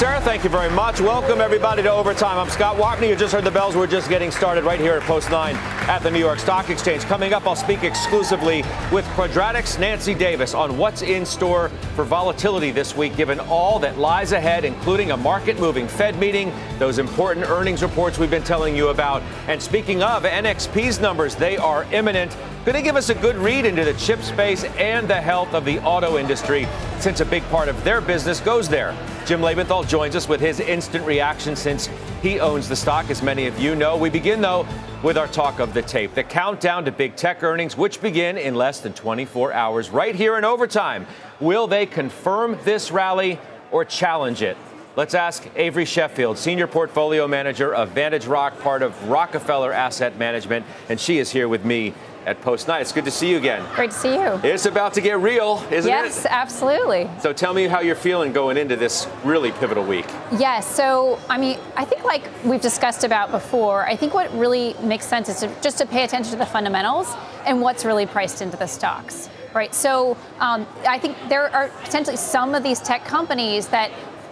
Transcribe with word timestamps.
Sarah, 0.00 0.22
thank 0.22 0.44
you 0.44 0.48
very 0.48 0.70
much. 0.70 0.98
Welcome, 0.98 1.42
everybody, 1.42 1.82
to 1.82 1.90
Overtime. 1.90 2.38
I'm 2.38 2.48
Scott 2.48 2.78
Wapner. 2.78 3.06
You 3.06 3.14
just 3.14 3.34
heard 3.34 3.44
the 3.44 3.50
bells. 3.50 3.76
We're 3.76 3.86
just 3.86 4.08
getting 4.08 4.30
started 4.30 4.64
right 4.64 4.80
here 4.80 4.94
at 4.94 5.02
Post 5.02 5.30
9 5.30 5.54
at 5.54 5.98
the 5.98 6.10
New 6.10 6.18
York 6.18 6.38
Stock 6.38 6.70
Exchange. 6.70 7.02
Coming 7.02 7.34
up, 7.34 7.46
I'll 7.46 7.54
speak 7.54 7.84
exclusively 7.84 8.64
with 8.90 9.04
Quadratic's 9.08 9.78
Nancy 9.78 10.14
Davis 10.14 10.54
on 10.54 10.78
what's 10.78 11.02
in 11.02 11.26
store 11.26 11.68
for 11.94 12.04
volatility 12.04 12.70
this 12.70 12.96
week, 12.96 13.14
given 13.14 13.40
all 13.40 13.78
that 13.80 13.98
lies 13.98 14.32
ahead, 14.32 14.64
including 14.64 15.10
a 15.10 15.18
market 15.18 15.60
moving 15.60 15.86
Fed 15.86 16.18
meeting, 16.18 16.50
those 16.78 16.98
important 16.98 17.46
earnings 17.50 17.82
reports 17.82 18.18
we've 18.18 18.30
been 18.30 18.42
telling 18.42 18.74
you 18.74 18.88
about. 18.88 19.20
And 19.48 19.60
speaking 19.60 20.02
of 20.02 20.22
NXP's 20.22 20.98
numbers, 20.98 21.34
they 21.34 21.58
are 21.58 21.84
imminent. 21.92 22.34
Going 22.62 22.76
to 22.76 22.82
give 22.82 22.96
us 22.96 23.08
a 23.08 23.14
good 23.14 23.36
read 23.36 23.64
into 23.64 23.86
the 23.86 23.94
chip 23.94 24.20
space 24.20 24.64
and 24.64 25.08
the 25.08 25.18
health 25.18 25.54
of 25.54 25.64
the 25.64 25.78
auto 25.78 26.18
industry, 26.18 26.68
since 26.98 27.20
a 27.20 27.24
big 27.24 27.42
part 27.44 27.70
of 27.70 27.84
their 27.84 28.02
business 28.02 28.38
goes 28.38 28.68
there. 28.68 28.94
Jim 29.24 29.40
Lebenthal 29.40 29.88
joins 29.88 30.14
us 30.14 30.28
with 30.28 30.42
his 30.42 30.60
instant 30.60 31.06
reaction 31.06 31.56
since 31.56 31.88
he 32.20 32.38
owns 32.38 32.68
the 32.68 32.76
stock, 32.76 33.08
as 33.08 33.22
many 33.22 33.46
of 33.46 33.58
you 33.58 33.74
know. 33.74 33.96
We 33.96 34.10
begin, 34.10 34.42
though, 34.42 34.66
with 35.02 35.16
our 35.16 35.26
talk 35.26 35.58
of 35.58 35.72
the 35.72 35.80
tape, 35.80 36.14
the 36.14 36.22
countdown 36.22 36.84
to 36.84 36.92
big 36.92 37.16
tech 37.16 37.42
earnings, 37.42 37.78
which 37.78 38.02
begin 38.02 38.36
in 38.36 38.54
less 38.54 38.80
than 38.80 38.92
24 38.92 39.54
hours, 39.54 39.88
right 39.88 40.14
here 40.14 40.36
in 40.36 40.44
overtime. 40.44 41.06
Will 41.40 41.66
they 41.66 41.86
confirm 41.86 42.58
this 42.64 42.92
rally 42.92 43.38
or 43.70 43.86
challenge 43.86 44.42
it? 44.42 44.58
Let's 44.96 45.14
ask 45.14 45.48
Avery 45.56 45.86
Sheffield, 45.86 46.36
Senior 46.36 46.66
Portfolio 46.66 47.26
Manager 47.26 47.74
of 47.74 47.90
Vantage 47.90 48.26
Rock, 48.26 48.60
part 48.60 48.82
of 48.82 49.08
Rockefeller 49.08 49.72
Asset 49.72 50.18
Management, 50.18 50.66
and 50.90 51.00
she 51.00 51.18
is 51.18 51.30
here 51.30 51.48
with 51.48 51.64
me 51.64 51.94
at 52.26 52.40
Post 52.42 52.68
9. 52.68 52.80
It's 52.80 52.92
good 52.92 53.04
to 53.04 53.10
see 53.10 53.30
you 53.30 53.36
again. 53.36 53.64
Great 53.74 53.90
to 53.90 53.96
see 53.96 54.14
you. 54.14 54.40
It's 54.42 54.66
about 54.66 54.94
to 54.94 55.00
get 55.00 55.18
real, 55.18 55.64
isn't 55.70 55.88
yes, 55.88 56.18
it? 56.18 56.24
Yes, 56.24 56.26
absolutely. 56.28 57.08
So 57.20 57.32
tell 57.32 57.54
me 57.54 57.66
how 57.66 57.80
you're 57.80 57.94
feeling 57.94 58.32
going 58.32 58.56
into 58.56 58.76
this 58.76 59.06
really 59.24 59.52
pivotal 59.52 59.84
week. 59.84 60.06
Yes, 60.38 60.66
so 60.66 61.18
I 61.28 61.38
mean, 61.38 61.58
I 61.76 61.84
think 61.84 62.04
like 62.04 62.22
we've 62.44 62.60
discussed 62.60 63.04
about 63.04 63.30
before, 63.30 63.86
I 63.86 63.96
think 63.96 64.14
what 64.14 64.32
really 64.36 64.74
makes 64.82 65.06
sense 65.06 65.28
is 65.28 65.40
to, 65.40 65.54
just 65.60 65.78
to 65.78 65.86
pay 65.86 66.04
attention 66.04 66.32
to 66.32 66.38
the 66.38 66.46
fundamentals 66.46 67.12
and 67.46 67.60
what's 67.60 67.84
really 67.84 68.06
priced 68.06 68.42
into 68.42 68.56
the 68.56 68.66
stocks. 68.66 69.28
Right, 69.52 69.74
so 69.74 70.16
um, 70.38 70.64
I 70.86 70.98
think 71.00 71.16
there 71.28 71.52
are 71.52 71.68
potentially 71.82 72.16
some 72.16 72.54
of 72.54 72.62
these 72.62 72.78
tech 72.78 73.04
companies 73.04 73.66
that 73.68 73.90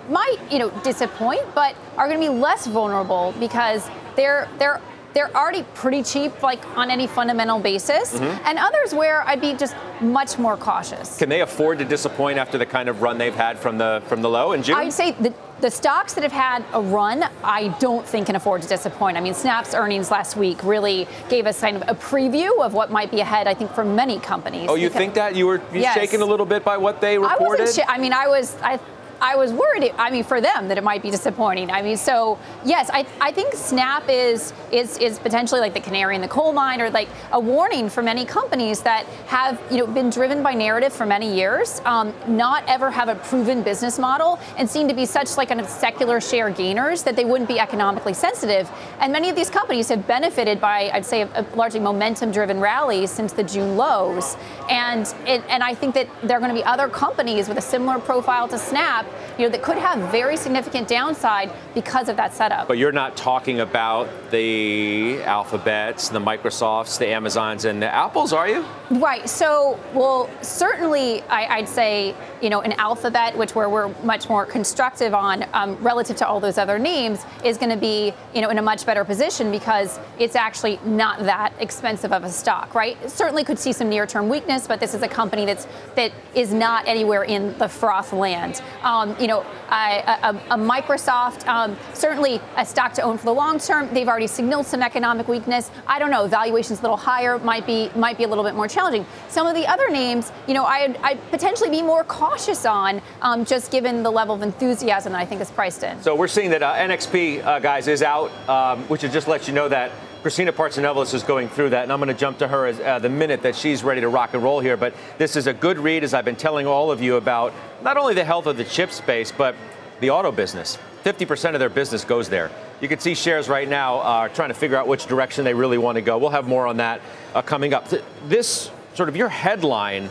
might, 0.09 0.36
you 0.50 0.61
know, 0.61 0.70
disappoint, 0.83 1.42
but 1.56 1.75
are 1.97 2.09
going 2.09 2.20
to 2.20 2.33
be 2.33 2.33
less 2.33 2.66
vulnerable 2.69 3.34
because 3.41 3.89
they're 4.16 4.48
they're 4.59 4.81
they're 5.14 5.34
already 5.34 5.64
pretty 5.75 6.03
cheap, 6.03 6.42
like 6.42 6.64
on 6.77 6.91
any 6.91 7.06
fundamental 7.06 7.59
basis, 7.59 8.14
mm-hmm. 8.14 8.47
and 8.47 8.59
others 8.59 8.95
where 8.95 9.23
I'd 9.23 9.41
be 9.41 9.55
just 9.55 9.75
much 10.00 10.39
more 10.39 10.56
cautious. 10.56 11.17
Can 11.17 11.28
they 11.28 11.41
afford 11.41 11.78
to 11.78 11.84
disappoint 11.84 12.39
after 12.39 12.59
the 12.59 12.67
kind 12.67 12.89
of 12.89 13.03
run 13.03 13.19
they've 13.19 13.34
had 13.34 13.59
from 13.59 13.78
the 13.78 14.03
from 14.06 14.23
the 14.23 14.28
low 14.28 14.53
in 14.53 14.62
June? 14.62 14.77
I'd 14.77 14.92
say 14.92 15.12
the, 15.12 15.34
the 15.61 15.70
stocks 15.70 16.15
that 16.15 16.23
have 16.23 16.33
had 16.33 16.65
a 16.73 16.81
run, 16.81 17.25
I 17.42 17.69
don't 17.81 18.06
think 18.06 18.27
can 18.27 18.37
afford 18.37 18.62
to 18.62 18.69
disappoint. 18.69 19.17
I 19.17 19.20
mean, 19.20 19.34
Snap's 19.34 19.75
earnings 19.75 20.11
last 20.11 20.37
week 20.37 20.62
really 20.62 21.09
gave 21.28 21.47
us 21.47 21.61
kind 21.61 21.77
of 21.77 21.82
a 21.88 21.94
preview 21.94 22.61
of 22.61 22.75
what 22.75 22.91
might 22.91 23.11
be 23.11 23.21
ahead. 23.21 23.49
I 23.49 23.55
think 23.55 23.72
for 23.72 23.84
many 23.84 24.21
companies. 24.21 24.66
Oh, 24.69 24.75
you 24.75 24.91
think 24.91 25.15
that 25.15 25.34
you 25.34 25.47
were 25.47 25.61
yes. 25.72 25.94
shaken 25.94 26.22
a 26.22 26.27
little 26.27 26.47
bit 26.47 26.65
by 26.65 26.77
what 26.77 27.00
they 27.00 27.19
reported? 27.19 27.44
I 27.44 27.65
wasn't. 27.65 27.84
Sh- 27.84 27.88
I 27.88 27.99
mean, 27.99 28.12
I 28.12 28.28
was. 28.28 28.56
I 28.62 28.78
I 29.21 29.37
was 29.37 29.53
worried. 29.53 29.93
I 29.99 30.11
mean, 30.11 30.25
for 30.25 30.41
them 30.41 30.69
that 30.69 30.79
it 30.79 30.84
might 30.84 31.03
be 31.03 31.11
disappointing. 31.11 31.71
I 31.71 31.83
mean, 31.83 31.97
so 31.97 32.39
yes, 32.65 32.91
I, 32.93 33.06
I 33.21 33.33
think 33.33 33.55
Snap 33.55 34.09
is 34.09 34.53
is 34.71 34.99
is 34.99 35.19
potentially 35.19 35.61
like 35.61 35.75
the 35.75 35.81
canary 35.81 36.15
in 36.15 36.21
the 36.21 36.29
coal 36.29 36.53
mine, 36.53 36.81
or 36.81 36.91
like 36.91 37.09
a 37.33 37.41
warning 37.41 37.89
for 37.89 38.03
many 38.03 38.25
companies 38.25 38.81
that 38.83 39.05
have 39.27 39.61
you 39.71 39.79
know 39.79 39.87
been 39.87 40.11
driven 40.11 40.43
by 40.43 40.55
narrative 40.55 40.93
for 40.93 41.06
many 41.06 41.34
years, 41.34 41.81
um, 41.84 42.15
not 42.29 42.62
ever 42.69 42.91
have 42.91 43.09
a 43.09 43.17
proven 43.17 43.62
business 43.62 43.99
model, 43.99 44.39
and 44.56 44.69
seem 44.69 44.87
to 44.89 44.95
be 44.95 45.06
such 45.06 45.37
like 45.37 45.49
kind 45.49 45.61
of 45.61 45.69
secular 45.69 46.21
share 46.21 46.50
gainers 46.50 47.03
that 47.03 47.17
they 47.17 47.25
wouldn't 47.25 47.49
be 47.49 47.59
economically 47.59 48.15
sensitive. 48.15 48.71
And 49.00 49.12
many 49.12 49.29
of 49.29 49.37
these 49.37 49.50
companies 49.50 49.89
have 49.89 50.06
benefited 50.06 50.61
by, 50.61 50.91
I'd 50.93 51.06
say, 51.06 51.23
a, 51.23 51.29
a 51.35 51.43
largely 51.56 51.81
momentum-driven 51.81 52.61
rallies 52.61 53.11
since 53.11 53.33
the 53.33 53.43
June 53.43 53.77
lows. 53.77 54.37
And 54.69 55.06
it, 55.27 55.43
and 55.49 55.62
I 55.62 55.75
think 55.75 55.95
that 55.95 56.09
there 56.23 56.37
are 56.37 56.41
going 56.41 56.55
to 56.55 56.61
be 56.61 56.65
other 56.65 56.89
companies 56.89 57.49
with 57.49 57.59
a 57.59 57.62
similar 57.62 57.99
profile 57.99 58.47
to 58.49 58.59
Snap 58.59 59.06
you 59.38 59.44
know, 59.44 59.50
that 59.50 59.62
could 59.62 59.78
have 59.78 60.10
very 60.10 60.36
significant 60.36 60.88
downside 60.88 61.50
because 61.74 62.08
of 62.08 62.16
that 62.16 62.34
setup. 62.34 62.69
But 62.69 62.78
you're 62.78 62.92
not 62.92 63.16
talking 63.16 63.60
about 63.60 64.08
the 64.30 65.22
Alphabets, 65.22 66.08
the 66.08 66.20
Microsofts, 66.20 66.98
the 66.98 67.08
Amazons, 67.08 67.64
and 67.64 67.82
the 67.82 67.92
Apples, 67.92 68.32
are 68.32 68.48
you? 68.48 68.64
Right. 68.91 69.28
So, 69.28 69.78
well, 69.93 70.31
certainly, 70.41 71.21
I, 71.25 71.60
would 71.60 71.69
say, 71.69 72.15
you 72.41 72.49
know, 72.49 72.62
an 72.62 72.72
Alphabet, 72.72 73.37
which 73.37 73.54
where 73.54 73.69
we're 73.69 73.88
much 74.03 74.31
more 74.31 74.47
constructive 74.47 75.12
on 75.12 75.44
um, 75.53 75.76
relative 75.82 76.16
to 76.16 76.26
all 76.26 76.41
those 76.41 76.56
other 76.56 76.78
names, 76.78 77.25
is 77.44 77.59
going 77.59 77.69
to 77.69 77.76
be, 77.76 78.15
you 78.34 78.41
know, 78.41 78.49
in 78.49 78.56
a 78.56 78.62
much 78.62 78.87
better 78.87 79.04
position 79.04 79.50
because 79.50 80.00
it's 80.19 80.34
actually 80.34 80.81
not 80.87 81.21
that 81.21 81.53
expensive 81.60 82.12
of 82.12 82.25
a 82.25 82.31
stock, 82.31 82.75
right? 82.75 82.97
certainly 83.10 83.44
could 83.44 83.59
see 83.59 83.72
some 83.72 83.91
near-term 83.91 84.28
weakness, 84.28 84.66
but 84.66 84.81
this 84.81 84.94
is 84.94 85.03
a 85.03 85.09
company 85.09 85.44
that's 85.44 85.66
that 85.97 86.12
is 86.34 86.55
not 86.55 86.87
anywhere 86.87 87.25
in 87.25 87.56
the 87.59 87.69
froth 87.69 88.12
land. 88.12 88.62
Um, 88.82 89.15
you 89.20 89.26
know, 89.26 89.44
a, 89.70 90.56
Microsoft, 90.56 91.47
um, 91.47 91.76
certainly 91.94 92.41
a 92.56 92.65
stock 92.65 92.94
to 92.94 93.03
own 93.03 93.19
for 93.19 93.26
the 93.26 93.34
long 93.34 93.59
term. 93.59 93.93
They've 93.93 94.09
already 94.09 94.26
signaled 94.26 94.66
some 94.66 94.82
economic 94.82 95.28
weakness. 95.28 95.70
I 95.87 95.99
don't 95.99 96.10
know, 96.10 96.26
valuations 96.26 96.78
a 96.78 96.82
little 96.82 96.97
higher 96.97 97.38
might 97.38 97.66
be 97.66 97.91
might 97.94 98.16
be 98.16 98.25
a 98.25 98.28
little 98.28 98.44
bit 98.44 98.55
more 98.55 98.69
challenging. 98.78 99.05
Some 99.28 99.47
of 99.49 99.55
the 99.56 99.66
other 99.66 99.91
names, 99.91 100.31
you 100.47 100.55
know, 100.55 100.65
I'd, 100.65 100.97
I'd 100.99 101.31
potentially 101.31 101.69
be 101.71 101.83
more 101.83 102.05
cautious 102.05 102.65
on, 102.65 103.03
um, 103.22 103.44
just 103.44 103.72
given 103.72 104.05
the 104.05 104.11
level 104.11 104.37
of 104.37 104.43
enthusiasm 104.43 105.12
that 105.12 105.21
I 105.21 105.25
think 105.25 105.41
is 105.41 105.50
priced 105.50 105.83
in. 105.83 106.00
So 106.00 106.15
we're 106.15 106.28
seeing 106.28 106.50
that 106.50 106.62
uh, 106.62 106.75
NXP, 106.75 107.44
uh, 107.44 107.59
guys, 107.59 107.88
is 107.88 108.03
out, 108.03 108.31
um, 108.49 108.84
which 108.84 109.00
just 109.00 109.27
let 109.27 109.49
you 109.49 109.55
know 109.55 109.69
that 109.69 109.91
Christina 110.22 110.53
Partsinevelos 110.53 111.12
is 111.15 111.22
going 111.25 111.49
through 111.49 111.71
that, 111.71 111.84
and 111.84 111.93
I'm 111.93 111.99
going 111.99 112.09
to 112.09 112.15
jump 112.15 112.38
to 112.38 112.49
her 112.49 112.67
as, 112.67 112.78
uh, 112.81 112.99
the 112.99 113.09
minute 113.09 113.43
that 113.43 113.56
she's 113.56 113.83
ready 113.83 114.00
to 114.00 114.09
rock 114.09 114.34
and 114.34 114.43
roll 114.43 114.61
here. 114.61 114.77
But 114.77 114.94
this 115.17 115.34
is 115.34 115.47
a 115.47 115.53
good 115.53 115.78
read, 115.78 116.05
as 116.05 116.15
I've 116.15 116.25
been 116.25 116.37
telling 116.37 116.67
all 116.67 116.93
of 116.93 117.03
you 117.03 117.17
about 117.17 117.53
not 117.83 117.97
only 117.97 118.15
the 118.15 118.25
health 118.25 118.47
of 118.47 118.56
the 118.56 118.65
chip 118.65 118.93
space, 118.93 119.33
but 119.33 119.56
the 120.00 120.11
auto 120.11 120.31
business. 120.31 120.78
50% 121.04 121.54
of 121.54 121.60
their 121.60 121.69
business 121.69 122.04
goes 122.04 122.28
there. 122.28 122.50
You 122.81 122.88
can 122.88 122.98
see 122.98 123.14
shares 123.14 123.48
right 123.48 123.69
now 123.69 124.00
are 124.00 124.28
trying 124.28 124.48
to 124.48 124.54
figure 124.54 124.76
out 124.76 124.86
which 124.86 125.06
direction 125.06 125.44
they 125.44 125.54
really 125.54 125.78
want 125.78 125.97
to 125.97 126.03
go. 126.03 126.19
We'll 126.19 126.31
have 126.31 126.47
more 126.47 126.66
on 126.66 126.78
that 126.78 127.00
uh, 127.34 127.42
coming 127.42 127.75
up. 127.75 127.88
This 128.26 128.70
sort 128.94 129.08
of 129.08 129.16
your 129.16 129.28
headline 129.28 130.10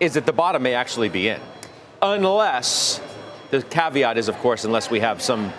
is 0.00 0.14
that 0.14 0.26
the 0.26 0.32
bottom 0.32 0.62
may 0.62 0.74
actually 0.74 1.08
be 1.08 1.28
in, 1.28 1.40
unless 2.02 3.00
the 3.50 3.62
caveat 3.62 4.18
is, 4.18 4.28
of 4.28 4.36
course, 4.38 4.64
unless 4.64 4.90
we 4.90 5.00
have 5.00 5.22
some 5.22 5.52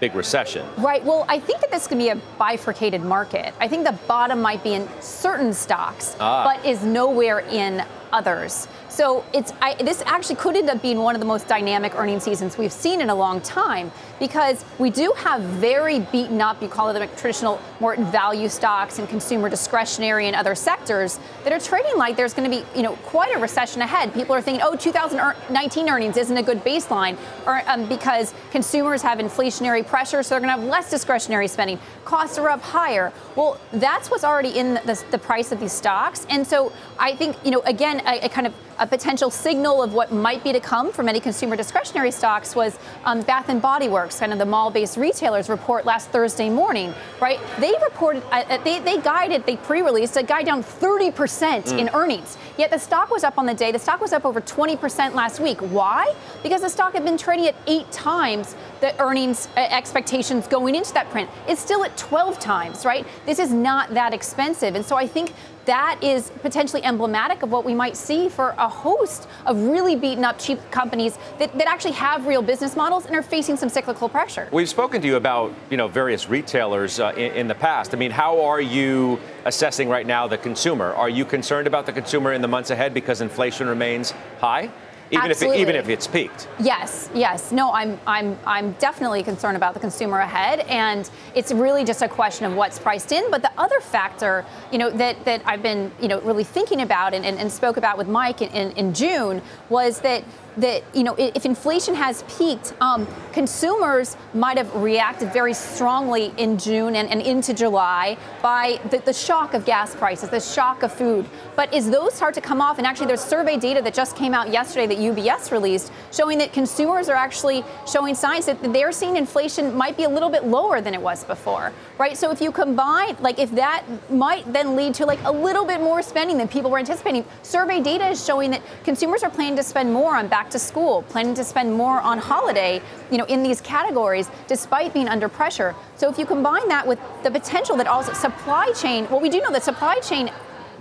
big 0.00 0.14
recession. 0.14 0.66
Right. 0.76 1.04
Well, 1.04 1.24
I 1.28 1.40
think 1.40 1.60
that 1.60 1.70
this 1.70 1.86
can 1.86 1.98
be 1.98 2.10
a 2.10 2.16
bifurcated 2.38 3.02
market. 3.02 3.52
I 3.58 3.68
think 3.68 3.84
the 3.84 3.98
bottom 4.06 4.40
might 4.40 4.62
be 4.62 4.74
in 4.74 4.88
certain 5.00 5.52
stocks, 5.52 6.16
ah. 6.20 6.44
but 6.44 6.64
is 6.64 6.84
nowhere 6.84 7.40
in 7.40 7.84
others. 8.12 8.68
So 8.98 9.24
it's 9.32 9.52
I, 9.62 9.74
this 9.74 10.02
actually 10.06 10.34
could 10.34 10.56
end 10.56 10.68
up 10.68 10.82
being 10.82 10.98
one 10.98 11.14
of 11.14 11.20
the 11.20 11.24
most 11.24 11.46
dynamic 11.46 11.94
earning 11.94 12.18
seasons 12.18 12.58
we've 12.58 12.72
seen 12.72 13.00
in 13.00 13.10
a 13.10 13.14
long 13.14 13.40
time 13.42 13.92
because 14.18 14.64
we 14.80 14.90
do 14.90 15.12
have 15.18 15.40
very 15.40 16.00
beaten 16.00 16.40
up, 16.40 16.60
you 16.60 16.66
call 16.66 16.88
it 16.88 16.94
the 16.94 17.06
traditional 17.16 17.60
more 17.78 17.94
value 17.94 18.48
stocks 18.48 18.98
and 18.98 19.08
consumer 19.08 19.48
discretionary 19.48 20.26
and 20.26 20.34
other 20.34 20.56
sectors 20.56 21.20
that 21.44 21.52
are 21.52 21.60
trading 21.60 21.96
like 21.96 22.16
there's 22.16 22.34
going 22.34 22.50
to 22.50 22.56
be 22.56 22.66
you 22.74 22.82
know 22.82 22.96
quite 23.04 23.32
a 23.36 23.38
recession 23.38 23.82
ahead. 23.82 24.12
People 24.14 24.34
are 24.34 24.42
thinking, 24.42 24.62
oh, 24.66 24.74
2019 24.74 25.88
earnings 25.88 26.16
isn't 26.16 26.36
a 26.36 26.42
good 26.42 26.64
baseline, 26.64 27.16
or 27.46 27.62
um, 27.68 27.88
because 27.88 28.34
consumers 28.50 29.00
have 29.00 29.20
inflationary 29.20 29.86
pressure, 29.86 30.24
so 30.24 30.30
they're 30.30 30.40
going 30.40 30.52
to 30.52 30.60
have 30.60 30.68
less 30.68 30.90
discretionary 30.90 31.46
spending. 31.46 31.78
Costs 32.04 32.36
are 32.36 32.48
up 32.48 32.62
higher. 32.62 33.12
Well, 33.36 33.60
that's 33.74 34.10
what's 34.10 34.24
already 34.24 34.58
in 34.58 34.74
the, 34.74 34.80
the, 34.80 35.04
the 35.12 35.18
price 35.18 35.52
of 35.52 35.60
these 35.60 35.70
stocks, 35.72 36.26
and 36.28 36.44
so 36.44 36.72
I 36.98 37.14
think 37.14 37.36
you 37.44 37.52
know 37.52 37.60
again 37.60 38.02
a 38.04 38.28
kind 38.28 38.48
of 38.48 38.54
a 38.78 38.86
potential 38.86 39.30
signal 39.30 39.82
of 39.82 39.94
what 39.94 40.12
might 40.12 40.44
be 40.44 40.52
to 40.52 40.60
come 40.60 40.92
for 40.92 41.02
many 41.02 41.20
consumer 41.20 41.56
discretionary 41.56 42.10
stocks 42.10 42.54
was 42.54 42.78
um, 43.04 43.22
Bath 43.22 43.48
and 43.48 43.60
Body 43.60 43.88
Works, 43.88 44.20
kind 44.20 44.32
of 44.32 44.38
the 44.38 44.46
mall-based 44.46 44.96
retailers 44.96 45.48
report 45.48 45.84
last 45.84 46.10
Thursday 46.10 46.48
morning, 46.48 46.94
right? 47.20 47.40
They 47.58 47.74
reported, 47.82 48.22
uh, 48.30 48.44
uh 48.48 48.58
they, 48.64 48.80
they 48.80 49.00
guided, 49.00 49.46
they 49.46 49.56
pre-released 49.56 50.16
a 50.16 50.22
guide 50.22 50.46
down 50.46 50.62
30% 50.62 51.12
mm. 51.12 51.78
in 51.78 51.88
earnings. 51.94 52.38
Yet 52.56 52.70
the 52.70 52.78
stock 52.78 53.10
was 53.10 53.24
up 53.24 53.38
on 53.38 53.46
the 53.46 53.54
day. 53.54 53.72
The 53.72 53.78
stock 53.78 54.00
was 54.00 54.12
up 54.12 54.24
over 54.24 54.40
20% 54.40 55.14
last 55.14 55.40
week. 55.40 55.60
Why? 55.60 56.14
Because 56.42 56.62
the 56.62 56.68
stock 56.68 56.92
had 56.92 57.04
been 57.04 57.18
trading 57.18 57.46
at 57.46 57.54
eight 57.66 57.90
times 57.92 58.54
the 58.80 59.00
earnings 59.00 59.48
uh, 59.56 59.60
expectations 59.60 60.46
going 60.46 60.74
into 60.74 60.92
that 60.94 61.10
print. 61.10 61.28
It's 61.48 61.60
still 61.60 61.84
at 61.84 61.96
12 61.96 62.38
times, 62.38 62.84
right? 62.84 63.06
This 63.26 63.38
is 63.38 63.52
not 63.52 63.94
that 63.94 64.14
expensive. 64.14 64.74
And 64.74 64.84
so 64.84 64.96
I 64.96 65.06
think 65.06 65.32
that 65.68 66.02
is 66.02 66.30
potentially 66.40 66.82
emblematic 66.82 67.42
of 67.42 67.52
what 67.52 67.62
we 67.62 67.74
might 67.74 67.94
see 67.94 68.30
for 68.30 68.54
a 68.56 68.66
host 68.66 69.28
of 69.44 69.60
really 69.62 69.96
beaten 69.96 70.24
up 70.24 70.38
cheap 70.38 70.58
companies 70.70 71.18
that, 71.38 71.52
that 71.58 71.68
actually 71.68 71.92
have 71.92 72.26
real 72.26 72.40
business 72.40 72.74
models 72.74 73.04
and 73.04 73.14
are 73.14 73.22
facing 73.22 73.54
some 73.54 73.68
cyclical 73.68 74.08
pressure. 74.08 74.48
We've 74.50 74.68
spoken 74.68 75.02
to 75.02 75.06
you 75.06 75.16
about 75.16 75.54
you 75.70 75.76
know 75.76 75.86
various 75.86 76.28
retailers 76.28 76.98
uh, 76.98 77.12
in, 77.16 77.32
in 77.32 77.48
the 77.48 77.54
past. 77.54 77.94
I 77.94 77.98
mean, 77.98 78.10
how 78.10 78.40
are 78.40 78.62
you 78.62 79.20
assessing 79.44 79.90
right 79.90 80.06
now 80.06 80.26
the 80.26 80.38
consumer? 80.38 80.94
Are 80.94 81.10
you 81.10 81.26
concerned 81.26 81.66
about 81.66 81.84
the 81.84 81.92
consumer 81.92 82.32
in 82.32 82.40
the 82.40 82.48
months 82.48 82.70
ahead 82.70 82.94
because 82.94 83.20
inflation 83.20 83.68
remains 83.68 84.12
high? 84.40 84.70
Even 85.10 85.30
if 85.30 85.42
even 85.42 85.74
if 85.74 85.88
it's 85.88 86.06
peaked. 86.06 86.48
Yes, 86.58 87.10
yes. 87.14 87.52
No, 87.52 87.72
I'm 87.72 87.98
I'm 88.06 88.38
I'm 88.46 88.72
definitely 88.72 89.22
concerned 89.22 89.56
about 89.56 89.74
the 89.74 89.80
consumer 89.80 90.18
ahead, 90.18 90.60
and 90.60 91.10
it's 91.34 91.52
really 91.52 91.84
just 91.84 92.02
a 92.02 92.08
question 92.08 92.46
of 92.46 92.54
what's 92.54 92.78
priced 92.78 93.12
in. 93.12 93.30
But 93.30 93.42
the 93.42 93.52
other 93.58 93.80
factor, 93.80 94.44
you 94.70 94.78
know, 94.78 94.90
that 94.90 95.24
that 95.24 95.42
I've 95.46 95.62
been 95.62 95.90
you 96.00 96.08
know 96.08 96.20
really 96.20 96.44
thinking 96.44 96.82
about 96.82 97.14
and, 97.14 97.24
and, 97.24 97.38
and 97.38 97.50
spoke 97.50 97.76
about 97.76 97.98
with 97.98 98.08
Mike 98.08 98.42
in, 98.42 98.50
in, 98.50 98.70
in 98.72 98.94
June 98.94 99.42
was 99.68 100.00
that 100.00 100.24
that 100.58 100.82
you 100.94 101.02
know 101.02 101.14
if 101.18 101.44
inflation 101.46 101.94
has 101.94 102.22
peaked, 102.36 102.74
um, 102.80 103.06
consumers 103.32 104.16
might 104.34 104.56
have 104.56 104.74
reacted 104.74 105.32
very 105.32 105.54
strongly 105.54 106.32
in 106.36 106.58
June 106.58 106.96
and, 106.96 107.08
and 107.08 107.22
into 107.22 107.54
July 107.54 108.16
by 108.42 108.80
the, 108.90 108.98
the, 108.98 109.12
shock 109.12 109.54
of 109.54 109.64
gas 109.64 109.94
prices, 109.94 110.28
the 110.28 110.40
shock 110.40 110.82
of 110.82 110.92
food. 110.92 111.26
But 111.56 111.72
as 111.72 111.90
those 111.90 112.14
start 112.14 112.34
to 112.34 112.40
come 112.40 112.60
off, 112.60 112.78
and 112.78 112.86
actually 112.86 113.06
there's 113.06 113.20
survey 113.20 113.56
data 113.56 113.80
that 113.82 113.94
just 113.94 114.16
came 114.16 114.34
out 114.34 114.50
yesterday 114.50 114.86
that 114.86 114.98
UBS 114.98 115.50
released 115.50 115.92
showing 116.12 116.38
that 116.38 116.52
consumers 116.52 117.08
are 117.08 117.16
actually 117.16 117.64
showing 117.90 118.14
signs 118.14 118.46
that 118.46 118.60
they're 118.72 118.92
seeing 118.92 119.16
inflation 119.16 119.74
might 119.74 119.96
be 119.96 120.04
a 120.04 120.08
little 120.08 120.30
bit 120.30 120.44
lower 120.44 120.80
than 120.80 120.94
it 120.94 121.00
was 121.00 121.24
before, 121.24 121.72
right? 121.98 122.16
So 122.16 122.30
if 122.30 122.40
you 122.40 122.52
combine, 122.52 123.16
like 123.20 123.38
if 123.38 123.50
that 123.52 123.84
might 124.10 124.50
then 124.52 124.76
lead 124.76 124.94
to 124.94 125.06
like 125.06 125.22
a 125.24 125.32
little 125.32 125.64
bit 125.64 125.80
more 125.80 126.02
spending 126.02 126.38
than 126.38 126.48
people 126.48 126.70
were 126.70 126.78
anticipating, 126.78 127.24
survey 127.42 127.80
data 127.80 128.08
is 128.08 128.24
showing 128.24 128.50
that 128.50 128.62
consumers 128.84 129.22
are 129.22 129.30
planning 129.30 129.56
to 129.56 129.62
spend 129.62 129.92
more 129.92 130.16
on 130.16 130.28
back 130.28 130.47
to 130.50 130.58
school, 130.58 131.02
planning 131.08 131.34
to 131.34 131.44
spend 131.44 131.72
more 131.72 132.00
on 132.00 132.18
holiday, 132.18 132.80
you 133.10 133.18
know, 133.18 133.24
in 133.24 133.42
these 133.42 133.60
categories, 133.60 134.30
despite 134.46 134.92
being 134.92 135.08
under 135.08 135.28
pressure. 135.28 135.74
So 135.96 136.08
if 136.08 136.18
you 136.18 136.26
combine 136.26 136.68
that 136.68 136.86
with 136.86 136.98
the 137.22 137.30
potential 137.30 137.76
that 137.76 137.86
also 137.86 138.12
supply 138.12 138.72
chain, 138.72 139.06
well, 139.10 139.20
we 139.20 139.28
do 139.28 139.40
know 139.40 139.50
that 139.50 139.64
supply 139.64 139.98
chain 140.00 140.30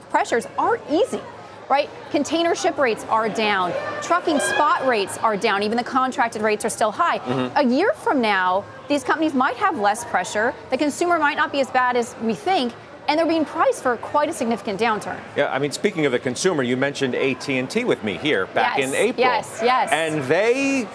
pressures 0.10 0.48
are 0.58 0.80
easy 0.90 1.22
right? 1.69 1.90
Container 2.12 2.56
ship 2.56 2.78
rates 2.78 3.04
are 3.10 3.30
down. 3.30 3.74
Trucking 4.02 4.40
spot 4.40 4.88
rates 4.88 5.18
are 5.18 5.36
down. 5.36 5.64
Even 5.64 5.78
the 5.78 5.84
contracted 5.84 6.42
rates 6.42 6.64
are 6.66 6.69
still 6.69 6.92
high. 6.92 7.19
Mm-hmm. 7.19 7.58
A 7.58 7.75
year 7.75 7.94
from 7.94 8.22
now, 8.22 8.64
these 8.88 9.04
companies 9.04 9.34
might 9.34 9.58
have 9.58 9.78
less 9.78 10.06
pressure. 10.06 10.54
The 10.69 10.78
consumer 10.78 11.19
might 11.19 11.36
not 11.36 11.52
be 11.52 11.60
as 11.60 11.69
bad 11.69 11.98
as 11.98 12.16
we 12.22 12.34
think 12.34 12.74
and 13.07 13.18
they're 13.18 13.25
being 13.25 13.45
priced 13.45 13.81
for 13.81 13.98
quite 13.98 14.30
a 14.30 14.33
significant 14.33 14.80
downturn. 14.80 15.19
Yeah, 15.36 15.51
I 15.51 15.59
mean, 15.59 15.71
speaking 15.71 16.06
of 16.06 16.12
the 16.12 16.19
consumer, 16.19 16.63
you 16.63 16.77
mentioned 16.77 17.15
AT&T 17.15 17.83
with 17.83 18.04
me 18.04 18.18
here 18.18 18.48
back 18.48 18.77
yes, 18.77 18.89
in 18.89 18.95
April. 18.95 19.25
Yes, 19.25 19.59
yes. 19.63 19.92
And 19.92 20.24
they 20.24 20.88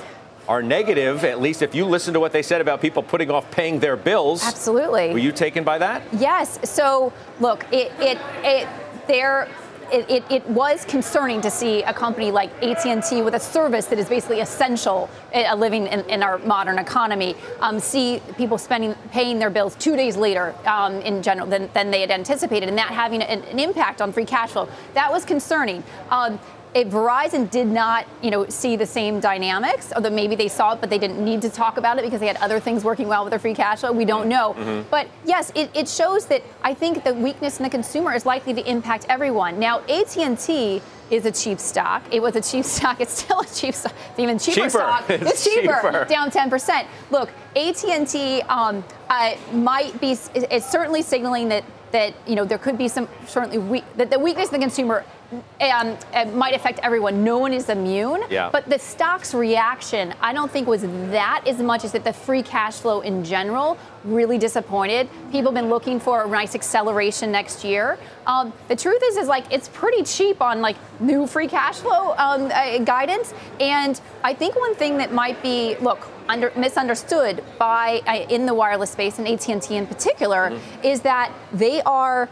are 0.48 0.62
negative, 0.62 1.24
at 1.24 1.40
least 1.40 1.62
if 1.62 1.74
you 1.74 1.84
listen 1.84 2.12
to 2.14 2.20
what 2.20 2.32
they 2.32 2.42
said 2.42 2.60
about 2.60 2.80
people 2.80 3.02
putting 3.02 3.30
off 3.30 3.50
paying 3.50 3.78
their 3.78 3.96
bills. 3.96 4.44
Absolutely. 4.44 5.12
Were 5.12 5.18
you 5.18 5.32
taken 5.32 5.64
by 5.64 5.78
that? 5.78 6.02
Yes. 6.12 6.58
So, 6.68 7.12
look, 7.40 7.64
it, 7.72 7.92
it, 8.00 8.18
it, 8.42 8.68
they're 9.06 9.48
it, 9.92 10.10
it, 10.10 10.24
it, 10.30 10.48
was 10.48 10.84
concerning 10.86 11.40
to 11.42 11.50
see 11.50 11.82
a 11.82 11.92
company 11.92 12.30
like 12.30 12.50
AT&T 12.62 13.22
with 13.22 13.34
a 13.34 13.40
service 13.40 13.86
that 13.86 13.98
is 13.98 14.08
basically 14.08 14.40
essential 14.40 15.08
uh, 15.34 15.54
living 15.54 15.86
in, 15.86 16.00
in, 16.08 16.22
our 16.22 16.38
modern 16.38 16.78
economy 16.78 17.36
um, 17.60 17.78
see 17.78 18.22
people 18.36 18.56
spending 18.58 18.94
paying 19.10 19.38
their 19.38 19.50
bills 19.50 19.74
two 19.76 19.94
days 19.94 20.16
later 20.16 20.54
um, 20.66 20.94
in 21.02 21.22
general 21.22 21.46
than, 21.46 21.68
than, 21.74 21.90
they 21.90 22.00
had 22.00 22.10
anticipated 22.10 22.68
and 22.68 22.78
that 22.78 22.88
having 22.88 23.22
an, 23.22 23.42
an, 23.44 23.58
impact 23.58 24.00
on 24.00 24.12
free 24.12 24.24
cash 24.24 24.50
flow. 24.50 24.68
That 24.94 25.12
was 25.12 25.24
concerning. 25.24 25.84
Um, 26.10 26.40
if 26.74 26.88
Verizon 26.88 27.50
did 27.50 27.66
not, 27.66 28.06
you 28.22 28.30
know, 28.30 28.48
see 28.48 28.76
the 28.76 28.86
same 28.86 29.20
dynamics, 29.20 29.92
although 29.94 30.10
maybe 30.10 30.34
they 30.34 30.48
saw 30.48 30.72
it, 30.72 30.80
but 30.80 30.88
they 30.88 30.98
didn't 30.98 31.22
need 31.22 31.42
to 31.42 31.50
talk 31.50 31.76
about 31.76 31.98
it 31.98 32.04
because 32.04 32.20
they 32.20 32.26
had 32.26 32.36
other 32.38 32.60
things 32.60 32.82
working 32.82 33.08
well 33.08 33.24
with 33.24 33.30
their 33.30 33.38
free 33.38 33.54
cash 33.54 33.80
flow. 33.80 33.92
We 33.92 34.06
don't 34.06 34.28
know. 34.28 34.54
Mm-hmm. 34.54 34.88
But 34.90 35.08
yes, 35.24 35.52
it, 35.54 35.70
it 35.74 35.88
shows 35.88 36.26
that 36.26 36.42
I 36.62 36.72
think 36.72 37.04
the 37.04 37.12
weakness 37.14 37.58
in 37.58 37.64
the 37.64 37.70
consumer 37.70 38.14
is 38.14 38.24
likely 38.24 38.54
to 38.54 38.70
impact 38.70 39.06
everyone. 39.08 39.58
Now, 39.58 39.80
AT&T 39.80 40.82
is 41.10 41.26
a 41.26 41.30
cheap 41.30 41.60
stock. 41.60 42.02
It 42.10 42.22
was 42.22 42.36
a 42.36 42.40
cheap 42.40 42.64
stock. 42.76 43.00
It's 43.00 43.22
still 43.22 43.40
a 43.40 43.46
cheap 43.46 43.74
stock. 43.74 43.94
It's 44.10 44.18
even 44.18 44.38
cheaper, 44.38 44.60
cheaper. 44.60 44.70
stock. 44.70 45.04
It's, 45.10 45.30
it's 45.30 45.44
cheaper, 45.44 45.78
cheaper, 45.82 46.04
down 46.08 46.30
10%. 46.30 46.86
Look, 47.10 47.30
AT&T 47.54 48.42
um, 48.42 48.82
uh, 49.10 49.34
might 49.52 50.00
be. 50.00 50.16
It's 50.34 50.70
certainly 50.70 51.02
signaling 51.02 51.48
that 51.50 51.64
that 51.92 52.14
you 52.26 52.34
know 52.34 52.44
there 52.46 52.58
could 52.58 52.76
be 52.76 52.88
some 52.88 53.06
certainly 53.26 53.58
weak, 53.58 53.84
that 53.96 54.10
the 54.10 54.18
weakness 54.18 54.48
in 54.48 54.54
the 54.54 54.58
consumer 54.58 55.04
um, 55.32 55.96
it 56.12 56.34
might 56.34 56.54
affect 56.54 56.78
everyone. 56.80 57.24
No 57.24 57.38
one 57.38 57.52
is 57.52 57.68
immune. 57.68 58.22
Yeah. 58.30 58.50
But 58.50 58.68
the 58.68 58.78
stock's 58.78 59.34
reaction, 59.34 60.14
I 60.20 60.32
don't 60.32 60.50
think 60.50 60.68
was 60.68 60.82
that 60.82 61.44
as 61.46 61.58
much 61.58 61.84
as 61.84 61.92
that 61.92 62.04
the 62.04 62.12
free 62.12 62.42
cash 62.42 62.74
flow 62.74 63.00
in 63.00 63.24
general 63.24 63.78
really 64.04 64.38
disappointed. 64.38 65.08
People 65.30 65.52
have 65.52 65.54
been 65.54 65.70
looking 65.70 66.00
for 66.00 66.24
a 66.24 66.28
nice 66.28 66.54
acceleration 66.54 67.30
next 67.30 67.64
year. 67.64 67.98
Um, 68.26 68.52
the 68.68 68.76
truth 68.76 69.02
is, 69.04 69.16
is 69.16 69.28
like 69.28 69.44
it's 69.52 69.68
pretty 69.68 70.02
cheap 70.02 70.40
on 70.40 70.60
like 70.60 70.76
new 71.00 71.26
free 71.26 71.48
cash 71.48 71.76
flow 71.76 72.14
um, 72.18 72.50
uh, 72.52 72.78
guidance. 72.78 73.32
And 73.60 74.00
I 74.24 74.34
think 74.34 74.56
one 74.56 74.74
thing 74.74 74.98
that 74.98 75.12
might 75.12 75.42
be 75.42 75.76
look 75.76 76.08
under, 76.28 76.52
misunderstood 76.56 77.42
by 77.58 78.02
uh, 78.06 78.26
in 78.28 78.46
the 78.46 78.54
wireless 78.54 78.90
space 78.90 79.18
and 79.18 79.28
AT&T 79.28 79.74
in 79.74 79.86
particular 79.86 80.50
mm-hmm. 80.50 80.84
is 80.84 81.02
that 81.02 81.32
they 81.52 81.80
are. 81.82 82.28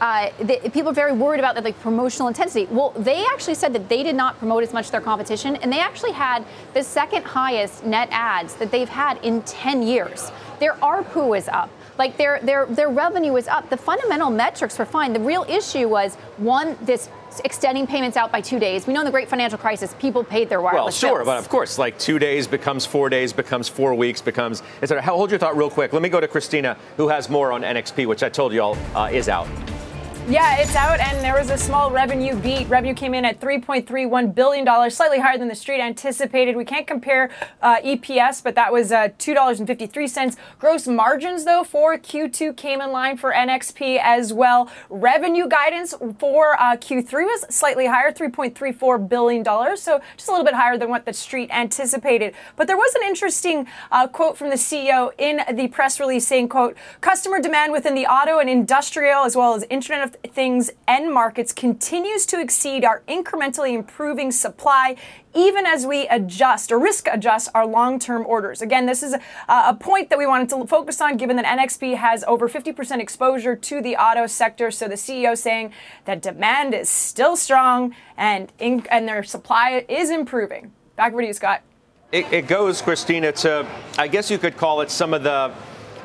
Uh, 0.00 0.30
the, 0.38 0.58
people 0.72 0.90
are 0.90 0.94
very 0.94 1.12
worried 1.12 1.40
about 1.40 1.54
the 1.54 1.62
like 1.62 1.78
promotional 1.80 2.28
intensity. 2.28 2.66
Well, 2.70 2.90
they 2.96 3.24
actually 3.26 3.54
said 3.54 3.72
that 3.72 3.88
they 3.88 4.02
did 4.02 4.14
not 4.14 4.38
promote 4.38 4.62
as 4.62 4.72
much 4.72 4.90
their 4.90 5.00
competition, 5.00 5.56
and 5.56 5.72
they 5.72 5.80
actually 5.80 6.12
had 6.12 6.44
the 6.74 6.84
second 6.84 7.24
highest 7.24 7.84
net 7.84 8.08
adds 8.10 8.54
that 8.54 8.70
they've 8.70 8.88
had 8.88 9.18
in 9.24 9.42
10 9.42 9.82
years. 9.82 10.30
Their 10.60 10.74
ARPU 10.74 11.36
is 11.36 11.48
up. 11.48 11.70
Like 11.98 12.16
their 12.16 12.38
their 12.40 12.64
their 12.66 12.88
revenue 12.88 13.34
is 13.36 13.48
up. 13.48 13.68
The 13.70 13.76
fundamental 13.76 14.30
metrics 14.30 14.78
were 14.78 14.84
fine. 14.84 15.12
The 15.12 15.20
real 15.20 15.44
issue 15.48 15.88
was 15.88 16.14
one 16.36 16.78
this 16.82 17.08
extending 17.44 17.86
payments 17.86 18.16
out 18.16 18.30
by 18.30 18.40
two 18.40 18.60
days. 18.60 18.86
We 18.86 18.94
know 18.94 19.00
in 19.00 19.04
the 19.04 19.10
great 19.10 19.28
financial 19.28 19.58
crisis, 19.58 19.94
people 19.98 20.22
paid 20.22 20.48
their 20.48 20.60
wireless 20.60 21.02
Well, 21.02 21.10
sure, 21.10 21.18
bills. 21.18 21.26
but 21.26 21.38
of 21.38 21.48
course, 21.48 21.76
like 21.76 21.98
two 21.98 22.20
days 22.20 22.46
becomes 22.46 22.86
four 22.86 23.08
days, 23.08 23.32
becomes 23.32 23.68
four 23.68 23.94
weeks, 23.94 24.22
becomes. 24.22 24.62
Hold 24.80 25.30
your 25.30 25.40
thought 25.40 25.56
real 25.56 25.70
quick. 25.70 25.92
Let 25.92 26.02
me 26.02 26.08
go 26.08 26.20
to 26.20 26.28
Christina, 26.28 26.76
who 26.96 27.08
has 27.08 27.28
more 27.28 27.52
on 27.52 27.62
NXP, 27.62 28.06
which 28.06 28.22
I 28.22 28.28
told 28.28 28.52
you 28.52 28.62
all 28.62 28.78
uh, 28.94 29.10
is 29.12 29.28
out. 29.28 29.48
Yeah, 30.28 30.58
it's 30.58 30.76
out, 30.76 31.00
and 31.00 31.24
there 31.24 31.32
was 31.32 31.48
a 31.48 31.56
small 31.56 31.90
revenue 31.90 32.36
beat. 32.36 32.68
Revenue 32.68 32.92
came 32.92 33.14
in 33.14 33.24
at 33.24 33.40
$3.31 33.40 34.34
billion, 34.34 34.90
slightly 34.90 35.20
higher 35.20 35.38
than 35.38 35.48
the 35.48 35.54
street 35.54 35.80
anticipated. 35.80 36.54
We 36.54 36.66
can't 36.66 36.86
compare 36.86 37.30
uh, 37.62 37.76
EPS, 37.76 38.44
but 38.44 38.54
that 38.54 38.70
was 38.70 38.92
uh, 38.92 39.08
$2.53. 39.18 40.36
Gross 40.58 40.86
margins, 40.86 41.46
though, 41.46 41.64
for 41.64 41.96
Q2 41.96 42.54
came 42.58 42.82
in 42.82 42.92
line 42.92 43.16
for 43.16 43.32
NXP 43.32 44.00
as 44.02 44.34
well. 44.34 44.70
Revenue 44.90 45.48
guidance 45.48 45.94
for 46.18 46.60
uh, 46.60 46.76
Q3 46.76 47.10
was 47.24 47.46
slightly 47.48 47.86
higher, 47.86 48.12
$3.34 48.12 49.08
billion, 49.08 49.42
so 49.78 49.98
just 50.14 50.28
a 50.28 50.30
little 50.30 50.44
bit 50.44 50.52
higher 50.52 50.76
than 50.76 50.90
what 50.90 51.06
the 51.06 51.14
street 51.14 51.48
anticipated. 51.50 52.34
But 52.54 52.66
there 52.66 52.76
was 52.76 52.94
an 52.96 53.02
interesting 53.06 53.66
uh, 53.90 54.06
quote 54.08 54.36
from 54.36 54.50
the 54.50 54.56
CEO 54.56 55.10
in 55.16 55.40
the 55.56 55.68
press 55.68 55.98
release 55.98 56.26
saying, 56.26 56.50
quote, 56.50 56.76
customer 57.00 57.40
demand 57.40 57.72
within 57.72 57.94
the 57.94 58.04
auto 58.04 58.40
and 58.40 58.50
industrial 58.50 59.24
as 59.24 59.34
well 59.34 59.54
as 59.54 59.64
Internet 59.70 60.04
of 60.04 60.17
things 60.24 60.70
end 60.86 61.12
markets 61.12 61.52
continues 61.52 62.26
to 62.26 62.40
exceed 62.40 62.84
our 62.84 63.02
incrementally 63.08 63.74
improving 63.74 64.30
supply 64.32 64.96
even 65.34 65.66
as 65.66 65.86
we 65.86 66.08
adjust 66.08 66.72
or 66.72 66.78
risk 66.78 67.06
adjust 67.10 67.48
our 67.54 67.66
long 67.66 67.98
term 67.98 68.24
orders. 68.26 68.60
Again, 68.60 68.86
this 68.86 69.02
is 69.02 69.12
a, 69.12 69.20
a, 69.48 69.76
point 69.78 70.10
that 70.10 70.18
we 70.18 70.26
wanted 70.26 70.48
to 70.50 70.66
focus 70.66 71.00
on 71.00 71.16
given 71.16 71.36
that 71.36 71.44
NXP 71.44 71.96
has 71.96 72.24
over 72.24 72.48
50% 72.48 73.00
exposure 73.00 73.54
to 73.54 73.80
the 73.80 73.96
auto 73.96 74.26
sector. 74.26 74.70
So 74.70 74.88
the 74.88 74.94
CEO 74.94 75.36
saying 75.36 75.72
that 76.06 76.22
demand 76.22 76.74
is 76.74 76.88
still 76.88 77.36
strong 77.36 77.94
and, 78.16 78.52
in, 78.58 78.84
and 78.90 79.06
their 79.06 79.22
supply 79.22 79.84
is 79.88 80.10
improving. 80.10 80.72
Back 80.96 81.12
over 81.12 81.20
to 81.20 81.28
you, 81.28 81.32
Scott. 81.32 81.62
It, 82.10 82.32
it 82.32 82.46
goes, 82.46 82.80
Christina, 82.80 83.32
to, 83.32 83.66
I 83.98 84.08
guess 84.08 84.30
you 84.30 84.38
could 84.38 84.56
call 84.56 84.80
it 84.80 84.90
some 84.90 85.12
of 85.12 85.22
the 85.22 85.52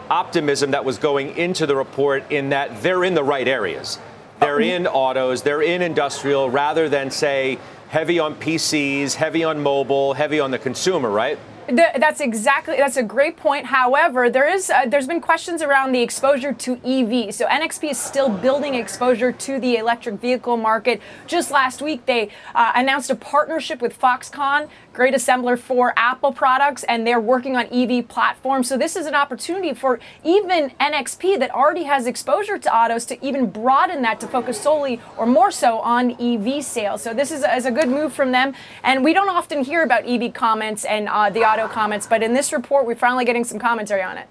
optimism 0.10 0.72
that 0.72 0.86
was 0.86 0.98
going 0.98 1.38
into 1.38 1.66
the 1.66 1.76
report 1.76 2.32
in 2.32 2.50
that 2.50 2.82
they're 2.82 3.04
in 3.04 3.14
the 3.14 3.24
right 3.24 3.48
areas. 3.48 4.00
they're 4.40 4.60
in 4.60 4.88
autos, 4.88 5.42
they're 5.42 5.62
in 5.62 5.82
industrial, 5.82 6.50
rather 6.50 6.90
than 6.90 7.10
say 7.10 7.58
heavy 7.90 8.20
on 8.20 8.36
PCs, 8.36 9.14
heavy 9.14 9.44
on 9.44 9.62
mobile, 9.62 10.14
heavy 10.14 10.40
on 10.40 10.52
the 10.52 10.60
consumer, 10.60 11.10
right? 11.10 11.38
That's 11.68 12.20
exactly 12.20 12.76
that's 12.76 12.98
a 12.98 13.04
great 13.04 13.38
point. 13.38 13.66
However, 13.66 14.30
there 14.30 14.54
is 14.54 14.70
uh, 14.70 14.86
there's 14.86 15.08
been 15.08 15.22
questions 15.22 15.62
around 15.62 15.94
the 15.94 16.02
exposure 16.02 16.52
to 16.52 16.74
EV. 16.84 17.34
So 17.34 17.46
NXP 17.46 17.92
is 17.92 17.98
still 17.98 18.28
building 18.30 18.76
exposure 18.76 19.32
to 19.32 19.60
the 19.60 19.78
electric 19.78 20.20
vehicle 20.20 20.58
market. 20.58 21.02
Just 21.26 21.52
last 21.52 21.82
week, 21.82 22.06
they 22.06 22.30
uh, 22.54 22.74
announced 22.76 23.10
a 23.12 23.16
partnership 23.16 23.82
with 23.82 23.98
Foxconn, 23.98 24.68
great 24.94 25.14
assembler 25.14 25.58
for 25.58 25.94
Apple 25.98 26.32
products, 26.32 26.84
and 26.84 27.06
they're 27.06 27.20
working 27.20 27.58
on 27.58 27.66
EV 27.72 28.08
platforms. 28.08 28.70
So 28.70 28.78
this 28.78 28.96
is 28.96 29.08
an 29.08 29.16
opportunity 29.16 29.74
for 29.74 30.00
even 30.24 30.70
NXP 30.80 31.40
that 31.40 31.52
already 31.52 31.84
has 31.84 32.06
exposure 32.06 32.60
to 32.60 32.76
autos 32.76 33.06
to 33.06 33.26
even 33.26 33.50
broaden 33.50 34.04
that 34.04 34.20
to 34.22 34.28
focus 34.28 34.62
solely 34.62 35.02
or 35.18 35.26
more 35.26 35.52
so 35.52 35.80
on 35.80 36.12
EV 36.22 36.64
sales. 36.64 37.02
So 37.02 37.14
this 37.14 37.32
is, 37.32 37.44
is 37.44 37.66
a 37.66 37.72
good 37.72 37.90
move 37.90 38.14
from 38.14 38.32
them. 38.32 38.54
And 38.84 39.04
we 39.04 39.14
don't 39.14 39.30
often 39.30 39.64
hear 39.64 39.84
about 39.84 40.08
EV 40.08 40.34
comments 40.34 40.86
and 40.86 41.10
uh, 41.10 41.30
the 41.30 41.42
auto 41.42 41.68
comments, 41.68 42.06
but 42.06 42.22
in 42.22 42.34
this 42.34 42.54
report, 42.54 42.86
we're 42.86 42.96
finally 42.96 43.26
getting 43.26 43.44
some 43.44 43.60
commentary 43.60 44.04
on 44.04 44.18
it. 44.18 44.28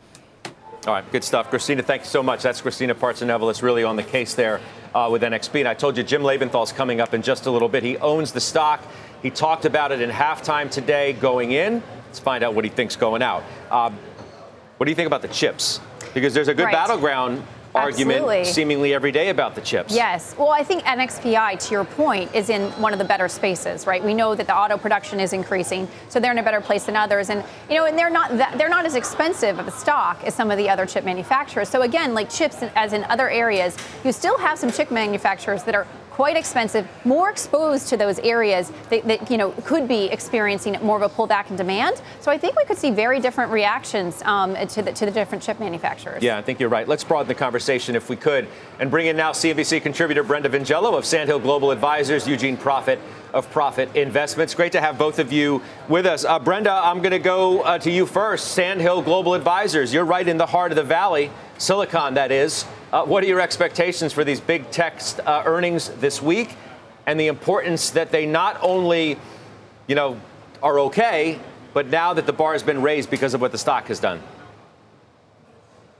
All 0.84 0.94
right, 0.94 1.12
good 1.12 1.22
stuff. 1.22 1.48
Christina, 1.48 1.80
thank 1.80 2.02
you 2.02 2.08
so 2.08 2.24
much. 2.24 2.42
That's 2.42 2.60
Christina 2.60 2.92
Partsinevelos 2.92 3.62
really 3.62 3.84
on 3.84 3.94
the 3.94 4.02
case 4.02 4.34
there 4.34 4.60
uh, 4.94 5.08
with 5.12 5.22
NXP. 5.22 5.60
And 5.60 5.68
I 5.68 5.74
told 5.74 5.96
you 5.96 6.02
Jim 6.02 6.22
Lebenthal's 6.22 6.72
coming 6.72 7.00
up 7.00 7.14
in 7.14 7.22
just 7.22 7.46
a 7.46 7.52
little 7.52 7.68
bit. 7.68 7.84
He 7.84 7.96
owns 7.98 8.32
the 8.32 8.40
stock. 8.40 8.82
He 9.22 9.30
talked 9.30 9.64
about 9.64 9.92
it 9.92 10.00
in 10.00 10.10
halftime 10.10 10.70
today 10.70 11.12
going 11.12 11.52
in. 11.52 11.82
Let's 12.06 12.18
find 12.18 12.42
out 12.42 12.54
what 12.54 12.64
he 12.64 12.70
thinks 12.70 12.96
going 12.96 13.22
out. 13.22 13.44
Uh, 13.70 13.90
what 14.76 14.86
do 14.86 14.90
you 14.90 14.96
think 14.96 15.06
about 15.06 15.22
the 15.22 15.28
chips? 15.28 15.80
Because 16.12 16.34
there's 16.34 16.48
a 16.48 16.54
good 16.54 16.64
right. 16.64 16.72
battleground 16.72 17.42
argument 17.74 18.18
Absolutely. 18.18 18.44
seemingly 18.44 18.94
every 18.94 19.12
day 19.12 19.30
about 19.30 19.54
the 19.54 19.60
chips. 19.60 19.94
Yes. 19.94 20.34
Well, 20.36 20.50
I 20.50 20.62
think 20.62 20.82
NXPI, 20.82 21.58
to 21.68 21.72
your 21.72 21.84
point, 21.84 22.34
is 22.34 22.50
in 22.50 22.70
one 22.72 22.92
of 22.92 22.98
the 22.98 23.04
better 23.04 23.28
spaces, 23.28 23.86
right? 23.86 24.02
We 24.02 24.12
know 24.12 24.34
that 24.34 24.46
the 24.46 24.54
auto 24.54 24.76
production 24.76 25.20
is 25.20 25.32
increasing, 25.32 25.88
so 26.08 26.20
they're 26.20 26.32
in 26.32 26.38
a 26.38 26.42
better 26.42 26.60
place 26.60 26.84
than 26.84 26.96
others, 26.96 27.30
and 27.30 27.42
you 27.70 27.76
know, 27.76 27.86
and 27.86 27.98
they're 27.98 28.10
not 28.10 28.36
that, 28.36 28.58
they're 28.58 28.68
not 28.68 28.84
as 28.84 28.94
expensive 28.94 29.58
of 29.58 29.66
a 29.66 29.70
stock 29.70 30.22
as 30.24 30.34
some 30.34 30.50
of 30.50 30.58
the 30.58 30.68
other 30.68 30.84
chip 30.84 31.04
manufacturers. 31.04 31.68
So 31.68 31.82
again, 31.82 32.12
like 32.12 32.28
chips, 32.28 32.62
as 32.74 32.92
in 32.92 33.04
other 33.04 33.30
areas, 33.30 33.76
you 34.04 34.12
still 34.12 34.36
have 34.38 34.58
some 34.58 34.70
chip 34.70 34.90
manufacturers 34.90 35.62
that 35.64 35.74
are 35.74 35.86
quite 36.12 36.36
expensive, 36.36 36.86
more 37.04 37.30
exposed 37.30 37.88
to 37.88 37.96
those 37.96 38.18
areas 38.18 38.70
that, 38.90 39.02
that, 39.08 39.30
you 39.30 39.38
know 39.38 39.50
could 39.64 39.88
be 39.88 40.04
experiencing 40.04 40.76
more 40.82 40.96
of 40.96 41.02
a 41.02 41.08
pullback 41.08 41.48
in 41.50 41.56
demand. 41.56 42.02
So 42.20 42.30
I 42.30 42.36
think 42.36 42.54
we 42.56 42.64
could 42.66 42.76
see 42.76 42.90
very 42.90 43.18
different 43.18 43.50
reactions 43.50 44.22
um, 44.22 44.54
to, 44.54 44.82
the, 44.82 44.92
to 44.92 45.06
the 45.06 45.10
different 45.10 45.42
chip 45.42 45.58
manufacturers. 45.58 46.22
Yeah, 46.22 46.36
I 46.36 46.42
think 46.42 46.60
you're 46.60 46.68
right. 46.68 46.86
Let's 46.86 47.02
broaden 47.02 47.28
the 47.28 47.34
conversation 47.34 47.96
if 47.96 48.10
we 48.10 48.16
could, 48.16 48.46
and 48.78 48.90
bring 48.90 49.06
in 49.06 49.16
now 49.16 49.32
CNBC 49.32 49.82
contributor 49.82 50.22
Brenda 50.22 50.50
Vingiello 50.50 50.96
of 50.96 51.06
Sand 51.06 51.28
Hill 51.30 51.38
Global 51.38 51.70
Advisors, 51.70 52.28
Eugene 52.28 52.58
Profit 52.58 52.98
of 53.32 53.50
Profit 53.50 53.94
Investments. 53.96 54.54
Great 54.54 54.72
to 54.72 54.80
have 54.80 54.98
both 54.98 55.18
of 55.18 55.32
you 55.32 55.62
with 55.88 56.04
us. 56.04 56.24
Uh, 56.26 56.38
Brenda, 56.38 56.72
I'm 56.72 56.98
going 56.98 57.12
to 57.12 57.18
go 57.18 57.62
uh, 57.62 57.78
to 57.78 57.90
you 57.90 58.04
first. 58.04 58.48
Sand 58.48 58.80
Hill 58.80 59.00
Global 59.00 59.34
Advisors, 59.34 59.94
you're 59.94 60.04
right 60.04 60.28
in 60.28 60.36
the 60.36 60.46
heart 60.46 60.72
of 60.72 60.76
the 60.76 60.82
valley, 60.82 61.30
Silicon, 61.62 62.14
that 62.14 62.32
is. 62.32 62.64
Uh, 62.92 63.04
what 63.04 63.22
are 63.22 63.28
your 63.28 63.40
expectations 63.40 64.12
for 64.12 64.24
these 64.24 64.40
big 64.40 64.68
tech 64.72 65.00
uh, 65.24 65.44
earnings 65.46 65.90
this 66.00 66.20
week 66.20 66.56
and 67.06 67.20
the 67.20 67.28
importance 67.28 67.90
that 67.90 68.10
they 68.10 68.26
not 68.26 68.58
only, 68.62 69.16
you 69.86 69.94
know, 69.94 70.20
are 70.60 70.80
okay, 70.80 71.38
but 71.72 71.86
now 71.86 72.14
that 72.14 72.26
the 72.26 72.32
bar 72.32 72.54
has 72.54 72.64
been 72.64 72.82
raised 72.82 73.10
because 73.10 73.32
of 73.32 73.40
what 73.40 73.52
the 73.52 73.58
stock 73.58 73.86
has 73.86 74.00
done? 74.00 74.20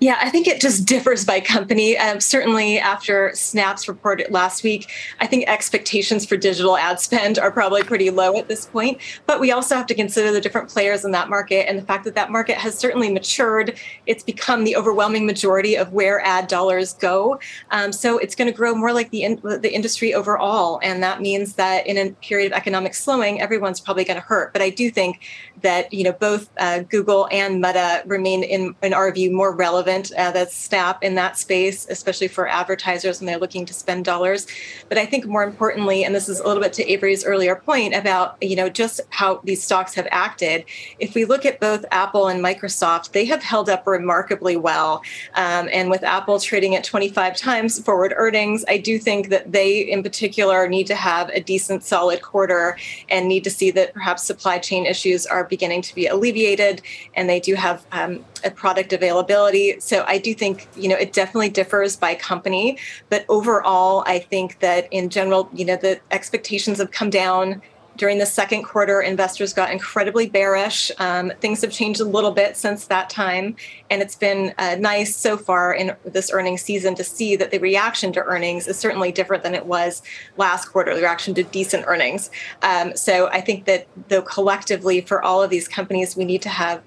Yeah, 0.02 0.18
I 0.20 0.30
think 0.30 0.48
it 0.48 0.60
just 0.60 0.84
differs 0.88 1.24
by 1.24 1.38
company. 1.38 1.96
Um, 1.96 2.20
certainly, 2.20 2.76
after 2.76 3.30
Snap's 3.34 3.86
report 3.86 4.20
last 4.32 4.64
week, 4.64 4.90
I 5.20 5.28
think 5.28 5.44
expectations 5.46 6.26
for 6.26 6.36
digital 6.36 6.76
ad 6.76 6.98
spend 6.98 7.38
are 7.38 7.52
probably 7.52 7.84
pretty 7.84 8.10
low 8.10 8.36
at 8.36 8.48
this 8.48 8.66
point. 8.66 8.98
But 9.26 9.38
we 9.38 9.52
also 9.52 9.76
have 9.76 9.86
to 9.86 9.94
consider 9.94 10.32
the 10.32 10.40
different 10.40 10.68
players 10.68 11.04
in 11.04 11.12
that 11.12 11.28
market 11.28 11.68
and 11.68 11.78
the 11.78 11.84
fact 11.84 12.02
that 12.06 12.16
that 12.16 12.32
market 12.32 12.56
has 12.56 12.76
certainly 12.76 13.12
matured. 13.12 13.78
It's 14.06 14.24
become 14.24 14.64
the 14.64 14.74
overwhelming 14.74 15.24
majority 15.24 15.76
of 15.76 15.92
where 15.92 16.20
ad 16.22 16.48
dollars 16.48 16.94
go. 16.94 17.38
Um, 17.70 17.92
so 17.92 18.18
it's 18.18 18.34
going 18.34 18.50
to 18.50 18.56
grow 18.56 18.74
more 18.74 18.92
like 18.92 19.10
the 19.10 19.22
in, 19.22 19.40
the 19.44 19.72
industry 19.72 20.14
overall, 20.14 20.80
and 20.82 21.00
that 21.04 21.20
means 21.20 21.54
that 21.54 21.86
in 21.86 21.96
a 21.96 22.10
period 22.14 22.50
of 22.50 22.56
economic 22.58 22.94
slowing, 22.94 23.40
everyone's 23.40 23.78
probably 23.78 24.02
going 24.02 24.20
to 24.20 24.26
hurt. 24.26 24.52
But 24.52 24.62
I 24.62 24.70
do 24.70 24.90
think 24.90 25.20
that 25.60 25.92
you 25.92 26.02
know 26.02 26.12
both 26.12 26.50
uh, 26.58 26.80
Google 26.80 27.28
and 27.30 27.60
Meta 27.60 28.02
remain, 28.04 28.42
in, 28.42 28.74
in 28.82 28.92
our 28.92 29.12
view, 29.12 29.30
more 29.30 29.54
relevant 29.54 29.91
relevant 29.92 30.12
uh, 30.18 30.30
that's 30.30 30.56
Snap 30.56 31.02
in 31.02 31.14
that 31.16 31.38
space, 31.38 31.86
especially 31.90 32.28
for 32.28 32.48
advertisers 32.48 33.20
when 33.20 33.26
they're 33.26 33.38
looking 33.38 33.66
to 33.66 33.74
spend 33.74 34.04
dollars. 34.04 34.46
But 34.88 34.98
I 34.98 35.06
think 35.06 35.26
more 35.26 35.42
importantly, 35.42 36.04
and 36.04 36.14
this 36.14 36.28
is 36.28 36.40
a 36.40 36.46
little 36.46 36.62
bit 36.62 36.72
to 36.74 36.90
Avery's 36.90 37.24
earlier 37.24 37.56
point 37.56 37.94
about 37.94 38.36
you 38.40 38.56
know 38.56 38.68
just 38.68 39.00
how 39.10 39.40
these 39.44 39.62
stocks 39.62 39.94
have 39.94 40.08
acted. 40.10 40.64
If 40.98 41.14
we 41.14 41.24
look 41.24 41.44
at 41.44 41.60
both 41.60 41.84
Apple 41.90 42.28
and 42.28 42.42
Microsoft, 42.42 43.12
they 43.12 43.24
have 43.26 43.42
held 43.42 43.68
up 43.68 43.86
remarkably 43.86 44.56
well. 44.56 45.02
Um, 45.34 45.68
and 45.72 45.90
with 45.90 46.02
Apple 46.02 46.38
trading 46.38 46.74
at 46.74 46.84
25 46.84 47.36
times 47.36 47.80
forward 47.80 48.14
earnings, 48.16 48.64
I 48.68 48.78
do 48.78 48.98
think 48.98 49.28
that 49.28 49.52
they 49.52 49.80
in 49.80 50.02
particular 50.02 50.68
need 50.68 50.86
to 50.86 50.94
have 50.94 51.28
a 51.30 51.40
decent, 51.40 51.84
solid 51.84 52.22
quarter 52.22 52.76
and 53.08 53.28
need 53.28 53.44
to 53.44 53.50
see 53.50 53.70
that 53.72 53.92
perhaps 53.94 54.22
supply 54.22 54.58
chain 54.58 54.86
issues 54.86 55.26
are 55.26 55.44
beginning 55.44 55.82
to 55.82 55.94
be 55.94 56.06
alleviated, 56.06 56.82
and 57.14 57.28
they 57.28 57.40
do 57.40 57.54
have 57.54 57.84
um, 57.92 58.24
a 58.44 58.50
product 58.50 58.92
availability. 58.92 59.78
So 59.82 60.04
I 60.06 60.18
do 60.18 60.32
think, 60.32 60.68
you 60.76 60.88
know, 60.88 60.94
it 60.94 61.12
definitely 61.12 61.48
differs 61.48 61.96
by 61.96 62.14
company. 62.14 62.78
But 63.10 63.24
overall, 63.28 64.04
I 64.06 64.20
think 64.20 64.60
that 64.60 64.86
in 64.92 65.10
general, 65.10 65.50
you 65.52 65.64
know, 65.64 65.76
the 65.76 66.00
expectations 66.12 66.78
have 66.78 66.92
come 66.92 67.10
down. 67.10 67.60
During 67.96 68.18
the 68.18 68.24
second 68.24 68.62
quarter, 68.62 69.02
investors 69.02 69.52
got 69.52 69.70
incredibly 69.72 70.28
bearish. 70.28 70.90
Um, 70.98 71.32
things 71.40 71.60
have 71.62 71.72
changed 71.72 72.00
a 72.00 72.04
little 72.04 72.30
bit 72.30 72.56
since 72.56 72.86
that 72.86 73.10
time. 73.10 73.56
And 73.90 74.00
it's 74.00 74.14
been 74.14 74.54
uh, 74.56 74.76
nice 74.78 75.14
so 75.14 75.36
far 75.36 75.74
in 75.74 75.94
this 76.04 76.30
earnings 76.32 76.62
season 76.62 76.94
to 76.94 77.04
see 77.04 77.34
that 77.36 77.50
the 77.50 77.58
reaction 77.58 78.12
to 78.14 78.20
earnings 78.20 78.68
is 78.68 78.78
certainly 78.78 79.10
different 79.10 79.42
than 79.42 79.54
it 79.54 79.66
was 79.66 80.00
last 80.36 80.66
quarter, 80.66 80.94
the 80.94 81.02
reaction 81.02 81.34
to 81.34 81.42
decent 81.42 81.84
earnings. 81.86 82.30
Um, 82.62 82.96
so 82.96 83.28
I 83.28 83.40
think 83.40 83.66
that, 83.66 83.88
though 84.08 84.22
collectively, 84.22 85.00
for 85.00 85.20
all 85.22 85.42
of 85.42 85.50
these 85.50 85.66
companies, 85.68 86.16
we 86.16 86.24
need 86.24 86.40
to 86.42 86.48
have 86.48 86.82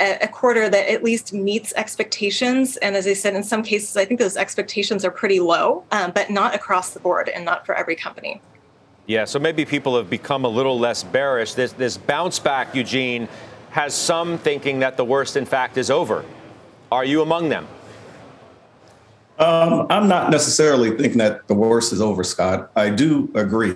a, 0.00 0.28
quarter 0.28 0.68
that 0.68 0.90
at 0.90 1.02
least 1.02 1.32
meets 1.32 1.72
expectations. 1.74 2.76
And 2.78 2.96
as 2.96 3.06
I 3.06 3.12
said, 3.12 3.34
in 3.34 3.42
some 3.42 3.62
cases, 3.62 3.96
I 3.96 4.04
think 4.04 4.20
those 4.20 4.36
expectations 4.36 5.04
are 5.04 5.10
pretty 5.10 5.40
low, 5.40 5.84
um, 5.92 6.12
but 6.14 6.30
not 6.30 6.54
across 6.54 6.90
the 6.90 7.00
board 7.00 7.28
and 7.28 7.44
not 7.44 7.64
for 7.66 7.74
every 7.74 7.96
company. 7.96 8.40
Yeah, 9.06 9.24
so 9.24 9.38
maybe 9.38 9.64
people 9.64 9.96
have 9.96 10.08
become 10.08 10.44
a 10.44 10.48
little 10.48 10.78
less 10.78 11.02
bearish. 11.02 11.54
This, 11.54 11.72
this 11.72 11.96
bounce 11.96 12.38
back, 12.38 12.74
Eugene, 12.74 13.28
has 13.70 13.94
some 13.94 14.38
thinking 14.38 14.78
that 14.80 14.96
the 14.96 15.04
worst, 15.04 15.36
in 15.36 15.44
fact, 15.44 15.76
is 15.76 15.90
over. 15.90 16.24
Are 16.90 17.04
you 17.04 17.22
among 17.22 17.48
them? 17.48 17.66
Um, 19.38 19.86
I'm 19.90 20.08
not 20.08 20.30
necessarily 20.30 20.96
thinking 20.96 21.18
that 21.18 21.46
the 21.48 21.54
worst 21.54 21.92
is 21.92 22.00
over, 22.00 22.22
Scott. 22.22 22.70
I 22.76 22.88
do 22.90 23.30
agree 23.34 23.74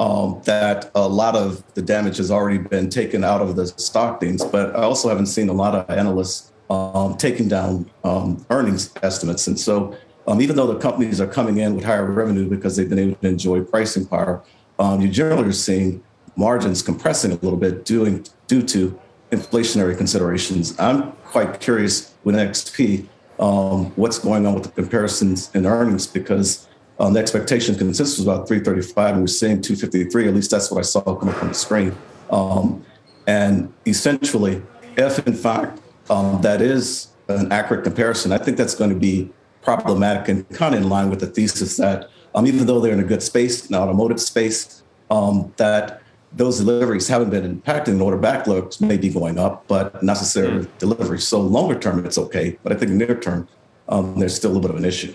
um, 0.00 0.40
that 0.46 0.90
a 0.94 1.06
lot 1.06 1.36
of 1.36 1.62
the 1.74 1.82
damage 1.82 2.16
has 2.16 2.30
already 2.30 2.56
been 2.56 2.88
taken 2.88 3.22
out 3.22 3.42
of 3.42 3.54
the 3.54 3.66
stock 3.66 4.18
things, 4.18 4.42
but 4.42 4.74
I 4.74 4.82
also 4.82 5.10
haven't 5.10 5.26
seen 5.26 5.50
a 5.50 5.52
lot 5.52 5.74
of 5.74 5.88
analysts 5.90 6.52
um, 6.70 7.18
taking 7.18 7.48
down 7.48 7.88
um, 8.02 8.44
earnings 8.48 8.92
estimates. 9.02 9.46
And 9.46 9.60
so, 9.60 9.94
um, 10.26 10.40
even 10.40 10.56
though 10.56 10.66
the 10.66 10.78
companies 10.78 11.20
are 11.20 11.26
coming 11.26 11.58
in 11.58 11.74
with 11.74 11.84
higher 11.84 12.10
revenue 12.10 12.48
because 12.48 12.76
they've 12.76 12.88
been 12.88 12.98
able 12.98 13.16
to 13.16 13.28
enjoy 13.28 13.60
pricing 13.60 14.06
power, 14.06 14.42
um, 14.78 15.02
you 15.02 15.08
generally 15.08 15.46
are 15.46 15.52
seeing 15.52 16.02
margins 16.34 16.80
compressing 16.82 17.32
a 17.32 17.34
little 17.34 17.58
bit 17.58 17.84
due, 17.84 18.24
due 18.46 18.62
to 18.62 18.98
inflationary 19.32 19.96
considerations. 19.96 20.78
I'm 20.78 21.12
quite 21.24 21.60
curious 21.60 22.14
with 22.24 22.36
NXP 22.36 23.06
um, 23.38 23.86
what's 23.96 24.18
going 24.18 24.46
on 24.46 24.54
with 24.54 24.64
the 24.64 24.70
comparisons 24.70 25.50
in 25.54 25.66
earnings 25.66 26.06
because 26.06 26.68
um, 27.00 27.14
the 27.14 27.20
expectation 27.20 27.74
consensus 27.76 28.18
was 28.18 28.26
about 28.26 28.46
335, 28.46 29.14
and 29.14 29.22
we're 29.22 29.26
seeing 29.26 29.62
253. 29.62 30.28
At 30.28 30.34
least 30.34 30.50
that's 30.50 30.70
what 30.70 30.78
I 30.78 30.82
saw 30.82 31.00
come 31.00 31.30
up 31.30 31.42
on 31.42 31.48
the 31.48 31.54
screen. 31.54 31.96
Um, 32.30 32.84
and 33.26 33.72
essentially, 33.86 34.62
if 34.96 35.26
in 35.26 35.32
fact 35.32 35.80
um, 36.10 36.42
that 36.42 36.60
is 36.60 37.08
an 37.28 37.50
accurate 37.50 37.84
comparison, 37.84 38.32
I 38.32 38.38
think 38.38 38.58
that's 38.58 38.74
going 38.74 38.90
to 38.90 38.96
be 38.96 39.30
problematic 39.62 40.28
and 40.28 40.48
kind 40.50 40.74
of 40.74 40.82
in 40.82 40.88
line 40.90 41.08
with 41.08 41.20
the 41.20 41.26
thesis 41.26 41.78
that 41.78 42.10
um, 42.34 42.46
even 42.46 42.66
though 42.66 42.80
they're 42.80 42.92
in 42.92 43.00
a 43.00 43.04
good 43.04 43.22
space, 43.22 43.68
an 43.68 43.76
automotive 43.76 44.20
space, 44.20 44.82
um, 45.10 45.52
that 45.56 46.02
those 46.32 46.58
deliveries 46.58 47.08
haven't 47.08 47.30
been 47.30 47.44
impacted 47.44 47.94
and 47.94 48.02
order 48.02 48.18
backlogs 48.18 48.80
may 48.80 48.96
be 48.96 49.08
going 49.08 49.38
up, 49.38 49.66
but 49.68 49.94
not 49.94 50.04
necessarily 50.04 50.66
mm. 50.66 50.78
delivery. 50.78 51.18
So 51.18 51.40
longer 51.40 51.78
term, 51.78 52.04
it's 52.04 52.18
okay. 52.18 52.58
But 52.62 52.72
I 52.72 52.76
think 52.76 52.92
near 52.92 53.18
term, 53.18 53.48
um, 53.88 54.18
there's 54.18 54.34
still 54.34 54.50
a 54.50 54.52
little 54.52 54.68
bit 54.68 54.70
of 54.70 54.76
an 54.76 54.84
issue. 54.84 55.14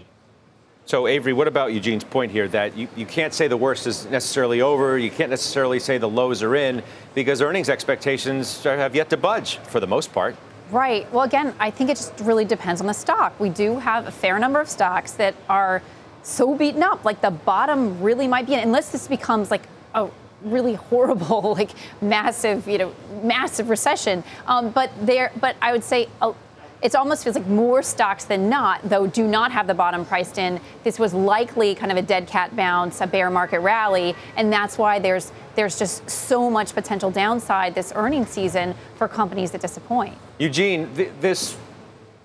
So, 0.88 1.08
Avery, 1.08 1.34
what 1.34 1.48
about 1.48 1.74
Eugene's 1.74 2.04
point 2.04 2.32
here 2.32 2.48
that 2.50 2.78
you, 2.78 2.88
you 2.96 3.08
can't 3.08 3.34
say 3.34 3.48
the 3.48 3.58
worst 3.58 3.88
is 3.88 4.06
necessarily 4.06 4.62
over, 4.62 5.00
you 5.00 5.10
can't 5.10 5.32
necessarily 5.32 5.80
say 5.80 5.98
the 5.98 6.08
lows 6.08 6.44
are 6.44 6.56
in, 6.56 6.84
because 7.16 7.42
earnings 7.42 7.70
expectations 7.70 8.64
have 8.64 8.96
yet 8.96 9.10
to 9.10 9.18
budge 9.18 9.58
for 9.58 9.80
the 9.80 9.88
most 9.88 10.14
part. 10.14 10.36
Right. 10.70 11.12
Well, 11.12 11.24
again, 11.24 11.56
I 11.60 11.72
think 11.72 11.90
it 11.90 11.98
just 11.98 12.20
really 12.20 12.46
depends 12.46 12.82
on 12.82 12.88
the 12.88 12.94
stock. 12.94 13.40
We 13.40 13.50
do 13.50 13.80
have 13.80 14.06
a 14.06 14.12
fair 14.12 14.38
number 14.38 14.60
of 14.60 14.70
stocks 14.70 15.14
that 15.14 15.34
are 15.50 15.82
so 16.22 16.56
beaten 16.56 16.84
up. 16.84 17.04
Like 17.04 17.20
the 17.20 17.32
bottom 17.32 18.00
really 18.00 18.28
might 18.28 18.46
be, 18.46 18.54
in, 18.54 18.60
unless 18.60 18.92
this 18.92 19.08
becomes 19.08 19.50
like 19.50 19.64
a 19.96 20.08
really 20.44 20.76
horrible, 20.76 21.54
like 21.58 21.72
massive, 22.00 22.68
you 22.68 22.78
know, 22.78 22.96
massive 23.24 23.70
recession. 23.72 24.24
Um, 24.46 24.70
but 24.70 24.92
there, 25.02 25.32
but 25.42 25.56
I 25.64 25.72
would 25.72 25.84
say. 25.84 26.10
Uh, 26.22 26.34
it 26.82 26.96
almost 26.96 27.24
feels 27.24 27.36
like 27.36 27.48
more 27.48 27.82
stocks 27.82 28.26
than 28.26 28.50
not, 28.50 28.82
though, 28.88 29.08
do 29.08 29.26
not 29.28 29.52
have 29.52 29.68
the 29.68 29.74
bottom 29.74 30.06
priced 30.06 30.38
in. 30.38 30.60
This 30.84 31.00
was 31.00 31.14
likely 31.14 31.74
kind 31.74 31.92
of 31.92 31.98
a 31.98 32.02
dead 32.02 32.28
cat 32.28 32.56
bounce, 32.56 33.02
a 33.02 33.08
bear 33.08 33.30
market 33.30 33.60
rally, 33.62 34.16
and 34.36 34.52
that's 34.52 34.78
why 34.78 35.00
there's 35.00 35.32
there's 35.56 35.80
just 35.80 36.10
so 36.10 36.50
much 36.50 36.74
potential 36.74 37.10
downside 37.10 37.76
this 37.76 37.94
earnings 37.96 38.30
season 38.30 38.76
for 38.98 39.08
companies 39.08 39.52
that 39.52 39.62
disappoint. 39.62 40.16
Eugene, 40.38 40.94
th- 40.96 41.12
this 41.22 41.58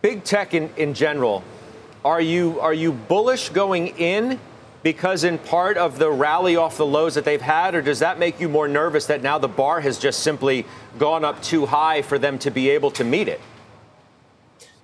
big 0.03 0.25
tech 0.25 0.53
in, 0.53 0.69
in 0.77 0.95
general, 0.95 1.45
are 2.05 2.21
you 2.21 2.61
are 2.61 2.75
you 2.75 2.93
bullish 2.93 3.51
going 3.51 3.89
in 3.99 4.39
because 4.83 5.25
in 5.25 5.39
part 5.39 5.77
of 5.77 5.99
the 5.99 6.11
rally 6.11 6.57
off 6.57 6.77
the 6.77 6.87
lows 6.87 7.15
that 7.15 7.25
they've 7.25 7.41
had, 7.41 7.75
or 7.75 7.83
does 7.83 7.99
that 7.99 8.19
make 8.19 8.41
you 8.41 8.49
more 8.49 8.67
nervous 8.67 9.07
that 9.07 9.23
now 9.23 9.39
the 9.39 9.49
bar 9.49 9.81
has 9.81 9.99
just 9.99 10.21
simply 10.21 10.65
gone 10.99 11.25
up 11.25 11.43
too 11.43 11.67
high 11.67 12.03
for 12.03 12.19
them 12.19 12.39
to 12.39 12.51
be 12.51 12.71
able 12.71 12.91
to 12.91 13.05
meet 13.05 13.29
it? 13.29 13.41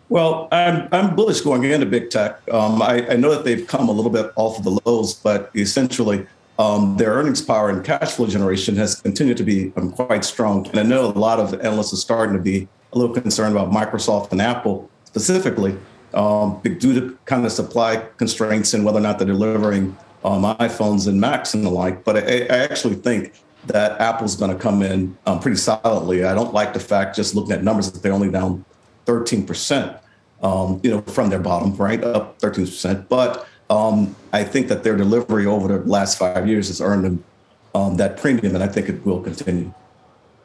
Well, 0.08 0.48
I'm, 0.52 0.88
I'm 0.92 1.16
bullish 1.16 1.40
going 1.40 1.64
into 1.64 1.86
big 1.86 2.10
tech. 2.10 2.40
Um, 2.52 2.80
I, 2.80 3.08
I, 3.08 3.16
know 3.16 3.30
that 3.34 3.44
they've 3.44 3.66
come 3.66 3.88
a 3.88 3.92
little 3.92 4.10
bit 4.10 4.32
off 4.36 4.58
of 4.58 4.64
the 4.64 4.78
lows, 4.84 5.14
but 5.14 5.50
essentially 5.56 6.26
um, 6.60 6.96
their 6.96 7.10
earnings 7.10 7.42
power 7.42 7.70
and 7.70 7.84
cash 7.84 8.12
flow 8.12 8.28
generation 8.28 8.76
has 8.76 9.00
continued 9.00 9.36
to 9.38 9.42
be 9.42 9.72
um, 9.76 9.90
quite 9.90 10.24
strong. 10.24 10.66
And 10.68 10.78
I 10.78 10.84
know 10.84 11.06
a 11.06 11.18
lot 11.18 11.40
of 11.40 11.54
analysts 11.54 11.92
are 11.92 11.96
starting 11.96 12.36
to 12.36 12.42
be 12.42 12.68
a 12.92 12.98
little 12.98 13.14
concerned 13.14 13.56
about 13.56 13.72
Microsoft 13.72 14.30
and 14.30 14.40
Apple 14.40 14.88
specifically 15.04 15.76
um, 16.14 16.60
due 16.62 16.94
to 17.00 17.18
kind 17.24 17.44
of 17.44 17.50
supply 17.50 17.96
constraints 18.16 18.74
and 18.74 18.84
whether 18.84 18.98
or 18.98 19.02
not 19.02 19.18
they're 19.18 19.26
delivering 19.26 19.96
um, 20.24 20.42
iPhones 20.56 21.08
and 21.08 21.20
Macs 21.20 21.52
and 21.52 21.64
the 21.64 21.70
like. 21.70 22.04
But 22.04 22.16
I, 22.16 22.42
I 22.42 22.58
actually 22.58 22.94
think 22.94 23.34
that 23.66 24.00
Apple's 24.00 24.36
going 24.36 24.52
to 24.52 24.56
come 24.56 24.82
in 24.82 25.16
um, 25.26 25.40
pretty 25.40 25.56
solidly. 25.56 26.24
I 26.24 26.34
don't 26.34 26.54
like 26.54 26.72
the 26.72 26.80
fact, 26.80 27.16
just 27.16 27.34
looking 27.34 27.52
at 27.52 27.64
numbers, 27.64 27.90
that 27.90 28.02
they're 28.02 28.12
only 28.12 28.30
down 28.30 28.64
13%, 29.06 29.98
um, 30.42 30.80
you 30.82 30.90
know, 30.90 31.00
from 31.02 31.30
their 31.30 31.38
bottom, 31.40 31.74
right, 31.76 32.02
up 32.04 32.38
13%. 32.40 33.08
But 33.08 33.46
um, 33.70 34.14
I 34.32 34.44
think 34.44 34.68
that 34.68 34.82
their 34.82 34.96
delivery 34.96 35.46
over 35.46 35.68
the 35.68 35.88
last 35.88 36.18
five 36.18 36.46
years 36.46 36.68
has 36.68 36.80
earned 36.80 37.04
them 37.04 37.24
um, 37.74 37.96
that 37.96 38.16
premium, 38.16 38.54
and 38.54 38.62
I 38.62 38.68
think 38.68 38.88
it 38.88 39.04
will 39.04 39.20
continue. 39.20 39.72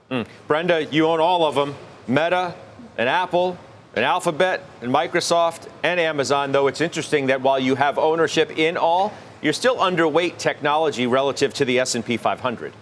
Mm. 0.09 0.27
Brenda, 0.47 0.85
you 0.85 1.07
own 1.07 1.19
all 1.19 1.45
of 1.45 1.55
them 1.55 1.75
Meta 2.07 2.53
and 2.97 3.07
Apple 3.07 3.57
and 3.95 4.03
Alphabet 4.03 4.63
and 4.81 4.91
Microsoft 4.93 5.67
and 5.83 5.99
Amazon, 5.99 6.51
though 6.51 6.67
it's 6.67 6.81
interesting 6.81 7.27
that 7.27 7.41
while 7.41 7.59
you 7.59 7.75
have 7.75 7.97
ownership 7.97 8.57
in 8.57 8.77
all, 8.77 9.13
you're 9.41 9.53
still 9.53 9.77
underweight 9.77 10.37
technology 10.37 11.07
relative 11.07 11.53
to 11.55 11.65
the 11.65 11.79
S&P 11.79 12.17
500 12.17 12.73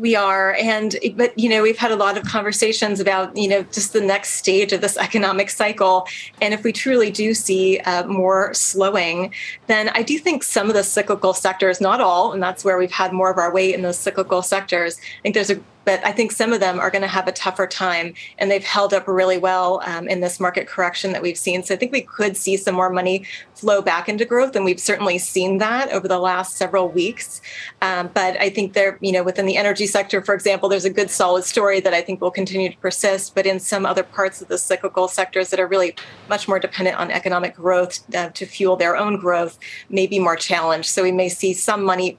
we 0.00 0.16
are. 0.16 0.54
And 0.54 0.96
but 1.14 1.38
you 1.38 1.48
know 1.48 1.62
we've 1.62 1.78
had 1.78 1.92
a 1.92 1.96
lot 1.96 2.16
of 2.16 2.24
conversations 2.24 3.00
about 3.00 3.36
you 3.36 3.48
know 3.48 3.62
just 3.64 3.92
the 3.92 4.00
next 4.00 4.30
stage 4.30 4.72
of 4.72 4.80
this 4.80 4.96
economic 4.96 5.50
cycle. 5.50 6.06
And 6.40 6.52
if 6.52 6.64
we 6.64 6.72
truly 6.72 7.10
do 7.10 7.34
see 7.34 7.78
uh, 7.80 8.06
more 8.06 8.52
slowing 8.54 9.32
then 9.66 9.88
i 9.90 10.02
do 10.02 10.18
think 10.18 10.42
some 10.42 10.68
of 10.68 10.74
the 10.74 10.82
cyclical 10.82 11.32
sectors 11.32 11.80
not 11.80 12.00
all 12.00 12.32
and 12.32 12.42
that's 12.42 12.64
where 12.64 12.78
we've 12.78 12.92
had 12.92 13.12
more 13.12 13.30
of 13.30 13.38
our 13.38 13.52
weight 13.52 13.74
in 13.74 13.82
those 13.82 13.98
cyclical 13.98 14.42
sectors 14.42 14.98
i 14.98 15.22
think 15.22 15.34
there's 15.34 15.50
a 15.50 15.60
but 15.84 16.04
I 16.04 16.12
think 16.12 16.32
some 16.32 16.52
of 16.52 16.60
them 16.60 16.78
are 16.78 16.90
going 16.90 17.02
to 17.02 17.08
have 17.08 17.28
a 17.28 17.32
tougher 17.32 17.66
time, 17.66 18.14
and 18.38 18.50
they've 18.50 18.64
held 18.64 18.92
up 18.92 19.08
really 19.08 19.38
well 19.38 19.82
um, 19.84 20.08
in 20.08 20.20
this 20.20 20.38
market 20.40 20.66
correction 20.66 21.12
that 21.12 21.22
we've 21.22 21.38
seen. 21.38 21.62
So 21.62 21.74
I 21.74 21.78
think 21.78 21.92
we 21.92 22.02
could 22.02 22.36
see 22.36 22.56
some 22.56 22.74
more 22.74 22.90
money 22.90 23.24
flow 23.54 23.82
back 23.82 24.08
into 24.08 24.24
growth, 24.24 24.56
and 24.56 24.64
we've 24.64 24.80
certainly 24.80 25.18
seen 25.18 25.58
that 25.58 25.90
over 25.90 26.08
the 26.08 26.18
last 26.18 26.56
several 26.56 26.88
weeks. 26.88 27.40
Um, 27.82 28.10
but 28.14 28.40
I 28.40 28.50
think 28.50 28.72
there, 28.72 28.98
you 29.00 29.12
know, 29.12 29.22
within 29.22 29.46
the 29.46 29.56
energy 29.56 29.86
sector, 29.86 30.22
for 30.22 30.34
example, 30.34 30.68
there's 30.68 30.84
a 30.84 30.90
good 30.90 31.10
solid 31.10 31.44
story 31.44 31.80
that 31.80 31.94
I 31.94 32.02
think 32.02 32.20
will 32.20 32.30
continue 32.30 32.70
to 32.70 32.78
persist. 32.78 33.34
But 33.34 33.46
in 33.46 33.60
some 33.60 33.84
other 33.86 34.02
parts 34.02 34.40
of 34.40 34.48
the 34.48 34.58
cyclical 34.58 35.08
sectors 35.08 35.50
that 35.50 35.60
are 35.60 35.66
really 35.66 35.94
much 36.28 36.48
more 36.48 36.58
dependent 36.58 36.98
on 36.98 37.10
economic 37.10 37.54
growth 37.54 38.02
uh, 38.14 38.30
to 38.30 38.46
fuel 38.46 38.76
their 38.76 38.96
own 38.96 39.18
growth, 39.18 39.58
may 39.88 40.06
be 40.06 40.18
more 40.18 40.36
challenged. 40.36 40.88
So 40.88 41.02
we 41.02 41.12
may 41.12 41.28
see 41.28 41.52
some 41.52 41.84
money 41.84 42.18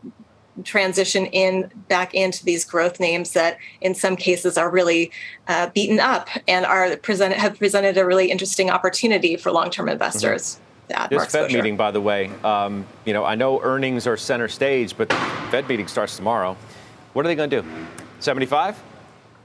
transition 0.63 1.25
in 1.27 1.71
back 1.87 2.13
into 2.13 2.43
these 2.43 2.65
growth 2.65 2.99
names 2.99 3.31
that 3.33 3.57
in 3.79 3.95
some 3.95 4.15
cases 4.15 4.57
are 4.57 4.69
really 4.69 5.11
uh, 5.47 5.69
beaten 5.69 5.99
up 5.99 6.29
and 6.47 6.65
are 6.65 6.95
present 6.97 7.33
have 7.33 7.57
presented 7.57 7.97
a 7.97 8.05
really 8.05 8.29
interesting 8.31 8.69
opportunity 8.69 9.37
for 9.37 9.51
long-term 9.51 9.89
investors. 9.89 10.55
Mm-hmm. 10.55 10.67
This 11.09 11.25
Fed 11.31 11.53
meeting, 11.53 11.77
by 11.77 11.91
the 11.91 12.01
way, 12.01 12.29
um, 12.43 12.85
you 13.05 13.13
know, 13.13 13.23
I 13.23 13.35
know 13.35 13.61
earnings 13.61 14.07
are 14.07 14.17
center 14.17 14.49
stage, 14.49 14.97
but 14.97 15.07
the 15.07 15.15
Fed 15.49 15.69
meeting 15.69 15.87
starts 15.87 16.17
tomorrow. 16.17 16.57
What 17.13 17.25
are 17.25 17.29
they 17.29 17.35
going 17.35 17.49
to 17.49 17.61
do? 17.61 17.67
75? 18.19 18.81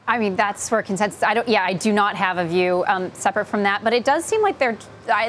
I 0.09 0.19
mean, 0.19 0.37
that's 0.37 0.71
where 0.71 0.83
consensus. 0.83 1.23
I 1.23 1.35
don't. 1.35 1.49
Yeah, 1.49 1.65
I 1.65 1.73
do 1.73 1.93
not 1.93 2.15
have 2.15 2.39
a 2.39 2.47
view 2.47 2.85
um, 2.87 3.13
separate 3.13 3.47
from 3.47 3.65
that, 3.65 3.83
but 3.83 3.93
it 3.93 4.05
does 4.05 4.25
seem 4.25 4.41
like 4.41 4.59
they're 4.59 4.79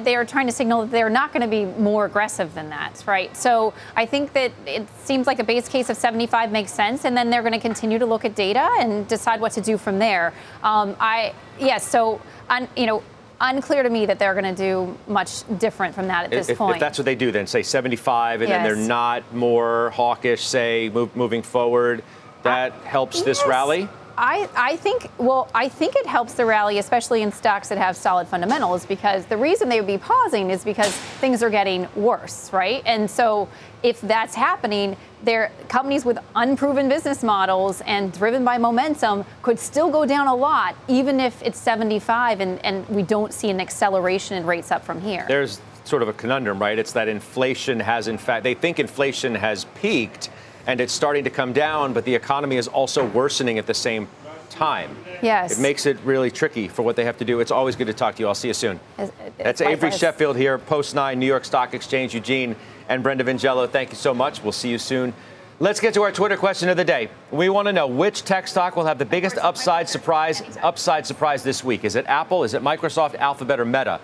they 0.04 0.16
are 0.16 0.26
trying 0.26 0.48
to 0.48 0.52
signal 0.52 0.82
that 0.82 0.92
they're 0.92 1.10
not 1.10 1.34
going 1.34 1.42
to 1.42 1.48
be 1.48 1.66
more 1.66 2.06
aggressive 2.06 2.54
than 2.54 2.70
that, 2.70 3.04
right? 3.08 3.36
So 3.36 3.74
I 3.96 4.06
think 4.06 4.34
that 4.34 4.52
it 4.66 4.88
seems 5.04 5.26
like 5.28 5.40
a 5.40 5.44
base 5.44 5.68
case 5.68 5.90
of 5.90 5.98
75 5.98 6.52
makes 6.52 6.72
sense, 6.72 7.06
and 7.06 7.18
then 7.18 7.30
they're 7.30 7.42
going 7.42 7.54
to 7.54 7.60
continue 7.60 7.98
to 7.98 8.06
look 8.06 8.24
at 8.24 8.36
data 8.36 8.70
and 8.80 9.08
decide 9.08 9.42
what 9.42 9.52
to 9.54 9.62
do 9.62 9.78
from 9.78 9.98
there. 9.98 10.34
Um, 10.64 10.96
I 11.00 11.34
yes, 11.58 11.68
yeah, 11.68 11.78
so 11.80 12.22
un, 12.50 12.68
you 12.76 12.86
know 12.86 13.04
unclear 13.40 13.84
to 13.84 13.90
me 13.90 14.06
that 14.06 14.20
they're 14.20 14.34
going 14.34 14.56
to 14.56 14.56
do 14.56 14.98
much 15.08 15.44
different 15.60 15.94
from 15.94 16.08
that 16.08 16.26
at 16.26 16.32
this 16.32 16.50
if, 16.50 16.58
point. 16.58 16.76
If 16.76 16.80
that's 16.80 16.98
what 16.98 17.06
they 17.06 17.16
do, 17.16 17.32
then 17.32 17.48
say 17.48 17.64
75, 17.64 18.42
and 18.42 18.50
yes. 18.50 18.58
then 18.58 18.64
they're 18.64 18.88
not 18.88 19.34
more 19.34 19.92
hawkish, 19.92 20.44
say 20.44 20.90
move, 20.90 21.16
moving 21.16 21.44
forward, 21.44 22.04
that 22.44 22.72
uh, 22.72 22.80
helps 22.82 23.22
this 23.22 23.40
yes. 23.40 23.48
rally. 23.48 23.90
I, 24.18 24.50
I 24.56 24.76
think 24.78 25.12
well 25.18 25.50
I 25.54 25.70
think 25.70 25.96
it 25.96 26.06
helps 26.06 26.34
the 26.34 26.46
rally, 26.46 26.80
especially 26.80 27.22
in 27.22 27.32
stocks 27.32 27.70
that 27.70 27.78
have 27.78 27.96
solid 27.96 28.28
fundamentals, 28.28 28.86
because 28.86 29.26
the 29.26 29.38
reason 29.38 29.70
they 29.70 29.80
would 29.80 29.88
be 29.88 29.98
pausing 29.98 30.50
is 30.50 30.64
because 30.64 30.92
things 31.20 31.44
are 31.44 31.50
getting 31.50 31.88
worse, 31.96 32.52
right? 32.52 32.82
And 32.86 33.10
so 33.10 33.48
if 33.84 34.02
that's 34.02 34.34
happening, 34.34 34.98
their 35.24 35.52
companies 35.70 36.04
with 36.04 36.18
unproven 36.36 36.90
business 36.90 37.24
models 37.24 37.82
and 37.82 38.12
driven 38.12 38.44
by 38.44 38.58
momentum 38.58 39.24
could 39.44 39.60
still 39.60 39.90
go 39.90 40.06
down 40.06 40.28
a 40.28 40.36
lot, 40.36 40.76
even 40.88 41.20
if 41.20 41.42
it's 41.44 41.60
75 41.60 42.40
and, 42.40 42.64
and 42.66 42.88
we 42.90 43.04
don't 43.04 43.34
see 43.34 43.50
an 43.50 43.60
acceleration 43.60 44.38
in 44.38 44.46
rates 44.46 44.72
up 44.72 44.84
from 44.84 45.00
here. 45.00 45.26
There's 45.28 45.62
sort 45.84 46.02
of 46.02 46.08
a 46.08 46.14
conundrum, 46.14 46.60
right? 46.60 46.78
It's 46.78 46.92
that 46.94 47.08
inflation 47.08 47.80
has 47.80 48.08
in 48.08 48.18
fact 48.18 48.44
they 48.44 48.56
think 48.56 48.80
inflation 48.80 49.36
has 49.36 49.66
peaked 49.76 50.30
and 50.68 50.82
it's 50.82 50.94
starting 50.94 51.24
to 51.24 51.30
come 51.30 51.54
down, 51.54 51.94
but 51.94 52.06
the 52.06 52.14
economy 52.14 52.58
is 52.58 52.68
also 52.68 53.06
worsening 53.06 53.58
at 53.58 53.66
the 53.66 53.74
same 53.74 54.08
time. 54.50 54.96
Yes. 55.22 55.58
It 55.58 55.62
makes 55.62 55.86
it 55.86 55.98
really 56.04 56.30
tricky 56.30 56.68
for 56.68 56.84
what 56.84 56.96
they 56.96 57.06
have 57.06 57.18
to 57.18 57.26
do. 57.26 57.40
It's 57.40 57.52
always 57.52 57.76
good 57.76 57.88
to 57.88 57.94
talk 57.94 58.16
to 58.16 58.22
you. 58.22 58.28
I'll 58.28 58.36
see 58.36 58.50
you 58.50 58.54
soon. 58.54 58.80
It's, 58.98 59.12
it's 59.20 59.38
That's 59.38 59.62
Avery 59.62 59.92
Sheffield 59.92 60.36
here, 60.36 60.58
Post 60.58 60.94
9, 60.94 61.18
New 61.18 61.26
York 61.26 61.46
Stock 61.46 61.74
Exchange, 61.74 62.14
Eugene, 62.14 62.56
and 62.90 63.02
Brenda 63.02 63.24
Vingiello. 63.24 63.70
Thank 63.70 63.90
you 63.90 63.96
so 63.96 64.14
much. 64.14 64.44
We'll 64.44 64.52
see 64.52 64.70
you 64.70 64.78
soon. 64.78 65.14
Let's 65.60 65.80
get 65.80 65.96
to 65.96 66.04
our 66.04 66.12
Twitter 66.12 66.38
question 66.38 66.70
of 66.70 66.78
the 66.78 66.86
day. 66.86 67.10
We 67.32 67.50
want 67.50 67.68
to 67.68 67.74
know 67.74 67.88
which 67.88 68.24
tech 68.24 68.48
stock 68.48 68.76
will 68.76 68.86
have 68.86 69.00
the 69.00 69.06
biggest 69.06 69.40
upside 69.40 69.90
surprise 69.90 70.44
upside 70.62 71.08
surprise 71.08 71.42
this 71.42 71.64
week. 71.64 71.84
Is 71.84 71.96
it 71.96 72.06
Apple? 72.06 72.44
Is 72.44 72.54
it 72.54 72.62
Microsoft, 72.62 73.16
Alphabet, 73.16 73.60
or 73.60 73.66
Meta? 73.66 74.00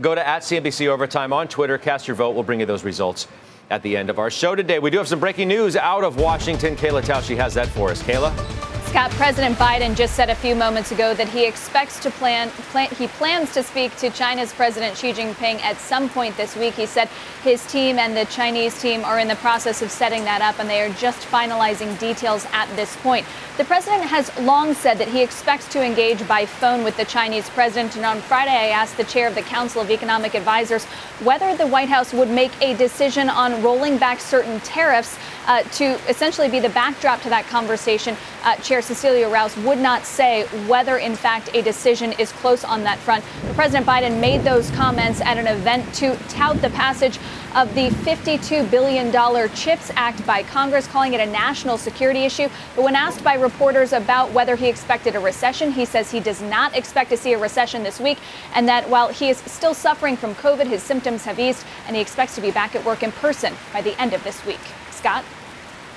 Go 0.00 0.16
to 0.16 0.26
at 0.26 0.42
CNBC 0.42 0.88
Overtime 0.88 1.32
on 1.32 1.46
Twitter. 1.46 1.78
Cast 1.78 2.08
your 2.08 2.16
vote. 2.16 2.34
We'll 2.34 2.42
bring 2.42 2.58
you 2.58 2.66
those 2.66 2.82
results 2.82 3.28
at 3.70 3.82
the 3.82 3.96
end 3.96 4.10
of 4.10 4.18
our 4.18 4.30
show 4.30 4.54
today. 4.54 4.78
We 4.78 4.90
do 4.90 4.98
have 4.98 5.08
some 5.08 5.20
breaking 5.20 5.48
news 5.48 5.76
out 5.76 6.04
of 6.04 6.16
Washington. 6.20 6.76
Kayla 6.76 7.02
Tausche 7.02 7.36
has 7.36 7.54
that 7.54 7.68
for 7.68 7.90
us. 7.90 8.02
Kayla? 8.02 8.75
Scott, 8.96 9.10
President 9.10 9.58
Biden 9.58 9.94
just 9.94 10.14
said 10.14 10.30
a 10.30 10.34
few 10.34 10.56
moments 10.56 10.90
ago 10.90 11.12
that 11.12 11.28
he 11.28 11.44
expects 11.44 11.98
to 12.00 12.10
plan, 12.10 12.48
plan, 12.72 12.88
he 12.88 13.08
plans 13.08 13.52
to 13.52 13.62
speak 13.62 13.94
to 13.98 14.08
China's 14.08 14.54
President 14.54 14.96
Xi 14.96 15.12
Jinping 15.12 15.60
at 15.60 15.76
some 15.76 16.08
point 16.08 16.34
this 16.38 16.56
week. 16.56 16.72
He 16.72 16.86
said 16.86 17.10
his 17.42 17.66
team 17.66 17.98
and 17.98 18.16
the 18.16 18.24
Chinese 18.24 18.80
team 18.80 19.04
are 19.04 19.18
in 19.18 19.28
the 19.28 19.36
process 19.36 19.82
of 19.82 19.90
setting 19.90 20.24
that 20.24 20.40
up 20.40 20.58
and 20.58 20.70
they 20.70 20.80
are 20.80 20.88
just 20.94 21.28
finalizing 21.28 21.98
details 21.98 22.46
at 22.52 22.74
this 22.74 22.96
point. 23.02 23.26
The 23.58 23.66
president 23.66 24.04
has 24.04 24.34
long 24.40 24.72
said 24.72 24.96
that 24.96 25.08
he 25.08 25.22
expects 25.22 25.68
to 25.74 25.84
engage 25.84 26.26
by 26.26 26.46
phone 26.46 26.82
with 26.82 26.96
the 26.96 27.04
Chinese 27.04 27.50
president. 27.50 27.96
And 27.96 28.06
on 28.06 28.22
Friday, 28.22 28.50
I 28.50 28.68
asked 28.68 28.96
the 28.96 29.04
chair 29.04 29.28
of 29.28 29.34
the 29.34 29.42
Council 29.42 29.82
of 29.82 29.90
Economic 29.90 30.34
Advisors 30.34 30.86
whether 31.22 31.54
the 31.54 31.66
White 31.66 31.90
House 31.90 32.14
would 32.14 32.30
make 32.30 32.52
a 32.62 32.74
decision 32.78 33.28
on 33.28 33.62
rolling 33.62 33.98
back 33.98 34.20
certain 34.20 34.58
tariffs 34.60 35.18
uh, 35.46 35.62
to 35.62 35.84
essentially 36.08 36.48
be 36.48 36.60
the 36.60 36.70
backdrop 36.70 37.20
to 37.22 37.28
that 37.28 37.46
conversation. 37.46 38.16
Uh, 38.42 38.56
chair 38.56 38.82
Cecilia 38.86 39.28
Rouse 39.28 39.56
would 39.58 39.78
not 39.78 40.06
say 40.06 40.44
whether, 40.68 40.98
in 40.98 41.16
fact, 41.16 41.50
a 41.54 41.62
decision 41.62 42.12
is 42.12 42.30
close 42.30 42.62
on 42.62 42.84
that 42.84 42.98
front. 42.98 43.24
President 43.54 43.84
Biden 43.84 44.20
made 44.20 44.44
those 44.44 44.70
comments 44.70 45.20
at 45.20 45.38
an 45.38 45.48
event 45.48 45.92
to 45.96 46.16
tout 46.28 46.62
the 46.62 46.70
passage 46.70 47.18
of 47.56 47.74
the 47.74 47.88
$52 47.88 48.70
billion 48.70 49.10
CHIPS 49.54 49.90
Act 49.96 50.24
by 50.24 50.44
Congress, 50.44 50.86
calling 50.86 51.14
it 51.14 51.20
a 51.20 51.26
national 51.26 51.78
security 51.78 52.20
issue. 52.20 52.48
But 52.76 52.84
when 52.84 52.94
asked 52.94 53.24
by 53.24 53.34
reporters 53.34 53.92
about 53.92 54.30
whether 54.30 54.54
he 54.54 54.68
expected 54.68 55.16
a 55.16 55.20
recession, 55.20 55.72
he 55.72 55.84
says 55.84 56.10
he 56.10 56.20
does 56.20 56.40
not 56.40 56.76
expect 56.76 57.10
to 57.10 57.16
see 57.16 57.32
a 57.32 57.38
recession 57.38 57.82
this 57.82 57.98
week, 57.98 58.18
and 58.54 58.68
that 58.68 58.88
while 58.88 59.08
he 59.08 59.30
is 59.30 59.38
still 59.38 59.74
suffering 59.74 60.16
from 60.16 60.34
COVID, 60.36 60.66
his 60.66 60.82
symptoms 60.82 61.24
have 61.24 61.40
eased, 61.40 61.64
and 61.88 61.96
he 61.96 62.02
expects 62.02 62.36
to 62.36 62.40
be 62.40 62.52
back 62.52 62.76
at 62.76 62.84
work 62.84 63.02
in 63.02 63.10
person 63.10 63.54
by 63.72 63.82
the 63.82 64.00
end 64.00 64.12
of 64.12 64.22
this 64.22 64.44
week. 64.46 64.60
Scott? 64.90 65.24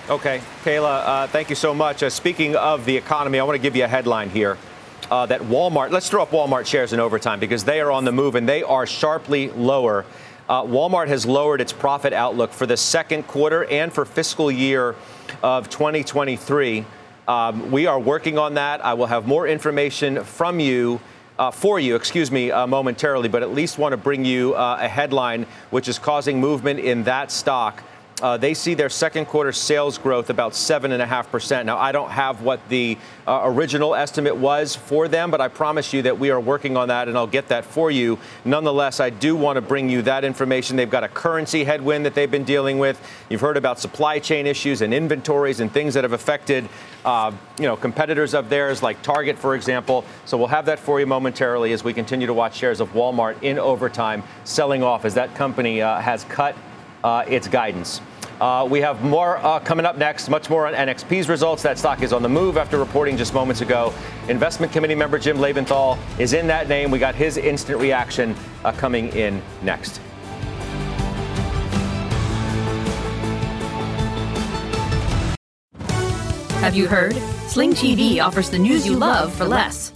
Okay, 0.10 0.42
Kayla, 0.64 1.04
uh, 1.06 1.28
thank 1.28 1.52
you 1.52 1.56
so 1.56 1.72
much. 1.72 2.02
Uh, 2.02 2.10
speaking 2.10 2.56
of 2.56 2.84
the 2.86 2.98
economy, 2.98 3.40
I 3.40 3.44
want 3.44 3.58
to 3.58 3.62
give 3.62 3.76
you 3.76 3.84
a 3.84 3.88
headline 3.88 4.32
here. 4.32 4.58
Uh, 5.12 5.28
that 5.28 5.40
Walmart, 5.42 5.92
let's 5.92 6.10
throw 6.10 6.24
up 6.24 6.32
Walmart 6.32 6.66
shares 6.66 6.94
in 6.94 7.00
overtime 7.00 7.40
because 7.40 7.64
they 7.64 7.80
are 7.80 7.92
on 7.92 8.06
the 8.06 8.12
move 8.12 8.34
and 8.34 8.50
they 8.50 8.64
are 8.64 8.88
sharply 8.88 9.50
lower. 9.52 10.08
Uh, 10.48 10.64
Walmart 10.64 11.10
has 11.10 11.28
lowered 11.28 11.62
its 11.62 11.72
profit 11.72 12.12
outlook 12.12 12.54
for 12.54 12.66
the 12.66 12.76
second 12.76 13.28
quarter 13.28 13.66
and 13.66 13.94
for 13.94 14.04
fiscal 14.04 14.52
year 14.52 14.96
of 15.44 15.70
2023. 15.70 16.86
Um, 17.28 17.70
we 17.70 17.86
are 17.86 18.00
working 18.00 18.40
on 18.40 18.56
that. 18.56 18.84
I 18.84 18.96
will 18.96 19.06
have 19.06 19.28
more 19.28 19.48
information 19.48 20.24
from 20.24 20.60
you. 20.60 21.00
Uh, 21.38 21.52
for 21.52 21.80
you, 21.80 21.96
excuse 21.96 22.32
me, 22.32 22.52
uh, 22.52 22.68
momentarily, 22.68 23.30
but 23.30 23.44
at 23.44 23.54
least 23.54 23.78
want 23.78 23.94
to 23.94 23.98
bring 23.98 24.26
you 24.26 24.56
uh, 24.56 24.78
a 24.82 24.88
headline 24.90 25.46
which 25.70 25.88
is 25.88 25.98
causing 25.98 26.38
movement 26.38 26.80
in 26.80 27.04
that 27.04 27.32
stock. 27.32 27.82
Uh, 28.22 28.38
they 28.38 28.54
see 28.54 28.74
their 28.74 28.90
second 28.90 29.26
quarter 29.26 29.52
sales 29.52 29.98
growth 29.98 30.30
about 30.30 30.52
7.5%. 30.52 31.66
Now, 31.66 31.78
I 31.78 31.92
don't 31.92 32.10
have 32.10 32.42
what 32.42 32.68
the 32.68 32.98
uh, 33.28 33.42
original 33.46 33.96
estimate 33.96 34.36
was 34.36 34.76
for 34.76 35.08
them, 35.08 35.32
but 35.32 35.40
I 35.40 35.48
promise 35.48 35.94
you 35.94 36.02
that 36.02 36.20
we 36.20 36.30
are 36.30 36.40
working 36.40 36.76
on 36.76 36.90
that 36.90 37.08
and 37.08 37.18
I'll 37.18 37.28
get 37.28 37.48
that 37.50 37.64
for 37.64 37.90
you. 37.90 38.20
Nonetheless, 38.44 39.00
I 39.00 39.10
do 39.10 39.36
want 39.36 39.56
to 39.56 39.62
bring 39.62 39.90
you 39.90 40.02
that 40.02 40.24
information. 40.24 40.76
They've 40.76 40.90
got 40.90 41.04
a 41.04 41.08
currency 41.08 41.64
headwind 41.64 42.06
that 42.06 42.14
they've 42.14 42.30
been 42.30 42.44
dealing 42.44 42.78
with. 42.78 43.00
You've 43.30 43.42
heard 43.42 43.58
about 43.58 43.80
supply 43.80 44.20
chain 44.20 44.48
issues 44.48 44.82
and 44.82 44.94
inventories 44.94 45.62
and 45.62 45.72
things 45.72 45.94
that 45.94 46.04
have 46.04 46.14
affected, 46.14 46.68
uh, 47.06 47.32
you 47.58 47.66
know, 47.66 47.78
competitors 47.78 48.34
of 48.34 48.50
theirs 48.50 48.84
like 48.84 49.02
Target, 49.02 49.38
for 49.38 49.56
example. 49.56 50.04
So 50.26 50.38
we'll 50.38 50.48
have 50.48 50.66
that 50.66 50.80
for 50.80 51.00
you 51.00 51.06
momentarily 51.06 51.72
as 51.72 51.84
we 51.84 51.94
continue 51.94 52.28
to 52.28 52.34
watch 52.34 52.56
shares 52.58 52.82
of 52.82 52.92
Walmart 52.94 53.42
in 53.44 53.58
overtime 53.58 54.24
selling 54.44 54.84
off 54.84 55.06
as 55.06 55.14
that 55.14 55.34
company 55.36 55.82
uh, 55.82 56.00
has 56.00 56.26
cut 56.26 56.56
its 57.04 57.48
guidance. 57.48 58.02
Uh, 58.40 58.66
we 58.70 58.80
have 58.80 59.04
more 59.04 59.38
uh, 59.38 59.60
coming 59.60 59.86
up 59.86 59.98
next, 59.98 60.30
much 60.30 60.50
more 60.50 60.66
on 60.66 60.74
NXP's 60.74 61.28
results. 61.28 61.62
That 61.64 61.78
stock 61.78 62.02
is 62.02 62.14
on 62.14 62.24
the 62.24 62.30
move 62.30 62.58
after 62.58 62.78
reporting 62.78 63.18
just 63.18 63.34
moments 63.34 63.60
ago. 63.60 63.94
Investment 64.30 64.72
committee 64.72 64.96
member 64.96 65.20
Jim 65.20 65.38
Lebenthal 65.38 65.98
is 66.20 66.32
in 66.32 66.48
that 66.48 66.70
name. 66.70 66.90
We 66.90 67.00
got 67.00 67.16
his 67.16 67.36
instant 67.36 67.80
reaction 67.80 68.36
uh, 68.64 68.72
coming 68.72 69.10
in 69.10 69.42
next. 69.62 70.00
Have 76.62 76.76
you 76.76 76.88
heard? 76.88 77.16
Sling 77.48 77.74
TV 77.74 78.24
offers 78.24 78.50
the 78.50 78.60
news 78.60 78.86
you 78.86 78.96
love 78.96 79.34
for 79.34 79.46
less. 79.46 79.92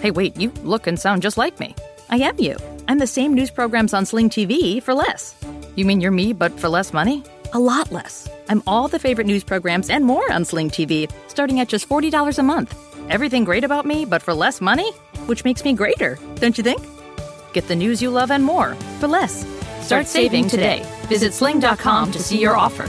Hey, 0.00 0.10
wait, 0.10 0.36
you 0.36 0.50
look 0.62 0.86
and 0.86 0.98
sound 0.98 1.22
just 1.22 1.36
like 1.36 1.60
me. 1.60 1.74
I 2.08 2.16
am 2.16 2.38
you. 2.38 2.56
I'm 2.88 2.98
the 2.98 3.06
same 3.06 3.34
news 3.34 3.50
programs 3.50 3.92
on 3.92 4.06
Sling 4.06 4.30
TV 4.30 4.82
for 4.82 4.94
less. 4.94 5.36
You 5.78 5.84
mean 5.84 6.00
you're 6.00 6.10
me, 6.10 6.32
but 6.32 6.58
for 6.58 6.68
less 6.68 6.92
money? 6.92 7.22
A 7.52 7.58
lot 7.60 7.92
less. 7.92 8.28
I'm 8.48 8.64
all 8.66 8.88
the 8.88 8.98
favorite 8.98 9.28
news 9.28 9.44
programs 9.44 9.90
and 9.90 10.04
more 10.04 10.32
on 10.32 10.44
Sling 10.44 10.70
TV, 10.70 11.08
starting 11.28 11.60
at 11.60 11.68
just 11.68 11.88
$40 11.88 12.36
a 12.36 12.42
month. 12.42 12.76
Everything 13.08 13.44
great 13.44 13.62
about 13.62 13.86
me, 13.86 14.04
but 14.04 14.20
for 14.20 14.34
less 14.34 14.60
money? 14.60 14.90
Which 15.26 15.44
makes 15.44 15.62
me 15.62 15.74
greater, 15.74 16.18
don't 16.34 16.58
you 16.58 16.64
think? 16.64 16.82
Get 17.52 17.68
the 17.68 17.76
news 17.76 18.02
you 18.02 18.10
love 18.10 18.32
and 18.32 18.42
more 18.42 18.74
for 18.98 19.06
less. 19.06 19.46
Start 19.80 20.08
saving 20.08 20.48
today. 20.48 20.84
Visit 21.02 21.32
sling.com 21.32 22.10
to 22.10 22.18
see 22.18 22.40
your 22.40 22.56
offer. 22.56 22.88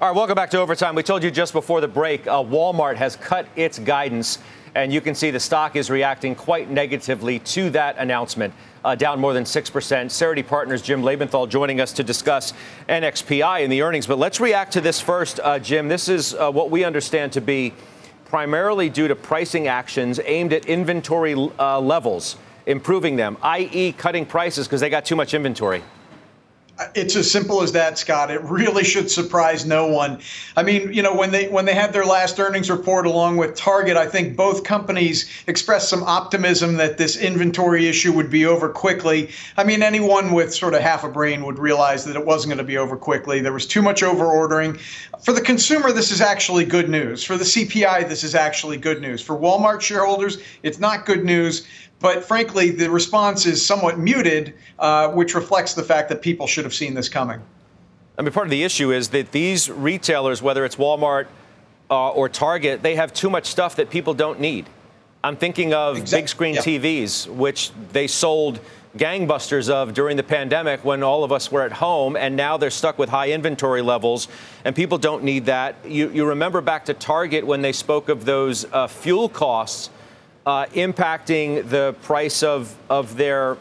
All 0.00 0.06
right, 0.06 0.16
welcome 0.16 0.36
back 0.36 0.50
to 0.50 0.60
Overtime. 0.60 0.94
We 0.94 1.02
told 1.02 1.24
you 1.24 1.30
just 1.32 1.52
before 1.52 1.80
the 1.80 1.88
break, 1.88 2.28
uh, 2.28 2.34
Walmart 2.34 2.94
has 2.94 3.16
cut 3.16 3.48
its 3.56 3.80
guidance, 3.80 4.38
and 4.76 4.92
you 4.92 5.00
can 5.00 5.12
see 5.12 5.32
the 5.32 5.40
stock 5.40 5.74
is 5.74 5.90
reacting 5.90 6.36
quite 6.36 6.70
negatively 6.70 7.40
to 7.40 7.68
that 7.70 7.98
announcement, 7.98 8.54
uh, 8.84 8.94
down 8.94 9.18
more 9.18 9.32
than 9.32 9.42
6%. 9.42 10.08
Cerity 10.08 10.46
Partners' 10.46 10.82
Jim 10.82 11.02
Lebenthal 11.02 11.48
joining 11.48 11.80
us 11.80 11.92
to 11.94 12.04
discuss 12.04 12.52
NXPI 12.88 13.64
and 13.64 13.72
the 13.72 13.82
earnings. 13.82 14.06
But 14.06 14.18
let's 14.20 14.38
react 14.38 14.72
to 14.74 14.80
this 14.80 15.00
first, 15.00 15.40
uh, 15.42 15.58
Jim. 15.58 15.88
This 15.88 16.08
is 16.08 16.32
uh, 16.32 16.48
what 16.52 16.70
we 16.70 16.84
understand 16.84 17.32
to 17.32 17.40
be 17.40 17.74
primarily 18.24 18.88
due 18.88 19.08
to 19.08 19.16
pricing 19.16 19.66
actions 19.66 20.20
aimed 20.24 20.52
at 20.52 20.66
inventory 20.66 21.34
uh, 21.58 21.80
levels, 21.80 22.36
improving 22.66 23.16
them, 23.16 23.36
i.e., 23.42 23.90
cutting 23.94 24.26
prices 24.26 24.68
because 24.68 24.80
they 24.80 24.90
got 24.90 25.04
too 25.04 25.16
much 25.16 25.34
inventory. 25.34 25.82
It's 26.94 27.16
as 27.16 27.28
simple 27.28 27.62
as 27.62 27.72
that, 27.72 27.98
Scott. 27.98 28.30
It 28.30 28.40
really 28.42 28.84
should 28.84 29.10
surprise 29.10 29.66
no 29.66 29.88
one. 29.88 30.20
I 30.56 30.62
mean, 30.62 30.92
you 30.92 31.02
know, 31.02 31.14
when 31.14 31.32
they 31.32 31.48
when 31.48 31.64
they 31.64 31.74
had 31.74 31.92
their 31.92 32.04
last 32.04 32.38
earnings 32.38 32.70
report 32.70 33.04
along 33.04 33.36
with 33.36 33.56
Target, 33.56 33.96
I 33.96 34.06
think 34.06 34.36
both 34.36 34.62
companies 34.62 35.28
expressed 35.48 35.88
some 35.88 36.04
optimism 36.04 36.76
that 36.76 36.96
this 36.96 37.16
inventory 37.16 37.88
issue 37.88 38.12
would 38.12 38.30
be 38.30 38.46
over 38.46 38.68
quickly. 38.68 39.30
I 39.56 39.64
mean, 39.64 39.82
anyone 39.82 40.32
with 40.32 40.54
sort 40.54 40.74
of 40.74 40.80
half 40.80 41.02
a 41.02 41.08
brain 41.08 41.44
would 41.44 41.58
realize 41.58 42.04
that 42.04 42.14
it 42.14 42.24
wasn't 42.24 42.50
going 42.50 42.58
to 42.58 42.64
be 42.64 42.78
over 42.78 42.96
quickly. 42.96 43.40
There 43.40 43.52
was 43.52 43.66
too 43.66 43.82
much 43.82 44.04
over 44.04 44.26
ordering. 44.26 44.78
For 45.20 45.32
the 45.32 45.40
consumer, 45.40 45.90
this 45.90 46.12
is 46.12 46.20
actually 46.20 46.64
good 46.64 46.88
news. 46.88 47.24
For 47.24 47.36
the 47.36 47.44
CPI, 47.44 48.08
this 48.08 48.22
is 48.22 48.36
actually 48.36 48.76
good 48.76 49.00
news. 49.00 49.20
For 49.20 49.36
Walmart 49.36 49.80
shareholders, 49.80 50.38
it's 50.62 50.78
not 50.78 51.06
good 51.06 51.24
news. 51.24 51.66
But 52.00 52.24
frankly, 52.24 52.70
the 52.70 52.90
response 52.90 53.46
is 53.46 53.64
somewhat 53.64 53.98
muted, 53.98 54.54
uh, 54.78 55.08
which 55.10 55.34
reflects 55.34 55.74
the 55.74 55.82
fact 55.82 56.08
that 56.10 56.22
people 56.22 56.46
should 56.46 56.64
have 56.64 56.74
seen 56.74 56.94
this 56.94 57.08
coming. 57.08 57.40
I 58.18 58.22
mean, 58.22 58.32
part 58.32 58.46
of 58.46 58.50
the 58.50 58.62
issue 58.64 58.92
is 58.92 59.08
that 59.10 59.32
these 59.32 59.70
retailers, 59.70 60.42
whether 60.42 60.64
it's 60.64 60.76
Walmart 60.76 61.26
uh, 61.90 62.10
or 62.10 62.28
Target, 62.28 62.82
they 62.82 62.94
have 62.96 63.12
too 63.12 63.30
much 63.30 63.46
stuff 63.46 63.76
that 63.76 63.90
people 63.90 64.14
don't 64.14 64.40
need. 64.40 64.66
I'm 65.24 65.36
thinking 65.36 65.74
of 65.74 65.98
exactly. 65.98 66.22
big 66.22 66.28
screen 66.28 66.56
TVs, 66.56 67.28
which 67.28 67.72
they 67.92 68.06
sold 68.06 68.60
gangbusters 68.96 69.68
of 69.68 69.94
during 69.94 70.16
the 70.16 70.22
pandemic 70.22 70.84
when 70.84 71.02
all 71.02 71.24
of 71.24 71.32
us 71.32 71.50
were 71.50 71.62
at 71.62 71.72
home, 71.72 72.16
and 72.16 72.36
now 72.36 72.56
they're 72.56 72.70
stuck 72.70 72.98
with 72.98 73.08
high 73.08 73.30
inventory 73.30 73.82
levels, 73.82 74.28
and 74.64 74.74
people 74.74 74.98
don't 74.98 75.22
need 75.22 75.46
that. 75.46 75.76
You, 75.84 76.10
you 76.10 76.24
remember 76.24 76.60
back 76.60 76.84
to 76.86 76.94
Target 76.94 77.46
when 77.46 77.62
they 77.62 77.72
spoke 77.72 78.08
of 78.08 78.24
those 78.24 78.64
uh, 78.72 78.86
fuel 78.86 79.28
costs 79.28 79.90
uh, 80.48 80.64
impacting 80.68 81.68
the 81.68 81.94
price 82.04 82.42
of, 82.42 82.74
of 82.88 83.18
their 83.18 83.58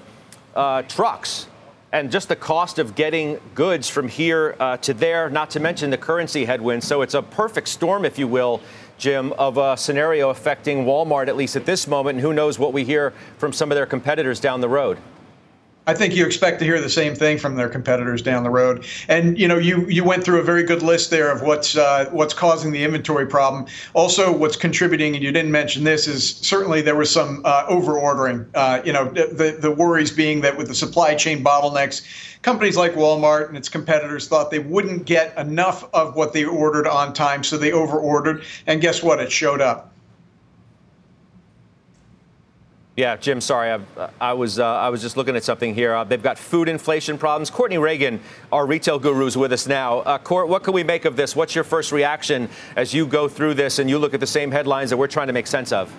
uh, 0.55 0.81
trucks 0.83 1.47
and 1.91 2.09
just 2.09 2.29
the 2.29 2.35
cost 2.35 2.79
of 2.79 2.95
getting 2.95 3.37
goods 3.55 3.89
from 3.89 4.07
here 4.07 4.55
uh, 4.57 4.77
to 4.77 4.93
there, 4.93 5.29
not 5.29 5.49
to 5.49 5.59
mention 5.59 5.89
the 5.89 5.97
currency 5.97 6.45
headwinds. 6.45 6.87
So 6.87 7.01
it's 7.01 7.13
a 7.13 7.21
perfect 7.21 7.67
storm, 7.67 8.05
if 8.05 8.17
you 8.17 8.25
will, 8.25 8.61
Jim, 8.97 9.33
of 9.33 9.57
a 9.57 9.75
scenario 9.75 10.29
affecting 10.29 10.85
Walmart, 10.85 11.27
at 11.27 11.35
least 11.35 11.57
at 11.57 11.65
this 11.65 11.87
moment. 11.89 12.19
And 12.19 12.25
who 12.25 12.31
knows 12.31 12.57
what 12.57 12.71
we 12.71 12.85
hear 12.85 13.11
from 13.37 13.51
some 13.51 13.69
of 13.69 13.75
their 13.75 13.85
competitors 13.85 14.39
down 14.39 14.61
the 14.61 14.69
road. 14.69 14.97
I 15.87 15.93
think 15.93 16.13
you 16.13 16.25
expect 16.25 16.59
to 16.59 16.65
hear 16.65 16.81
the 16.81 16.89
same 16.89 17.15
thing 17.15 17.37
from 17.37 17.55
their 17.55 17.69
competitors 17.69 18.21
down 18.21 18.43
the 18.43 18.49
road. 18.49 18.85
And 19.07 19.39
you 19.39 19.47
know, 19.47 19.57
you 19.57 19.87
you 19.87 20.03
went 20.03 20.25
through 20.25 20.41
a 20.41 20.43
very 20.43 20.63
good 20.63 20.81
list 20.81 21.09
there 21.11 21.31
of 21.31 21.41
what's 21.41 21.77
uh, 21.77 22.09
what's 22.11 22.33
causing 22.33 22.73
the 22.73 22.83
inventory 22.83 23.25
problem. 23.25 23.67
Also, 23.93 24.29
what's 24.29 24.57
contributing, 24.57 25.15
and 25.15 25.23
you 25.23 25.31
didn't 25.31 25.51
mention 25.51 25.85
this, 25.85 26.05
is 26.05 26.35
certainly 26.37 26.81
there 26.81 26.97
was 26.97 27.09
some 27.09 27.41
uh, 27.45 27.63
over 27.69 27.97
ordering. 27.97 28.45
Uh, 28.53 28.81
you 28.83 28.91
know, 28.91 29.05
the 29.05 29.57
the 29.57 29.71
worries 29.71 30.11
being 30.11 30.41
that 30.41 30.57
with 30.57 30.67
the 30.67 30.75
supply 30.75 31.15
chain 31.15 31.41
bottlenecks, 31.41 32.01
companies 32.41 32.75
like 32.75 32.93
Walmart 32.93 33.47
and 33.47 33.55
its 33.55 33.69
competitors 33.69 34.27
thought 34.27 34.51
they 34.51 34.59
wouldn't 34.59 35.05
get 35.05 35.37
enough 35.37 35.89
of 35.93 36.17
what 36.17 36.33
they 36.33 36.43
ordered 36.43 36.85
on 36.85 37.13
time, 37.13 37.45
so 37.45 37.57
they 37.57 37.71
overordered. 37.71 38.43
And 38.65 38.81
guess 38.81 39.01
what? 39.01 39.21
It 39.21 39.31
showed 39.31 39.61
up. 39.61 39.93
Yeah, 42.97 43.15
Jim. 43.15 43.41
Sorry, 43.41 43.71
I, 43.71 44.09
I 44.19 44.33
was 44.33 44.57
uh, 44.57 44.65
I 44.65 44.89
was 44.89 45.03
just 45.03 45.17
looking 45.17 45.35
at 45.35 45.43
something 45.43 45.75
here. 45.75 45.93
Uh, 45.93 46.03
they've 46.03 46.21
got 46.21 46.39
food 46.39 46.67
inflation 46.67 47.19
problems. 47.19 47.51
Courtney 47.51 47.77
Reagan, 47.77 48.19
our 48.51 48.65
retail 48.65 48.97
guru, 48.97 49.27
is 49.27 49.37
with 49.37 49.53
us 49.53 49.67
now. 49.67 49.99
Uh, 49.99 50.17
Court, 50.17 50.47
what 50.47 50.63
can 50.63 50.73
we 50.73 50.83
make 50.83 51.05
of 51.05 51.15
this? 51.15 51.35
What's 51.35 51.53
your 51.53 51.63
first 51.63 51.91
reaction 51.91 52.49
as 52.75 52.95
you 52.95 53.05
go 53.05 53.27
through 53.27 53.53
this 53.53 53.77
and 53.77 53.87
you 53.87 53.99
look 53.99 54.15
at 54.15 54.19
the 54.19 54.25
same 54.25 54.49
headlines 54.49 54.89
that 54.89 54.97
we're 54.97 55.05
trying 55.05 55.27
to 55.27 55.33
make 55.33 55.45
sense 55.45 55.71
of? 55.71 55.93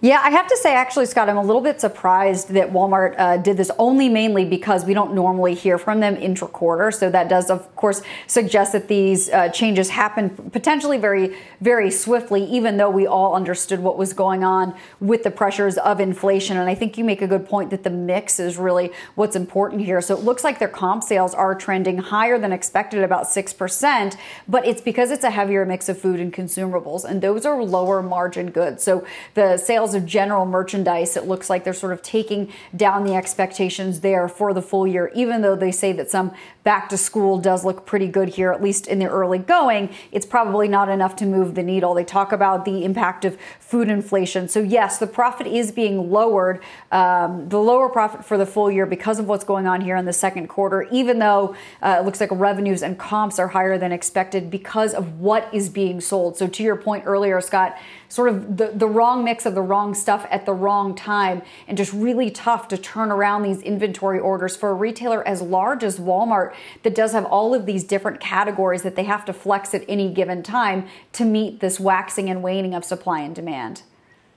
Yeah, 0.00 0.20
I 0.22 0.30
have 0.30 0.46
to 0.46 0.56
say, 0.56 0.74
actually, 0.74 1.06
Scott, 1.06 1.28
I'm 1.28 1.36
a 1.36 1.42
little 1.42 1.60
bit 1.60 1.80
surprised 1.80 2.50
that 2.50 2.70
Walmart 2.72 3.16
uh, 3.18 3.36
did 3.38 3.56
this 3.56 3.68
only 3.80 4.08
mainly 4.08 4.44
because 4.44 4.84
we 4.84 4.94
don't 4.94 5.12
normally 5.12 5.54
hear 5.54 5.76
from 5.76 5.98
them 5.98 6.16
intra-quarter. 6.16 6.92
So 6.92 7.10
that 7.10 7.28
does, 7.28 7.50
of 7.50 7.74
course, 7.74 8.00
suggest 8.28 8.70
that 8.74 8.86
these 8.86 9.28
uh, 9.28 9.48
changes 9.48 9.88
happen 9.88 10.30
potentially 10.30 10.98
very, 10.98 11.36
very 11.60 11.90
swiftly, 11.90 12.44
even 12.44 12.76
though 12.76 12.90
we 12.90 13.08
all 13.08 13.34
understood 13.34 13.80
what 13.80 13.98
was 13.98 14.12
going 14.12 14.44
on 14.44 14.72
with 15.00 15.24
the 15.24 15.32
pressures 15.32 15.76
of 15.78 15.98
inflation. 15.98 16.56
And 16.58 16.70
I 16.70 16.76
think 16.76 16.96
you 16.96 17.02
make 17.02 17.20
a 17.20 17.26
good 17.26 17.48
point 17.48 17.70
that 17.70 17.82
the 17.82 17.90
mix 17.90 18.38
is 18.38 18.56
really 18.56 18.92
what's 19.16 19.34
important 19.34 19.82
here. 19.82 20.00
So 20.00 20.16
it 20.16 20.22
looks 20.22 20.44
like 20.44 20.60
their 20.60 20.68
comp 20.68 21.02
sales 21.02 21.34
are 21.34 21.56
trending 21.56 21.98
higher 21.98 22.38
than 22.38 22.52
expected, 22.52 23.02
about 23.02 23.24
6%, 23.24 24.16
but 24.46 24.64
it's 24.64 24.80
because 24.80 25.10
it's 25.10 25.24
a 25.24 25.30
heavier 25.30 25.64
mix 25.66 25.88
of 25.88 25.98
food 26.00 26.20
and 26.20 26.32
consumables, 26.32 27.04
and 27.04 27.20
those 27.20 27.44
are 27.44 27.60
lower 27.60 28.00
margin 28.00 28.52
goods. 28.52 28.84
So 28.84 29.04
the 29.34 29.56
sales 29.56 29.87
sales 29.88 30.02
of 30.02 30.06
general 30.08 30.44
merchandise, 30.44 31.16
it 31.16 31.26
looks 31.26 31.48
like 31.48 31.64
they're 31.64 31.72
sort 31.72 31.92
of 31.92 32.02
taking 32.02 32.52
down 32.76 33.04
the 33.04 33.14
expectations 33.14 34.00
there 34.00 34.28
for 34.28 34.52
the 34.52 34.62
full 34.62 34.86
year, 34.86 35.10
even 35.14 35.42
though 35.42 35.56
they 35.56 35.72
say 35.72 35.92
that 35.92 36.10
some 36.10 36.32
back 36.62 36.88
to 36.90 36.98
school 36.98 37.38
does 37.38 37.64
look 37.64 37.86
pretty 37.86 38.06
good 38.06 38.28
here, 38.28 38.52
at 38.52 38.62
least 38.62 38.86
in 38.86 38.98
the 38.98 39.06
early 39.06 39.38
going. 39.38 39.88
It's 40.12 40.26
probably 40.26 40.68
not 40.68 40.90
enough 40.90 41.16
to 41.16 41.24
move 41.24 41.54
the 41.54 41.62
needle. 41.62 41.94
They 41.94 42.04
talk 42.04 42.32
about 42.32 42.66
the 42.66 42.84
impact 42.84 43.24
of 43.24 43.38
food 43.58 43.88
inflation. 43.88 44.48
So, 44.48 44.60
yes, 44.60 44.98
the 44.98 45.06
profit 45.06 45.46
is 45.46 45.72
being 45.72 46.10
lowered, 46.10 46.60
um, 46.92 47.48
the 47.48 47.58
lower 47.58 47.88
profit 47.88 48.24
for 48.24 48.36
the 48.36 48.44
full 48.44 48.70
year 48.70 48.84
because 48.84 49.18
of 49.18 49.26
what's 49.26 49.44
going 49.44 49.66
on 49.66 49.80
here 49.80 49.96
in 49.96 50.04
the 50.04 50.12
second 50.12 50.48
quarter, 50.48 50.82
even 50.90 51.18
though 51.18 51.56
uh, 51.80 51.98
it 52.00 52.04
looks 52.04 52.20
like 52.20 52.30
revenues 52.32 52.82
and 52.82 52.98
comps 52.98 53.38
are 53.38 53.48
higher 53.48 53.78
than 53.78 53.92
expected 53.92 54.50
because 54.50 54.92
of 54.92 55.20
what 55.20 55.48
is 55.54 55.70
being 55.70 56.02
sold. 56.02 56.36
So, 56.36 56.46
to 56.48 56.62
your 56.62 56.76
point 56.76 57.04
earlier, 57.06 57.40
Scott, 57.40 57.78
sort 58.08 58.28
of 58.28 58.56
the, 58.56 58.72
the 58.74 58.86
wrong 58.86 59.22
mix 59.22 59.44
of 59.44 59.54
the 59.54 59.62
wrong 59.62 59.94
stuff 59.94 60.26
at 60.30 60.46
the 60.46 60.52
wrong 60.52 60.94
time 60.94 61.42
and 61.66 61.76
just 61.76 61.92
really 61.92 62.30
tough 62.30 62.68
to 62.68 62.78
turn 62.78 63.10
around 63.10 63.42
these 63.42 63.60
inventory 63.62 64.18
orders 64.18 64.56
for 64.56 64.70
a 64.70 64.74
retailer 64.74 65.26
as 65.28 65.42
large 65.42 65.84
as 65.84 65.98
Walmart 65.98 66.54
that 66.82 66.94
does 66.94 67.12
have 67.12 67.26
all 67.26 67.54
of 67.54 67.66
these 67.66 67.84
different 67.84 68.18
categories 68.18 68.82
that 68.82 68.96
they 68.96 69.04
have 69.04 69.24
to 69.26 69.32
flex 69.32 69.74
at 69.74 69.84
any 69.88 70.12
given 70.12 70.42
time 70.42 70.86
to 71.12 71.24
meet 71.24 71.60
this 71.60 71.78
waxing 71.78 72.30
and 72.30 72.42
waning 72.42 72.74
of 72.74 72.84
supply 72.84 73.20
and 73.20 73.34
demand. 73.34 73.82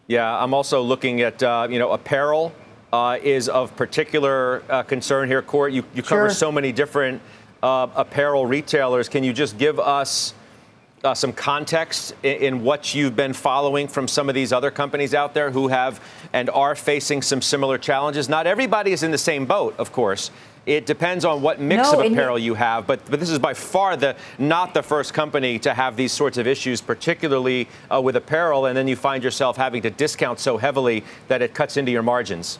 Yeah, 0.07 0.37
I'm 0.37 0.53
also 0.53 0.81
looking 0.81 1.21
at, 1.21 1.41
uh, 1.41 1.67
you 1.69 1.79
know, 1.79 1.91
apparel 1.91 2.53
uh, 2.91 3.17
is 3.23 3.47
of 3.47 3.73
particular 3.77 4.63
uh, 4.69 4.83
concern 4.83 5.29
here, 5.29 5.41
Court. 5.41 5.71
You, 5.71 5.85
you 5.93 6.03
cover 6.03 6.27
sure. 6.27 6.29
so 6.31 6.51
many 6.51 6.73
different 6.73 7.21
uh, 7.63 7.87
apparel 7.95 8.45
retailers. 8.45 9.07
Can 9.07 9.23
you 9.23 9.31
just 9.31 9.57
give 9.57 9.79
us 9.79 10.33
uh, 11.03 11.13
some 11.13 11.33
context 11.33 12.13
in, 12.23 12.35
in, 12.37 12.63
what 12.63 12.93
you've 12.93 13.15
been 13.15 13.33
following 13.33 13.87
from 13.87 14.07
some 14.07 14.29
of 14.29 14.35
these 14.35 14.53
other 14.53 14.71
companies 14.71 15.13
out 15.13 15.33
there 15.33 15.51
who 15.51 15.67
have 15.67 15.99
and 16.33 16.49
are 16.51 16.75
facing 16.75 17.21
some 17.21 17.41
similar 17.41 17.77
challenges. 17.77 18.29
Not 18.29 18.47
everybody 18.47 18.91
is 18.91 19.03
in 19.03 19.11
the 19.11 19.17
same 19.17 19.45
boat, 19.45 19.75
of 19.77 19.91
course. 19.91 20.31
It 20.67 20.85
depends 20.85 21.25
on 21.25 21.41
what 21.41 21.59
mix 21.59 21.91
no, 21.91 21.99
of 21.99 22.11
apparel 22.11 22.37
you 22.37 22.53
have, 22.53 22.85
but, 22.85 23.03
but 23.09 23.19
this 23.19 23.31
is 23.31 23.39
by 23.39 23.55
far 23.55 23.97
the 23.97 24.15
not 24.37 24.75
the 24.75 24.83
first 24.83 25.11
company 25.11 25.57
to 25.59 25.73
have 25.73 25.95
these 25.95 26.11
sorts 26.11 26.37
of 26.37 26.45
issues, 26.45 26.81
particularly 26.81 27.67
uh, 27.91 27.99
with 27.99 28.15
apparel, 28.15 28.67
and 28.67 28.77
then 28.77 28.87
you 28.87 28.95
find 28.95 29.23
yourself 29.23 29.57
having 29.57 29.81
to 29.81 29.89
discount 29.89 30.39
so 30.39 30.57
heavily 30.57 31.03
that 31.29 31.41
it 31.41 31.55
cuts 31.55 31.77
into 31.77 31.91
your 31.91 32.03
margins. 32.03 32.59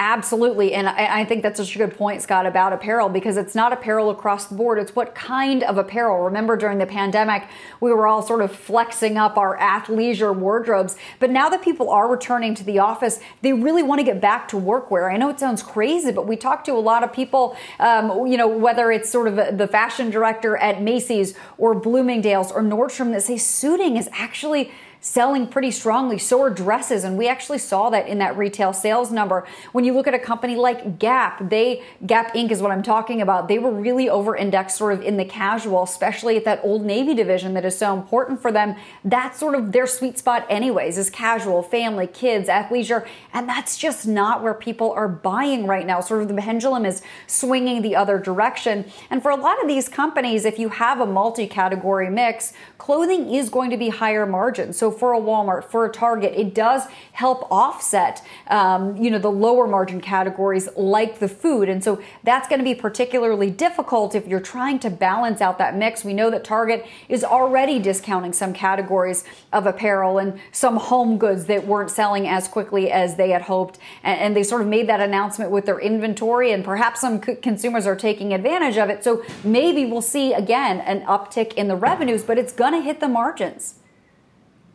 Absolutely. 0.00 0.74
And 0.74 0.88
I, 0.88 1.20
I, 1.20 1.24
think 1.24 1.42
that's 1.42 1.58
such 1.58 1.74
a 1.74 1.78
good 1.78 1.96
point, 1.96 2.22
Scott, 2.22 2.46
about 2.46 2.72
apparel 2.72 3.08
because 3.08 3.36
it's 3.36 3.56
not 3.56 3.72
apparel 3.72 4.10
across 4.10 4.46
the 4.46 4.54
board. 4.54 4.78
It's 4.78 4.94
what 4.94 5.16
kind 5.16 5.64
of 5.64 5.76
apparel. 5.76 6.22
Remember, 6.22 6.56
during 6.56 6.78
the 6.78 6.86
pandemic, 6.86 7.48
we 7.80 7.92
were 7.92 8.06
all 8.06 8.22
sort 8.22 8.40
of 8.40 8.54
flexing 8.54 9.18
up 9.18 9.36
our 9.36 9.58
athleisure 9.58 10.34
wardrobes. 10.34 10.96
But 11.18 11.30
now 11.30 11.48
that 11.48 11.62
people 11.62 11.90
are 11.90 12.08
returning 12.08 12.54
to 12.54 12.64
the 12.64 12.78
office, 12.78 13.18
they 13.42 13.52
really 13.52 13.82
want 13.82 13.98
to 13.98 14.04
get 14.04 14.20
back 14.20 14.46
to 14.48 14.56
workwear. 14.56 15.12
I 15.12 15.16
know 15.16 15.30
it 15.30 15.40
sounds 15.40 15.64
crazy, 15.64 16.12
but 16.12 16.28
we 16.28 16.36
talk 16.36 16.62
to 16.64 16.72
a 16.74 16.78
lot 16.78 17.02
of 17.02 17.12
people, 17.12 17.56
um, 17.80 18.28
you 18.28 18.36
know, 18.36 18.46
whether 18.46 18.92
it's 18.92 19.10
sort 19.10 19.26
of 19.26 19.58
the 19.58 19.66
fashion 19.66 20.10
director 20.10 20.56
at 20.58 20.80
Macy's 20.80 21.34
or 21.56 21.74
Bloomingdale's 21.74 22.52
or 22.52 22.62
Nordstrom 22.62 23.10
that 23.14 23.24
say 23.24 23.36
suiting 23.36 23.96
is 23.96 24.08
actually 24.12 24.70
selling 25.00 25.46
pretty 25.46 25.70
strongly. 25.70 26.18
So 26.18 26.42
are 26.42 26.50
dresses. 26.50 27.04
And 27.04 27.16
we 27.16 27.28
actually 27.28 27.58
saw 27.58 27.90
that 27.90 28.08
in 28.08 28.18
that 28.18 28.36
retail 28.36 28.72
sales 28.72 29.10
number. 29.10 29.46
When 29.72 29.84
you 29.84 29.92
look 29.94 30.06
at 30.06 30.14
a 30.14 30.18
company 30.18 30.56
like 30.56 30.98
Gap, 30.98 31.48
they, 31.50 31.82
Gap 32.06 32.34
Inc. 32.34 32.50
is 32.50 32.60
what 32.60 32.70
I'm 32.70 32.82
talking 32.82 33.22
about. 33.22 33.48
They 33.48 33.58
were 33.58 33.70
really 33.70 34.08
over 34.08 34.36
indexed 34.36 34.76
sort 34.76 34.92
of 34.92 35.02
in 35.02 35.16
the 35.16 35.24
casual, 35.24 35.82
especially 35.84 36.36
at 36.36 36.44
that 36.44 36.60
Old 36.62 36.84
Navy 36.84 37.14
division 37.14 37.54
that 37.54 37.64
is 37.64 37.76
so 37.78 37.94
important 37.94 38.42
for 38.42 38.50
them. 38.50 38.76
That's 39.04 39.38
sort 39.38 39.54
of 39.54 39.72
their 39.72 39.86
sweet 39.86 40.18
spot, 40.18 40.46
anyways, 40.48 40.98
is 40.98 41.10
casual, 41.10 41.62
family, 41.62 42.06
kids, 42.06 42.48
athleisure. 42.48 43.06
And 43.32 43.48
that's 43.48 43.76
just 43.76 44.06
not 44.06 44.42
where 44.42 44.54
people 44.54 44.90
are 44.92 45.08
buying 45.08 45.66
right 45.66 45.86
now. 45.86 46.00
Sort 46.00 46.22
of 46.22 46.28
the 46.28 46.34
pendulum 46.34 46.84
is 46.84 47.02
swinging 47.26 47.82
the 47.82 47.94
other 47.94 48.18
direction. 48.18 48.84
And 49.10 49.22
for 49.22 49.30
a 49.30 49.36
lot 49.36 49.60
of 49.62 49.68
these 49.68 49.88
companies, 49.88 50.44
if 50.44 50.58
you 50.58 50.70
have 50.70 51.00
a 51.00 51.06
multi 51.06 51.46
category 51.46 52.10
mix, 52.10 52.52
clothing 52.78 53.32
is 53.32 53.48
going 53.48 53.70
to 53.70 53.76
be 53.76 53.90
higher 53.90 54.26
margin. 54.26 54.72
So 54.72 54.87
for 54.90 55.12
a 55.12 55.20
Walmart, 55.20 55.64
for 55.64 55.84
a 55.86 55.90
Target, 55.90 56.34
it 56.36 56.54
does 56.54 56.84
help 57.12 57.46
offset, 57.50 58.24
um, 58.48 58.96
you 58.96 59.10
know, 59.10 59.18
the 59.18 59.30
lower 59.30 59.66
margin 59.66 60.00
categories 60.00 60.68
like 60.76 61.18
the 61.18 61.28
food. 61.28 61.68
And 61.68 61.82
so 61.82 62.00
that's 62.24 62.48
going 62.48 62.58
to 62.58 62.64
be 62.64 62.74
particularly 62.74 63.50
difficult 63.50 64.14
if 64.14 64.26
you're 64.26 64.40
trying 64.40 64.78
to 64.80 64.90
balance 64.90 65.40
out 65.40 65.58
that 65.58 65.76
mix. 65.76 66.04
We 66.04 66.14
know 66.14 66.30
that 66.30 66.44
Target 66.44 66.86
is 67.08 67.24
already 67.24 67.78
discounting 67.78 68.32
some 68.32 68.52
categories 68.52 69.24
of 69.52 69.66
apparel 69.66 70.18
and 70.18 70.40
some 70.52 70.76
home 70.76 71.18
goods 71.18 71.46
that 71.46 71.66
weren't 71.66 71.90
selling 71.90 72.28
as 72.28 72.48
quickly 72.48 72.90
as 72.90 73.16
they 73.16 73.30
had 73.30 73.42
hoped. 73.42 73.78
And, 74.02 74.28
they 74.28 74.42
sort 74.42 74.60
of 74.62 74.68
made 74.68 74.88
that 74.88 75.00
announcement 75.00 75.50
with 75.50 75.64
their 75.66 75.80
inventory, 75.80 76.52
and 76.52 76.64
perhaps 76.64 77.00
some 77.00 77.18
consumers 77.18 77.86
are 77.86 77.96
taking 77.96 78.32
advantage 78.34 78.76
of 78.76 78.90
it. 78.90 79.02
So 79.02 79.24
maybe 79.42 79.86
we'll 79.86 80.02
see 80.02 80.32
again 80.32 80.80
an 80.80 81.00
uptick 81.06 81.54
in 81.54 81.66
the 81.66 81.76
revenues, 81.76 82.22
but 82.22 82.38
it's 82.38 82.52
going 82.52 82.72
to 82.72 82.80
hit 82.80 83.00
the 83.00 83.08
margins. 83.08 83.74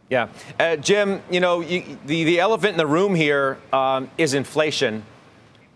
Yeah. 0.09 0.27
Uh, 0.59 0.75
Jim, 0.75 1.21
you 1.31 1.39
know, 1.39 1.61
you, 1.61 1.97
the, 2.05 2.23
the 2.23 2.39
elephant 2.39 2.73
in 2.73 2.77
the 2.77 2.85
room 2.85 3.15
here 3.15 3.57
um, 3.71 4.09
is 4.17 4.33
inflation 4.33 5.03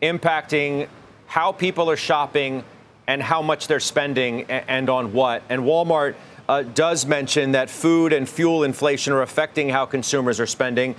impacting 0.01 0.87
how 1.25 1.51
people 1.51 1.89
are 1.89 1.97
shopping 1.97 2.63
and 3.07 3.21
how 3.21 3.41
much 3.41 3.67
they're 3.67 3.79
spending 3.79 4.43
and, 4.43 4.65
and 4.67 4.89
on 4.89 5.13
what. 5.13 5.41
And 5.49 5.63
Walmart 5.63 6.15
uh, 6.47 6.61
does 6.61 7.05
mention 7.05 7.53
that 7.53 7.69
food 7.69 8.13
and 8.13 8.27
fuel 8.27 8.63
inflation 8.63 9.13
are 9.13 9.21
affecting 9.21 9.69
how 9.69 9.85
consumers 9.85 10.39
are 10.39 10.45
spending. 10.45 10.95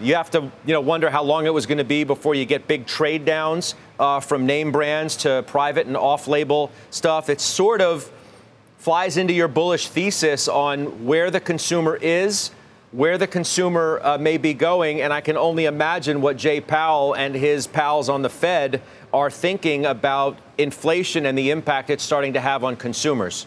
You 0.00 0.14
have 0.14 0.30
to, 0.30 0.42
you 0.66 0.72
know, 0.72 0.80
wonder 0.80 1.10
how 1.10 1.22
long 1.22 1.46
it 1.46 1.54
was 1.54 1.66
going 1.66 1.78
to 1.78 1.84
be 1.84 2.04
before 2.04 2.34
you 2.34 2.44
get 2.44 2.66
big 2.66 2.86
trade 2.86 3.24
downs 3.24 3.74
uh, 3.98 4.20
from 4.20 4.46
name 4.46 4.72
brands 4.72 5.16
to 5.18 5.44
private 5.46 5.86
and 5.86 5.96
off-label 5.96 6.70
stuff. 6.90 7.28
It 7.28 7.40
sort 7.40 7.80
of 7.80 8.10
flies 8.78 9.16
into 9.16 9.34
your 9.34 9.48
bullish 9.48 9.88
thesis 9.88 10.48
on 10.48 11.04
where 11.04 11.30
the 11.30 11.40
consumer 11.40 11.96
is 12.00 12.50
where 12.92 13.18
the 13.18 13.26
consumer 13.26 14.00
uh, 14.02 14.18
may 14.18 14.38
be 14.38 14.54
going. 14.54 15.00
And 15.00 15.12
I 15.12 15.20
can 15.20 15.36
only 15.36 15.66
imagine 15.66 16.20
what 16.20 16.36
Jay 16.36 16.60
Powell 16.60 17.14
and 17.14 17.34
his 17.34 17.66
pals 17.66 18.08
on 18.08 18.22
the 18.22 18.30
Fed 18.30 18.82
are 19.12 19.30
thinking 19.30 19.86
about 19.86 20.38
inflation 20.56 21.26
and 21.26 21.36
the 21.36 21.50
impact 21.50 21.90
it's 21.90 22.02
starting 22.02 22.32
to 22.34 22.40
have 22.40 22.64
on 22.64 22.76
consumers. 22.76 23.46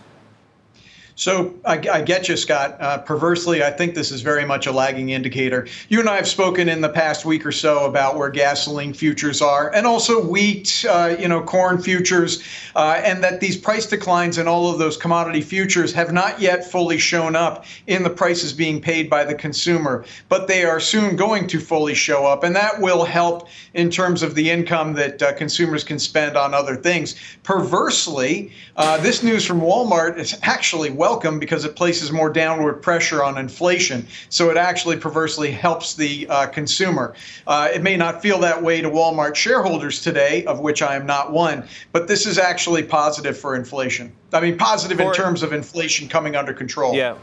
So 1.22 1.54
I, 1.66 1.74
I, 1.74 2.02
get 2.02 2.28
you, 2.28 2.36
Scott. 2.36 2.78
Uh, 2.80 2.98
perversely, 2.98 3.64
I 3.64 3.70
think 3.70 3.94
this 3.94 4.10
is 4.10 4.22
very 4.22 4.44
much 4.44 4.66
a 4.66 4.72
lagging 4.72 5.10
indicator. 5.10 5.68
You 5.88 6.00
and 6.00 6.10
I 6.10 6.16
have 6.16 6.28
spoken 6.28 6.68
in 6.68 6.82
the 6.82 6.90
past 6.90 7.26
week 7.26 7.46
or 7.46 7.52
so 7.52 7.86
about 7.86 8.16
where 8.16 8.32
gasoline 8.32 8.92
futures 8.92 9.40
are, 9.40 9.72
and 9.76 9.86
also 9.86 10.26
wheat, 10.26 10.84
uh, 10.90 11.16
you 11.20 11.28
know, 11.28 11.44
corn 11.44 11.80
futures, 11.80 12.44
uh, 12.76 13.00
and 13.04 13.24
that 13.24 13.40
these 13.40 13.56
price 13.56 13.86
declines 13.86 14.40
in 14.40 14.48
all 14.48 14.72
of 14.72 14.80
those 14.80 14.98
commodity 14.98 15.42
futures 15.42 15.94
have 15.94 16.12
not 16.12 16.42
yet 16.42 16.66
fully 16.66 16.98
shown 16.98 17.36
up 17.36 17.66
in 17.86 18.02
the 18.02 18.10
prices 18.10 18.52
being 18.52 18.82
paid 18.82 19.08
by 19.08 19.24
the 19.24 19.36
consumer, 19.36 20.04
but 20.28 20.48
they 20.48 20.66
are 20.66 20.80
soon 20.80 21.16
going 21.16 21.46
to 21.46 21.60
fully 21.60 21.94
show 21.94 22.26
up, 22.26 22.44
and 22.44 22.56
that 22.56 22.82
will 22.82 23.06
help 23.06 23.48
in 23.76 23.92
terms 23.92 24.24
of 24.24 24.34
the 24.34 24.50
income 24.50 24.94
that 24.94 25.22
uh, 25.22 25.32
consumers 25.34 25.84
can 25.84 26.00
spend 26.00 26.36
on 26.36 26.56
other 26.56 26.76
things. 26.76 27.16
Perversely, 27.44 28.52
uh, 28.76 28.98
this 28.98 29.22
news 29.22 29.46
from 29.46 29.62
Walmart 29.62 30.18
is 30.18 30.40
actually 30.42 30.90
well 30.90 31.11
welcome 31.12 31.40
because 31.40 31.66
it 31.66 31.76
places 31.76 32.10
more 32.10 32.30
downward 32.30 32.76
pressure 32.76 33.22
on 33.22 33.38
inflation. 33.38 34.08
So 34.30 34.50
it 34.50 34.56
actually 34.56 34.96
perversely 34.96 35.52
helps 35.52 35.94
the 35.94 36.26
uh, 36.30 36.48
consumer. 36.48 37.16
Uh, 37.46 37.68
it 37.74 37.82
may 37.82 37.98
not 37.98 38.22
feel 38.22 38.40
that 38.40 38.64
way 38.64 38.80
to 38.80 38.90
Walmart 38.90 39.36
shareholders 39.36 40.02
today, 40.02 40.46
of 40.46 40.62
which 40.62 40.82
I 40.82 40.96
am 40.96 41.06
not 41.06 41.34
one, 41.34 41.68
but 41.92 42.08
this 42.08 42.26
is 42.26 42.38
actually 42.38 42.84
positive 42.84 43.38
for 43.38 43.58
inflation. 43.58 44.14
I 44.32 44.40
mean, 44.40 44.58
positive 44.58 45.02
in 45.02 45.12
terms 45.12 45.44
of 45.44 45.52
inflation 45.52 46.08
coming 46.08 46.38
under 46.38 46.54
control. 46.54 46.96
Yeah. 46.96 47.18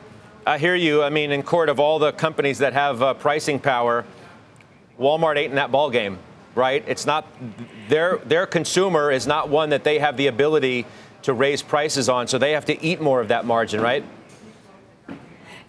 I 0.47 0.59
hear 0.59 0.75
you. 0.75 1.03
I 1.03 1.09
mean, 1.09 1.33
in 1.33 1.43
court 1.43 1.71
of 1.71 1.81
all 1.81 1.99
the 1.99 2.13
companies 2.13 2.59
that 2.59 2.75
have 2.75 3.03
uh, 3.03 3.15
pricing 3.15 3.59
power, 3.59 4.05
Walmart 5.01 5.39
ain't 5.39 5.51
in 5.51 5.57
that 5.57 5.73
ball 5.73 5.89
game, 5.89 6.19
right? 6.55 6.85
It's 6.87 7.07
not 7.07 7.27
their 7.89 8.19
their 8.19 8.47
consumer 8.47 9.11
is 9.11 9.27
not 9.27 9.49
one 9.49 9.71
that 9.71 9.85
they 9.85 9.99
have 9.99 10.19
the 10.19 10.27
ability 10.27 10.85
to 11.23 11.33
raise 11.33 11.63
prices 11.63 12.09
on, 12.09 12.27
so 12.27 12.39
they 12.39 12.53
have 12.53 12.65
to 12.67 12.83
eat 12.83 13.01
more 13.01 13.21
of 13.21 13.29
that 13.29 13.45
margin, 13.45 13.81
right? 13.81 14.05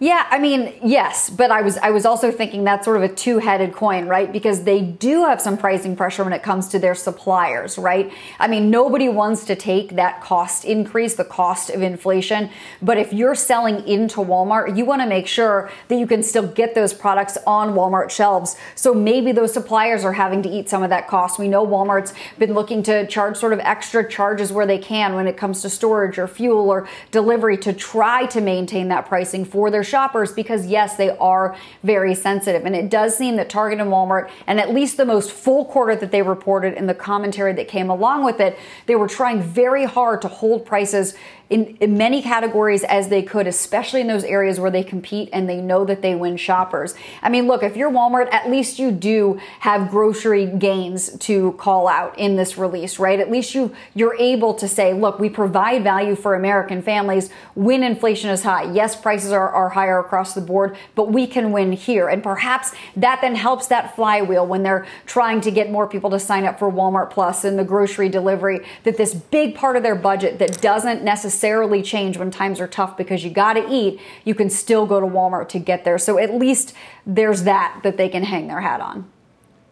Yeah, 0.02 0.26
I 0.30 0.38
mean, 0.38 0.72
yes, 0.82 1.28
but 1.28 1.50
I 1.50 1.60
was 1.60 1.76
I 1.76 1.90
was 1.90 2.06
also 2.06 2.32
thinking 2.32 2.64
that's 2.64 2.86
sort 2.86 2.96
of 2.96 3.02
a 3.02 3.14
two-headed 3.14 3.74
coin, 3.74 4.06
right? 4.06 4.32
Because 4.32 4.64
they 4.64 4.80
do 4.80 5.26
have 5.26 5.42
some 5.42 5.58
pricing 5.58 5.94
pressure 5.94 6.24
when 6.24 6.32
it 6.32 6.42
comes 6.42 6.68
to 6.68 6.78
their 6.78 6.94
suppliers, 6.94 7.76
right? 7.76 8.10
I 8.38 8.48
mean, 8.48 8.70
nobody 8.70 9.10
wants 9.10 9.44
to 9.44 9.54
take 9.54 9.96
that 9.96 10.22
cost 10.22 10.64
increase, 10.64 11.16
the 11.16 11.24
cost 11.26 11.68
of 11.68 11.82
inflation, 11.82 12.48
but 12.80 12.96
if 12.96 13.12
you're 13.12 13.34
selling 13.34 13.86
into 13.86 14.20
Walmart, 14.20 14.74
you 14.74 14.86
want 14.86 15.02
to 15.02 15.06
make 15.06 15.26
sure 15.26 15.70
that 15.88 15.96
you 15.96 16.06
can 16.06 16.22
still 16.22 16.46
get 16.46 16.74
those 16.74 16.94
products 16.94 17.36
on 17.46 17.74
Walmart 17.74 18.08
shelves. 18.08 18.56
So 18.76 18.94
maybe 18.94 19.32
those 19.32 19.52
suppliers 19.52 20.02
are 20.02 20.14
having 20.14 20.40
to 20.44 20.48
eat 20.48 20.70
some 20.70 20.82
of 20.82 20.88
that 20.88 21.08
cost. 21.08 21.38
We 21.38 21.46
know 21.46 21.66
Walmart's 21.66 22.14
been 22.38 22.54
looking 22.54 22.82
to 22.84 23.06
charge 23.06 23.36
sort 23.36 23.52
of 23.52 23.58
extra 23.58 24.08
charges 24.08 24.50
where 24.50 24.64
they 24.64 24.78
can 24.78 25.14
when 25.14 25.26
it 25.26 25.36
comes 25.36 25.60
to 25.60 25.68
storage 25.68 26.16
or 26.16 26.26
fuel 26.26 26.70
or 26.70 26.88
delivery 27.10 27.58
to 27.58 27.74
try 27.74 28.24
to 28.28 28.40
maintain 28.40 28.88
that 28.88 29.04
pricing 29.04 29.44
for 29.44 29.70
their 29.70 29.84
shoppers 29.90 30.32
because, 30.32 30.66
yes, 30.66 30.96
they 30.96 31.10
are 31.18 31.56
very 31.82 32.14
sensitive. 32.14 32.64
And 32.64 32.76
it 32.76 32.88
does 32.88 33.16
seem 33.16 33.36
that 33.36 33.50
Target 33.50 33.80
and 33.80 33.90
Walmart, 33.90 34.30
and 34.46 34.60
at 34.60 34.72
least 34.72 34.96
the 34.96 35.04
most 35.04 35.32
full 35.32 35.64
quarter 35.64 35.96
that 35.96 36.10
they 36.12 36.22
reported 36.22 36.74
in 36.74 36.86
the 36.86 36.94
commentary 36.94 37.52
that 37.54 37.68
came 37.68 37.90
along 37.90 38.24
with 38.24 38.40
it, 38.40 38.56
they 38.86 38.96
were 38.96 39.08
trying 39.08 39.42
very 39.42 39.84
hard 39.84 40.22
to 40.22 40.28
hold 40.28 40.64
prices 40.64 41.14
in, 41.50 41.76
in, 41.80 41.98
many 41.98 42.22
categories 42.22 42.84
as 42.84 43.08
they 43.08 43.22
could, 43.22 43.48
especially 43.48 44.00
in 44.00 44.06
those 44.06 44.22
areas 44.22 44.60
where 44.60 44.70
they 44.70 44.84
compete 44.84 45.28
and 45.32 45.48
they 45.48 45.60
know 45.60 45.84
that 45.84 46.00
they 46.00 46.14
win 46.14 46.36
shoppers. 46.36 46.94
I 47.22 47.28
mean, 47.28 47.48
look, 47.48 47.64
if 47.64 47.76
you're 47.76 47.90
Walmart, 47.90 48.32
at 48.32 48.48
least 48.48 48.78
you 48.78 48.92
do 48.92 49.40
have 49.58 49.90
grocery 49.90 50.46
gains 50.46 51.18
to 51.18 51.52
call 51.52 51.88
out 51.88 52.16
in 52.16 52.36
this 52.36 52.56
release, 52.56 53.00
right? 53.00 53.18
At 53.18 53.32
least 53.32 53.52
you 53.54 53.74
you're 53.94 54.14
able 54.14 54.54
to 54.54 54.68
say, 54.68 54.94
look, 54.94 55.18
we 55.18 55.28
provide 55.28 55.82
value 55.82 56.14
for 56.14 56.36
American 56.36 56.82
families 56.82 57.30
when 57.56 57.82
inflation 57.82 58.30
is 58.30 58.44
high. 58.44 58.72
Yes, 58.72 58.94
prices 58.94 59.32
are, 59.32 59.48
are 59.50 59.70
higher 59.70 59.98
across 59.98 60.34
the 60.34 60.40
board, 60.40 60.76
but 60.94 61.10
we 61.10 61.26
can 61.26 61.50
win 61.50 61.72
here. 61.72 62.08
And 62.08 62.22
perhaps 62.22 62.72
that 62.94 63.20
then 63.22 63.34
helps 63.34 63.66
that 63.66 63.96
flywheel 63.96 64.46
when 64.46 64.62
they're 64.62 64.86
trying 65.04 65.40
to 65.40 65.50
get 65.50 65.68
more 65.68 65.88
people 65.88 66.10
to 66.10 66.20
sign 66.20 66.44
up 66.44 66.60
for 66.60 66.70
Walmart 66.70 67.10
Plus 67.10 67.42
and 67.42 67.58
the 67.58 67.64
grocery 67.64 68.08
delivery, 68.08 68.64
that 68.84 68.96
this 68.96 69.14
big 69.14 69.56
part 69.56 69.76
of 69.76 69.82
their 69.82 69.96
budget 69.96 70.38
that 70.38 70.62
doesn't 70.62 71.02
necessarily 71.02 71.39
necessarily 71.40 71.80
change 71.80 72.18
when 72.18 72.30
times 72.30 72.60
are 72.60 72.68
tough 72.68 72.98
because 72.98 73.24
you 73.24 73.30
got 73.30 73.54
to 73.54 73.66
eat, 73.70 73.98
you 74.24 74.34
can 74.34 74.50
still 74.50 74.84
go 74.84 75.00
to 75.00 75.06
Walmart 75.06 75.48
to 75.48 75.58
get 75.58 75.84
there. 75.86 75.96
So 75.96 76.18
at 76.18 76.34
least 76.34 76.74
there's 77.06 77.44
that 77.44 77.80
that 77.82 77.96
they 77.96 78.10
can 78.10 78.24
hang 78.24 78.46
their 78.46 78.60
hat 78.60 78.82
on. 78.82 79.10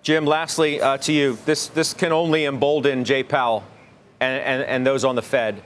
Jim, 0.02 0.24
lastly 0.24 0.80
uh, 0.80 0.96
to 0.98 1.12
you, 1.12 1.36
this 1.44 1.68
this 1.68 1.92
can 1.92 2.10
only 2.10 2.46
embolden 2.46 3.04
Jay 3.04 3.22
Powell 3.22 3.64
and, 4.18 4.42
and, 4.42 4.62
and 4.62 4.86
those 4.86 5.04
on 5.04 5.14
the 5.14 5.20
Fed. 5.22 5.60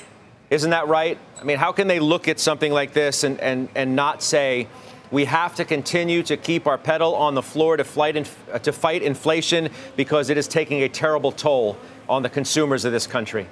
Isn't 0.51 0.71
that 0.71 0.89
right? 0.89 1.19
I 1.41 1.45
mean, 1.45 1.59
how 1.59 1.71
can 1.71 1.87
they 1.87 2.01
look 2.01 2.27
at 2.27 2.41
something 2.41 2.73
like 2.73 2.93
this 2.93 3.23
and, 3.23 3.41
and, 3.41 3.69
and 3.77 3.95
not 3.95 4.23
say, 4.23 4.67
we 5.13 5.25
have 5.27 5.55
to 5.55 5.65
continue 5.65 6.23
to 6.25 6.37
keep 6.37 6.67
our 6.67 6.77
pedal 6.77 7.15
on 7.15 7.35
the 7.35 7.43
floor 7.43 7.77
to 7.77 8.17
inf- 8.17 8.63
to 8.63 8.73
fight 8.73 9.03
inflation 9.03 9.71
because 9.97 10.31
it 10.31 10.37
is 10.37 10.49
taking 10.49 10.83
a 10.83 10.89
terrible 10.89 11.31
toll 11.31 11.77
on 12.09 12.23
the 12.23 12.29
consumers 12.29 12.85
of 12.85 12.93
this 12.93 13.07
country? 13.07 13.47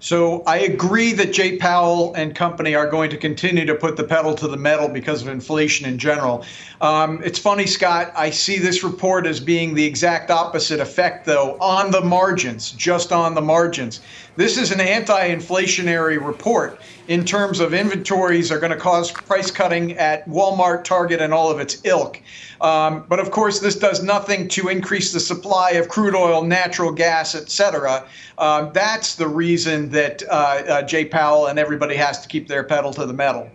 So 0.00 0.44
I 0.46 0.58
agree 0.58 1.12
that 1.14 1.32
Jay 1.32 1.56
Powell 1.56 2.14
and 2.14 2.34
company 2.34 2.74
are 2.74 2.88
going 2.88 3.10
to 3.10 3.16
continue 3.16 3.66
to 3.66 3.74
put 3.74 3.96
the 3.96 4.04
pedal 4.04 4.34
to 4.36 4.46
the 4.46 4.56
metal 4.56 4.88
because 4.88 5.22
of 5.22 5.28
inflation 5.28 5.88
in 5.88 5.98
general. 5.98 6.44
Um, 6.80 7.20
it's 7.24 7.38
funny, 7.38 7.66
Scott. 7.66 8.12
I 8.14 8.30
see 8.30 8.58
this 8.58 8.84
report 8.84 9.26
as 9.26 9.40
being 9.40 9.74
the 9.74 9.84
exact 9.84 10.30
opposite 10.30 10.78
effect, 10.78 11.26
though, 11.26 11.58
on 11.60 11.90
the 11.90 12.00
margins, 12.00 12.70
just 12.70 13.10
on 13.10 13.34
the 13.34 13.40
margins. 13.40 14.00
This 14.36 14.56
is 14.56 14.70
an 14.70 14.80
anti 14.80 15.34
inflationary 15.34 16.24
report 16.24 16.80
in 17.08 17.24
terms 17.24 17.58
of 17.58 17.72
inventories 17.72 18.52
are 18.52 18.58
going 18.58 18.70
to 18.70 18.76
cause 18.76 19.10
price 19.10 19.50
cutting 19.50 19.92
at 19.98 20.26
Walmart, 20.28 20.84
Target, 20.84 21.20
and 21.20 21.32
all 21.32 21.50
of 21.50 21.58
its 21.58 21.80
ilk. 21.84 22.20
Um, 22.60 23.06
but 23.08 23.18
of 23.18 23.30
course, 23.30 23.60
this 23.60 23.76
does 23.76 24.02
nothing 24.02 24.46
to 24.48 24.68
increase 24.68 25.12
the 25.12 25.20
supply 25.20 25.70
of 25.72 25.88
crude 25.88 26.14
oil, 26.14 26.42
natural 26.42 26.92
gas, 26.92 27.34
et 27.34 27.50
cetera. 27.50 28.06
Um, 28.36 28.70
that's 28.74 29.14
the 29.14 29.26
reason 29.26 29.88
that 29.90 30.22
uh, 30.28 30.32
uh, 30.32 30.82
Jay 30.82 31.06
Powell 31.06 31.46
and 31.46 31.58
everybody 31.58 31.96
has 31.96 32.20
to 32.20 32.28
keep 32.28 32.46
their 32.46 32.62
pedal 32.62 32.92
to 32.92 33.06
the 33.06 33.14
metal. 33.14 33.50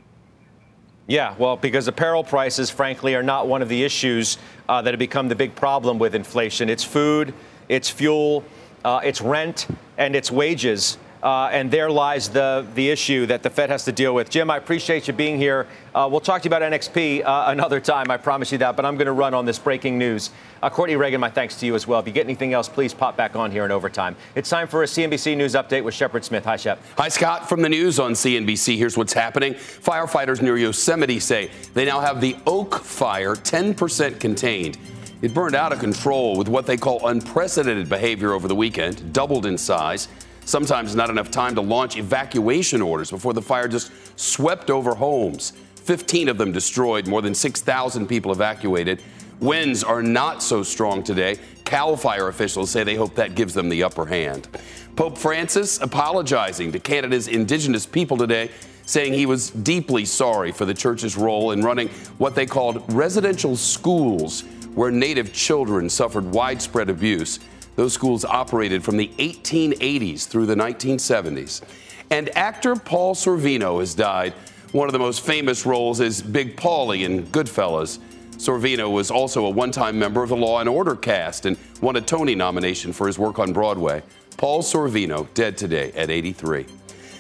Yeah, 1.05 1.35
well, 1.37 1.57
because 1.57 1.87
apparel 1.87 2.23
prices, 2.23 2.69
frankly, 2.69 3.13
are 3.13 3.23
not 3.23 3.47
one 3.47 3.61
of 3.61 3.69
the 3.69 3.83
issues 3.83 4.37
uh, 4.67 4.81
that 4.81 4.93
have 4.93 4.99
become 4.99 5.27
the 5.27 5.35
big 5.35 5.53
problem 5.53 5.99
with 5.99 6.15
inflation. 6.15 6.69
It's 6.69 6.83
food, 6.83 7.33
it's 7.69 7.89
fuel, 7.89 8.43
uh, 8.83 9.01
it's 9.03 9.21
rent, 9.21 9.67
and 9.97 10.15
it's 10.15 10.31
wages. 10.31 10.97
Uh, 11.23 11.47
and 11.53 11.71
there 11.71 11.89
lies 11.89 12.27
the, 12.27 12.67
the 12.75 12.89
issue 12.89 13.25
that 13.25 13.43
the 13.43 13.49
Fed 13.49 13.69
has 13.69 13.86
to 13.86 13.93
deal 13.93 14.13
with. 14.13 14.29
Jim, 14.29 14.51
I 14.51 14.57
appreciate 14.57 15.07
you 15.07 15.13
being 15.13 15.38
here. 15.38 15.67
Uh, 15.95 16.05
we'll 16.12 16.19
talk 16.19 16.41
to 16.41 16.49
you 16.49 16.53
about 16.53 16.69
NXP 16.69 17.23
uh, 17.23 17.45
another 17.47 17.79
time, 17.79 18.12
I 18.12 18.17
promise 18.17 18.51
you 18.51 18.57
that, 18.57 18.75
but 18.75 18.86
I'm 18.86 18.95
going 18.95 19.05
to 19.05 19.13
run 19.13 19.33
on 19.33 19.45
this 19.45 19.57
breaking 19.57 19.97
news. 19.97 20.31
Uh, 20.62 20.69
Courtney 20.69 20.97
Reagan, 20.97 21.21
my 21.21 21.29
thanks 21.29 21.57
to 21.62 21.65
you 21.65 21.75
as 21.75 21.88
well. 21.88 22.01
If 22.01 22.07
you 22.07 22.12
get 22.12 22.25
anything 22.25 22.51
else, 22.51 22.67
please 22.67 22.93
pop 22.93 23.15
back 23.15 23.38
on 23.38 23.51
here 23.51 23.63
in 23.63 23.71
overtime. 23.71 24.17
It's 24.36 24.49
time 24.49 24.67
for 24.67 24.83
a 24.83 24.86
CNBC 24.86 25.38
News 25.38 25.53
update 25.53 25.86
with 25.86 25.93
Shepard 25.93 26.25
Smith. 26.25 26.43
Hi, 26.43 26.57
Shep. 26.57 26.81
Hi, 26.97 27.07
Scott. 27.07 27.47
From 27.47 27.62
the 27.62 27.69
news 27.69 27.99
on 27.99 28.12
CNBC, 28.12 28.77
here's 28.77 28.97
what's 28.97 29.13
happening. 29.13 29.53
Firefighters 29.53 30.41
near 30.41 30.57
Yosemite 30.57 31.21
say 31.21 31.51
they 31.73 31.86
now 31.86 32.01
have 32.01 32.19
the 32.19 32.36
Oak 32.45 32.79
Fire 32.79 33.36
10% 33.36 34.19
contained. 34.19 34.77
It 35.21 35.33
burned 35.33 35.55
out 35.55 35.71
of 35.71 35.79
control 35.79 36.36
with 36.36 36.49
what 36.49 36.65
they 36.65 36.75
call 36.75 37.07
unprecedented 37.07 37.88
behavior 37.88 38.33
over 38.33 38.49
the 38.49 38.55
weekend, 38.55 39.13
doubled 39.13 39.45
in 39.45 39.57
size. 39.57 40.09
Sometimes 40.45 40.95
not 40.95 41.10
enough 41.10 41.32
time 41.32 41.56
to 41.56 41.62
launch 41.62 41.97
evacuation 41.97 42.82
orders 42.82 43.10
before 43.10 43.34
the 43.34 43.41
fire 43.41 43.67
just 43.67 43.91
swept 44.19 44.69
over 44.69 44.95
homes. 44.95 45.53
15 45.75 46.29
of 46.29 46.38
them 46.38 46.51
destroyed, 46.51 47.08
more 47.08 47.21
than 47.21 47.34
6,000 47.34 48.08
people 48.08 48.32
evacuated. 48.32 49.01
Winds 49.39 49.84
are 49.84 50.01
not 50.01 50.41
so 50.41 50.63
strong 50.63 51.03
today. 51.03 51.38
Cal 51.65 51.97
Fire 51.97 52.27
officials 52.27 52.69
say 52.69 52.84
they 52.84 52.95
hope 52.95 53.15
that 53.15 53.36
gives 53.36 53.53
them 53.53 53.69
the 53.69 53.84
upper 53.84 54.06
hand. 54.06 54.47
Pope 54.95 55.17
Francis 55.17 55.82
apologizing 55.82 56.71
to 56.71 56.79
Canada's 56.79 57.27
Indigenous 57.27 57.86
people 57.86 58.15
today, 58.15 58.49
saying 58.86 59.13
he 59.13 59.25
was 59.25 59.49
deeply 59.49 60.06
sorry 60.06 60.51
for 60.51 60.65
the 60.65 60.73
church's 60.73 61.17
role 61.17 61.51
in 61.51 61.62
running 61.62 61.89
what 62.17 62.36
they 62.36 62.45
called 62.45 62.84
residential 62.93 63.56
schools, 63.56 64.41
where 64.75 64.91
Native 64.91 65.34
children 65.34 65.89
suffered 65.89 66.25
widespread 66.25 66.89
abuse. 66.89 67.39
Those 67.75 67.93
schools 67.93 68.23
operated 68.23 68.83
from 68.83 68.97
the 68.97 69.09
1880s 69.17 70.27
through 70.27 70.45
the 70.45 70.55
1970s. 70.55 71.62
And 72.09 72.36
actor 72.38 72.75
Paul 72.75 73.15
Sorvino 73.15 73.79
has 73.79 73.95
died. 73.95 74.33
One 74.71 74.88
of 74.88 74.93
the 74.93 74.99
most 74.99 75.21
famous 75.21 75.65
roles 75.65 75.99
is 75.99 76.21
Big 76.21 76.55
Paulie 76.55 77.03
in 77.03 77.25
Goodfellas. 77.27 77.99
Sorvino 78.38 78.91
was 78.91 79.09
also 79.09 79.45
a 79.45 79.49
one 79.49 79.71
time 79.71 79.97
member 79.97 80.21
of 80.21 80.29
the 80.29 80.36
Law 80.36 80.59
and 80.59 80.69
Order 80.69 80.95
cast 80.95 81.45
and 81.45 81.57
won 81.81 81.95
a 81.95 82.01
Tony 82.01 82.36
nomination 82.36 82.93
for 82.93 83.07
his 83.07 83.17
work 83.17 83.39
on 83.39 83.53
Broadway. 83.53 84.03
Paul 84.38 84.62
Sorvino, 84.62 85.31
dead 85.33 85.57
today 85.57 85.91
at 85.93 86.09
83. 86.09 86.65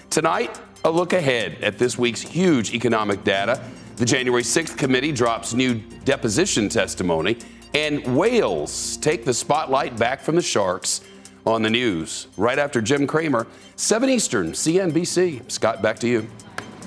Tonight, 0.09 0.59
a 0.83 0.91
look 0.91 1.13
ahead 1.13 1.57
at 1.61 1.77
this 1.77 1.97
week's 1.97 2.21
huge 2.21 2.73
economic 2.73 3.23
data. 3.23 3.63
The 3.95 4.05
January 4.05 4.43
6th 4.43 4.77
committee 4.77 5.11
drops 5.11 5.53
new 5.53 5.75
deposition 6.03 6.67
testimony 6.67 7.37
and 7.73 8.15
whales 8.15 8.97
take 8.97 9.25
the 9.25 9.33
spotlight 9.33 9.97
back 9.97 10.21
from 10.21 10.35
the 10.35 10.41
sharks 10.41 11.01
on 11.45 11.61
the 11.61 11.69
news. 11.69 12.27
Right 12.37 12.59
after 12.59 12.81
Jim 12.81 13.07
Cramer, 13.07 13.47
7 13.75 14.09
Eastern, 14.09 14.51
CNBC. 14.51 15.51
Scott, 15.51 15.81
back 15.81 15.99
to 15.99 16.07
you. 16.07 16.27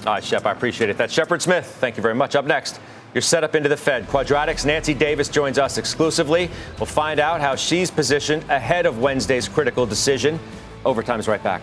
All 0.07 0.15
right, 0.15 0.25
Shep, 0.25 0.47
I 0.47 0.53
appreciate 0.53 0.89
it. 0.89 0.97
That's 0.97 1.13
Shepard 1.13 1.43
Smith. 1.43 1.67
Thank 1.81 1.97
you 1.97 2.03
very 2.03 2.15
much. 2.15 2.37
Up 2.37 2.45
next, 2.45 2.81
your 3.13 3.23
setup 3.23 3.55
into 3.55 3.69
the 3.69 3.77
Fed. 3.77 4.07
Quadratic's 4.07 4.65
Nancy 4.65 4.95
Davis 4.95 5.29
joins 5.29 5.59
us 5.59 5.79
exclusively. 5.79 6.51
We'll 6.79 6.87
find 6.87 7.19
out 7.19 7.41
how 7.41 7.57
she's 7.57 7.91
positioned 7.91 8.45
ahead 8.51 8.87
of 8.87 9.01
Wednesday's 9.01 9.49
critical 9.49 9.87
decision. 9.87 10.39
Overtime's 10.85 11.27
right 11.27 11.43
back. 11.43 11.63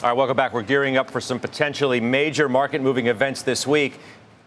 All 0.00 0.10
right, 0.10 0.16
welcome 0.16 0.36
back. 0.36 0.52
We're 0.52 0.62
gearing 0.62 0.96
up 0.96 1.10
for 1.10 1.20
some 1.20 1.40
potentially 1.40 2.00
major 2.00 2.48
market 2.48 2.80
moving 2.80 3.08
events 3.08 3.42
this 3.42 3.66
week. 3.66 3.98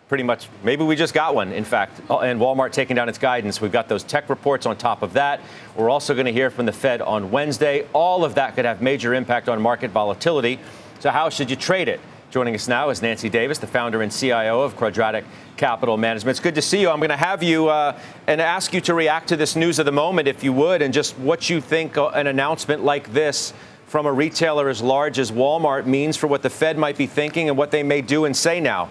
Pretty 0.08 0.24
much, 0.24 0.47
maybe 0.64 0.86
we 0.86 0.95
just 0.95 1.14
got 1.14 1.36
one, 1.36 1.52
in 1.52 1.66
fact, 1.66 1.99
and 2.10 2.39
Walmart 2.39 2.72
taking 2.72 2.95
down 2.95 3.10
its 3.10 3.18
guidance. 3.18 3.60
We've 3.60 3.70
got 3.70 3.89
those 3.89 4.02
tech 4.02 4.30
reports 4.30 4.66
on 4.66 4.78
top 4.78 5.02
of 5.02 5.12
that. 5.12 5.41
We're 5.76 5.89
also 5.89 6.14
going 6.14 6.26
to 6.26 6.32
hear 6.32 6.52
from 6.52 6.68
the 6.68 6.72
Fed 6.72 7.02
on 7.02 7.32
Wednesday. 7.32 7.86
All 7.91 8.24
of 8.24 8.36
that 8.36 8.56
could 8.56 8.64
have 8.64 8.82
major 8.82 9.14
impact 9.14 9.49
on 9.49 9.62
market 9.62 9.91
volatility. 9.91 10.58
So, 11.02 11.10
how 11.10 11.28
should 11.28 11.49
you 11.49 11.58
trade 11.58 11.89
it? 11.89 11.99
Joining 12.30 12.56
us 12.56 12.70
now 12.70 12.89
is 12.89 13.02
Nancy 13.02 13.28
Davis, 13.28 13.58
the 13.58 13.68
founder 13.68 14.02
and 14.02 14.10
CIO 14.10 14.62
of 14.62 14.78
Quadratic 14.78 15.26
Capital 15.58 15.97
Management. 15.97 16.38
It's 16.38 16.39
good 16.39 16.56
to 16.56 16.62
see 16.62 16.80
you. 16.80 16.89
I'm 16.89 16.99
going 16.99 17.10
to 17.10 17.18
have 17.18 17.43
you 17.43 17.68
uh, 17.68 17.99
and 18.26 18.39
ask 18.39 18.74
you 18.74 18.80
to 18.80 18.93
react 18.93 19.28
to 19.28 19.36
this 19.36 19.58
news 19.58 19.80
of 19.80 19.86
the 19.86 19.91
moment, 19.91 20.30
if 20.30 20.45
you 20.45 20.54
would, 20.54 20.82
and 20.82 20.93
just 20.93 21.18
what 21.20 21.49
you 21.49 21.60
think 21.60 21.97
an 21.97 22.28
announcement 22.28 22.86
like 22.86 23.12
this 23.12 23.52
from 23.92 24.06
a 24.06 24.12
retailer 24.12 24.70
as 24.70 24.82
large 24.82 25.20
as 25.20 25.32
Walmart 25.32 25.86
means 25.86 26.16
for 26.16 26.28
what 26.28 26.42
the 26.42 26.50
Fed 26.50 26.78
might 26.78 26.98
be 26.98 27.08
thinking 27.08 27.50
and 27.50 27.58
what 27.58 27.72
they 27.72 27.84
may 27.84 28.02
do 28.02 28.24
and 28.24 28.34
say 28.34 28.62
now? 28.62 28.89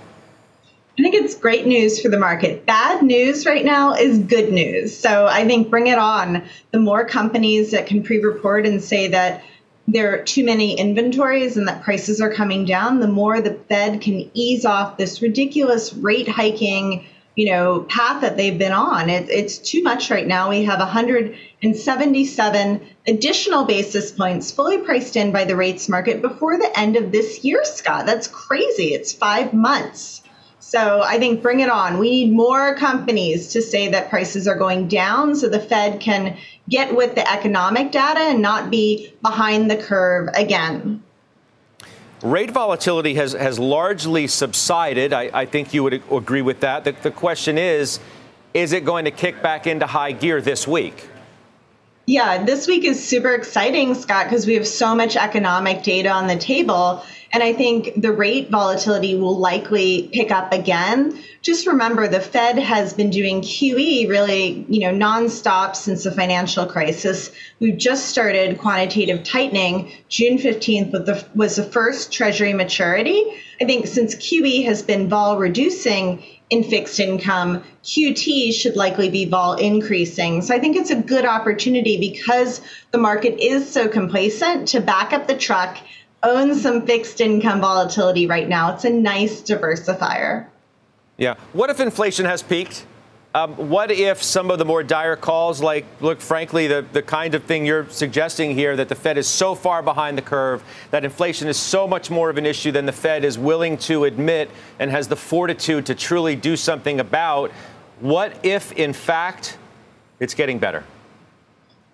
I 0.98 1.02
think 1.02 1.14
it's 1.14 1.34
great 1.34 1.66
news 1.66 2.02
for 2.02 2.10
the 2.10 2.18
market. 2.18 2.66
Bad 2.66 3.02
news 3.02 3.46
right 3.46 3.64
now 3.64 3.94
is 3.94 4.18
good 4.18 4.52
news. 4.52 4.94
So 4.94 5.26
I 5.26 5.46
think 5.46 5.70
bring 5.70 5.86
it 5.86 5.96
on. 5.96 6.44
The 6.72 6.80
more 6.80 7.06
companies 7.06 7.70
that 7.70 7.86
can 7.86 8.02
pre 8.02 8.20
report 8.20 8.66
and 8.66 8.82
say 8.82 9.08
that 9.08 9.42
there 9.88 10.12
are 10.12 10.22
too 10.22 10.44
many 10.44 10.78
inventories 10.78 11.56
and 11.56 11.66
that 11.66 11.82
prices 11.82 12.20
are 12.20 12.30
coming 12.30 12.66
down, 12.66 13.00
the 13.00 13.08
more 13.08 13.40
the 13.40 13.54
Fed 13.54 14.02
can 14.02 14.30
ease 14.34 14.66
off 14.66 14.98
this 14.98 15.22
ridiculous 15.22 15.94
rate 15.94 16.28
hiking 16.28 17.06
you 17.36 17.52
know 17.52 17.86
path 17.88 18.22
that 18.22 18.36
they've 18.36 18.58
been 18.58 18.72
on. 18.72 19.10
It, 19.10 19.30
it's 19.30 19.58
too 19.58 19.82
much 19.82 20.10
right 20.10 20.26
now. 20.26 20.50
We 20.50 20.64
have 20.64 20.78
177 20.78 22.80
additional 23.06 23.64
basis 23.64 24.12
points 24.12 24.50
fully 24.50 24.78
priced 24.78 25.16
in 25.16 25.32
by 25.32 25.44
the 25.44 25.56
rates 25.56 25.88
market 25.88 26.22
before 26.22 26.58
the 26.58 26.78
end 26.78 26.96
of 26.96 27.12
this 27.12 27.44
year, 27.44 27.64
Scott. 27.64 28.06
That's 28.06 28.28
crazy. 28.28 28.94
It's 28.94 29.12
five 29.12 29.52
months. 29.52 30.22
So 30.58 31.02
I 31.02 31.18
think 31.18 31.42
bring 31.42 31.60
it 31.60 31.70
on. 31.70 31.98
We 31.98 32.10
need 32.10 32.32
more 32.32 32.76
companies 32.76 33.54
to 33.54 33.62
say 33.62 33.88
that 33.88 34.10
prices 34.10 34.46
are 34.46 34.56
going 34.56 34.88
down 34.88 35.34
so 35.34 35.48
the 35.48 35.58
Fed 35.58 36.00
can 36.00 36.36
get 36.68 36.94
with 36.94 37.14
the 37.14 37.28
economic 37.28 37.90
data 37.90 38.20
and 38.20 38.40
not 38.40 38.70
be 38.70 39.12
behind 39.22 39.70
the 39.70 39.76
curve 39.76 40.28
again. 40.34 41.02
Rate 42.22 42.50
volatility 42.50 43.14
has, 43.14 43.32
has 43.32 43.58
largely 43.58 44.26
subsided. 44.26 45.12
I, 45.12 45.30
I 45.32 45.46
think 45.46 45.72
you 45.72 45.82
would 45.82 46.02
agree 46.10 46.42
with 46.42 46.60
that. 46.60 46.84
The, 46.84 46.92
the 46.92 47.10
question 47.10 47.56
is 47.56 48.00
is 48.52 48.72
it 48.72 48.84
going 48.84 49.04
to 49.04 49.10
kick 49.10 49.42
back 49.42 49.66
into 49.66 49.86
high 49.86 50.12
gear 50.12 50.40
this 50.40 50.66
week? 50.66 51.08
Yeah, 52.06 52.42
this 52.42 52.66
week 52.66 52.84
is 52.84 53.02
super 53.02 53.32
exciting, 53.32 53.94
Scott, 53.94 54.26
because 54.26 54.44
we 54.44 54.54
have 54.54 54.66
so 54.66 54.96
much 54.96 55.14
economic 55.14 55.84
data 55.84 56.10
on 56.10 56.26
the 56.26 56.36
table. 56.36 57.04
And 57.32 57.44
I 57.44 57.52
think 57.52 57.92
the 57.96 58.12
rate 58.12 58.50
volatility 58.50 59.14
will 59.14 59.38
likely 59.38 60.10
pick 60.12 60.32
up 60.32 60.52
again. 60.52 61.22
Just 61.42 61.66
remember 61.66 62.08
the 62.08 62.20
Fed 62.20 62.58
has 62.58 62.92
been 62.92 63.10
doing 63.10 63.40
QE 63.40 64.08
really, 64.08 64.66
you 64.68 64.80
know, 64.80 64.92
nonstop 64.92 65.76
since 65.76 66.02
the 66.04 66.10
financial 66.10 66.66
crisis. 66.66 67.30
We've 67.60 67.78
just 67.78 68.08
started 68.08 68.58
quantitative 68.58 69.22
tightening. 69.22 69.92
June 70.08 70.38
15th 70.38 70.90
was 70.90 71.06
the, 71.06 71.26
was 71.34 71.56
the 71.56 71.62
first 71.62 72.12
treasury 72.12 72.52
maturity. 72.52 73.24
I 73.60 73.64
think 73.64 73.86
since 73.86 74.16
QE 74.16 74.64
has 74.64 74.82
been 74.82 75.08
vol 75.08 75.38
reducing 75.38 76.24
in 76.50 76.64
fixed 76.64 76.98
income, 76.98 77.62
QT 77.84 78.52
should 78.52 78.74
likely 78.74 79.08
be 79.08 79.24
vol 79.24 79.54
increasing. 79.54 80.42
So 80.42 80.52
I 80.52 80.58
think 80.58 80.76
it's 80.76 80.90
a 80.90 80.96
good 80.96 81.24
opportunity 81.24 81.96
because 81.96 82.60
the 82.90 82.98
market 82.98 83.38
is 83.40 83.70
so 83.70 83.86
complacent 83.86 84.68
to 84.68 84.80
back 84.80 85.12
up 85.12 85.28
the 85.28 85.36
truck 85.36 85.78
own 86.22 86.54
some 86.54 86.86
fixed 86.86 87.20
income 87.20 87.60
volatility 87.60 88.26
right 88.26 88.48
now. 88.48 88.74
It's 88.74 88.84
a 88.84 88.90
nice 88.90 89.40
diversifier. 89.40 90.46
Yeah. 91.16 91.34
What 91.52 91.70
if 91.70 91.80
inflation 91.80 92.26
has 92.26 92.42
peaked? 92.42 92.86
Um, 93.32 93.54
what 93.68 93.92
if 93.92 94.22
some 94.24 94.50
of 94.50 94.58
the 94.58 94.64
more 94.64 94.82
dire 94.82 95.14
calls, 95.14 95.62
like, 95.62 95.86
look, 96.00 96.20
frankly, 96.20 96.66
the, 96.66 96.84
the 96.92 97.02
kind 97.02 97.36
of 97.36 97.44
thing 97.44 97.64
you're 97.64 97.88
suggesting 97.88 98.56
here, 98.56 98.74
that 98.74 98.88
the 98.88 98.96
Fed 98.96 99.18
is 99.18 99.28
so 99.28 99.54
far 99.54 99.82
behind 99.82 100.18
the 100.18 100.22
curve, 100.22 100.64
that 100.90 101.04
inflation 101.04 101.46
is 101.46 101.56
so 101.56 101.86
much 101.86 102.10
more 102.10 102.28
of 102.28 102.38
an 102.38 102.46
issue 102.46 102.72
than 102.72 102.86
the 102.86 102.92
Fed 102.92 103.24
is 103.24 103.38
willing 103.38 103.78
to 103.78 104.02
admit 104.04 104.50
and 104.80 104.90
has 104.90 105.06
the 105.06 105.14
fortitude 105.14 105.86
to 105.86 105.94
truly 105.94 106.34
do 106.34 106.56
something 106.56 106.98
about? 106.98 107.52
What 108.00 108.36
if, 108.44 108.72
in 108.72 108.92
fact, 108.92 109.58
it's 110.18 110.34
getting 110.34 110.58
better? 110.58 110.82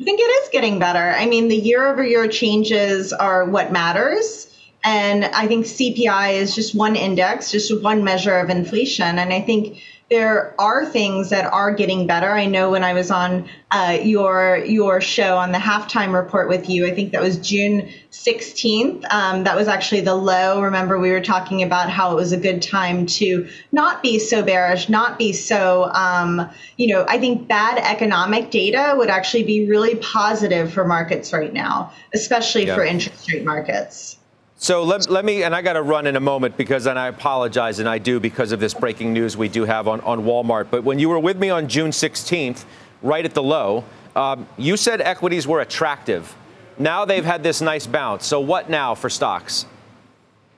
I 0.01 0.05
think 0.05 0.21
it 0.21 0.23
is 0.23 0.49
getting 0.51 0.79
better. 0.79 1.15
I 1.17 1.27
mean, 1.27 1.49
the 1.49 1.57
year 1.57 1.87
over 1.87 2.05
year 2.05 2.29
changes 2.29 3.13
are 3.13 3.45
what 3.45 3.73
matters. 3.73 4.53
And 4.85 5.25
I 5.25 5.47
think 5.47 5.67
CPI 5.67 6.35
is 6.35 6.55
just 6.55 6.75
one 6.75 6.97
index, 6.97 7.51
just 7.51 7.83
one 7.83 8.05
measure 8.05 8.39
of 8.39 8.51
inflation. 8.51 9.19
And 9.19 9.33
I 9.33 9.41
think 9.41 9.79
there 10.09 10.55
are 10.61 10.87
things 10.87 11.31
that 11.31 11.53
are 11.53 11.75
getting 11.75 12.07
better. 12.07 12.31
I 12.31 12.47
know 12.47 12.71
when 12.71 12.85
I 12.85 12.93
was 12.93 13.11
on 13.11 13.49
uh, 13.73 13.99
your 14.01 14.59
your 14.59 15.01
show 15.01 15.37
on 15.37 15.51
the 15.51 15.59
halftime 15.59 16.15
report 16.15 16.49
with 16.49 16.71
you, 16.71 16.87
I 16.87 16.95
think 16.95 17.11
that 17.11 17.21
was 17.21 17.39
June 17.39 17.89
16th. 18.13 19.05
Um, 19.11 19.43
that 19.43 19.57
was 19.57 19.67
actually 19.67 20.03
the 20.03 20.15
low. 20.15 20.63
Remember, 20.63 20.97
we 20.97 21.11
were 21.11 21.21
talking 21.21 21.65
about 21.65 21.91
how 21.91 22.13
it 22.13 22.15
was 22.15 22.31
a 22.31 22.37
good 22.37 22.63
time 22.63 23.07
to 23.07 23.49
not 23.73 24.01
be 24.01 24.21
so 24.21 24.45
bearish, 24.45 24.89
not 24.89 25.19
be 25.19 25.33
so. 25.33 25.91
Um, 25.93 26.49
you 26.77 26.87
know, 26.87 27.05
I 27.09 27.19
think 27.19 27.49
bad 27.49 27.79
economic 27.79 28.53
data 28.53 28.95
would 28.97 29.11
actually 29.11 29.43
be 29.43 29.67
really 29.67 29.97
positive 29.97 30.73
for 30.73 30.85
markets 30.85 31.33
right 31.33 31.53
now, 31.53 31.93
especially 32.15 32.69
yeah. 32.69 32.77
for 32.77 32.85
interest 32.85 33.33
rate 33.33 33.45
markets. 33.45 34.16
So 34.59 34.85
let, 34.85 35.11
let 35.11 35.25
me, 35.25 35.43
and 35.43 35.55
I 35.55 35.61
got 35.61 35.75
to 35.75 35.83
run 35.83 36.07
in 36.07 36.17
a 36.17 36.21
moment 36.21 36.57
because, 36.57 36.87
and 36.87 36.99
I 36.99 37.09
apologize, 37.09 37.79
and 37.79 37.89
I 37.89 37.99
do 37.99 38.19
because 38.19 38.53
of 38.53 38.61
this 38.61 38.73
breaking 38.73 39.13
news 39.13 39.37
we 39.37 39.49
do 39.49 39.65
have 39.65 39.87
on, 39.87 40.01
on 40.01 40.23
Walmart. 40.23 40.69
But 40.71 40.83
when 40.83 40.99
you 40.99 41.11
were 41.11 41.19
with 41.19 41.37
me 41.37 41.51
on 41.51 41.69
June 41.69 41.91
16th, 41.91 42.65
right 43.03 43.25
at 43.25 43.35
the 43.35 43.43
low, 43.43 43.85
um, 44.15 44.49
you 44.57 44.79
said 44.79 45.03
equities 45.03 45.47
were 45.47 45.61
attractive. 45.61 46.35
Now 46.79 47.05
they've 47.05 47.25
had 47.25 47.43
this 47.43 47.61
nice 47.61 47.87
bounce. 47.87 48.27
So 48.27 48.41
what 48.41 48.71
now 48.71 48.95
for 48.95 49.11
stocks? 49.11 49.67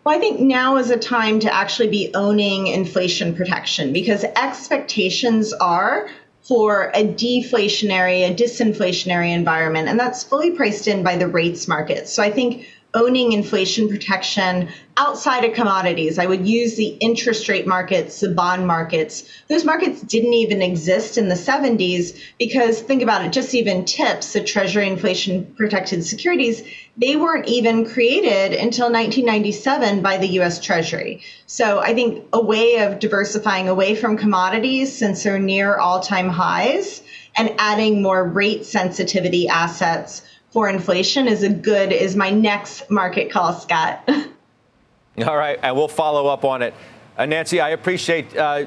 Well, 0.04 0.16
I 0.16 0.20
think 0.20 0.40
now 0.40 0.76
is 0.76 0.90
a 0.90 0.96
time 0.96 1.40
to 1.40 1.52
actually 1.52 1.88
be 1.88 2.12
owning 2.14 2.68
inflation 2.68 3.34
protection 3.34 3.92
because 3.92 4.22
expectations 4.24 5.52
are 5.54 6.08
for 6.40 6.90
a 6.94 7.04
deflationary, 7.04 8.26
a 8.26 8.34
disinflationary 8.34 9.34
environment, 9.34 9.88
and 9.88 9.98
that's 10.00 10.24
fully 10.24 10.52
priced 10.52 10.86
in 10.86 11.02
by 11.02 11.16
the 11.16 11.26
rates 11.26 11.68
market. 11.68 12.08
So 12.08 12.22
I 12.22 12.30
think 12.30 12.66
owning 12.94 13.32
inflation 13.32 13.88
protection 13.88 14.68
outside 14.96 15.44
of 15.44 15.52
commodities. 15.52 16.18
I 16.18 16.26
would 16.26 16.46
use 16.48 16.76
the 16.76 16.88
interest 17.00 17.48
rate 17.48 17.66
markets, 17.66 18.20
the 18.20 18.30
bond 18.30 18.66
markets. 18.66 19.24
Those 19.48 19.64
markets 19.64 20.00
didn't 20.00 20.32
even 20.32 20.62
exist 20.62 21.18
in 21.18 21.28
the 21.28 21.34
70s 21.34 22.18
because 22.38 22.80
think 22.80 23.02
about 23.02 23.24
it, 23.24 23.32
just 23.32 23.54
even 23.54 23.84
TIPS, 23.84 24.32
the 24.32 24.42
Treasury 24.42 24.88
inflation 24.88 25.54
protected 25.56 26.04
securities, 26.04 26.62
they 26.96 27.14
weren't 27.14 27.46
even 27.46 27.84
created 27.84 28.58
until 28.58 28.86
1997 28.86 30.00
by 30.02 30.16
the 30.16 30.28
US 30.40 30.58
Treasury. 30.58 31.22
So 31.46 31.80
I 31.80 31.94
think 31.94 32.24
a 32.32 32.42
way 32.42 32.78
of 32.78 32.98
diversifying 32.98 33.68
away 33.68 33.94
from 33.94 34.16
commodities 34.16 34.96
since 34.96 35.22
they're 35.22 35.38
near 35.38 35.76
all 35.76 36.00
time 36.00 36.28
highs 36.28 37.02
and 37.36 37.54
adding 37.58 38.02
more 38.02 38.24
rate 38.24 38.64
sensitivity 38.64 39.46
assets 39.46 40.22
for 40.50 40.68
inflation 40.68 41.28
is 41.28 41.42
a 41.42 41.48
good 41.48 41.92
is 41.92 42.16
my 42.16 42.30
next 42.30 42.90
market 42.90 43.30
call, 43.30 43.52
Scott. 43.52 44.08
All 45.26 45.36
right, 45.36 45.58
and 45.62 45.76
we'll 45.76 45.88
follow 45.88 46.26
up 46.26 46.44
on 46.44 46.62
it. 46.62 46.74
Uh, 47.16 47.26
Nancy, 47.26 47.60
I 47.60 47.70
appreciate 47.70 48.36
uh, 48.36 48.66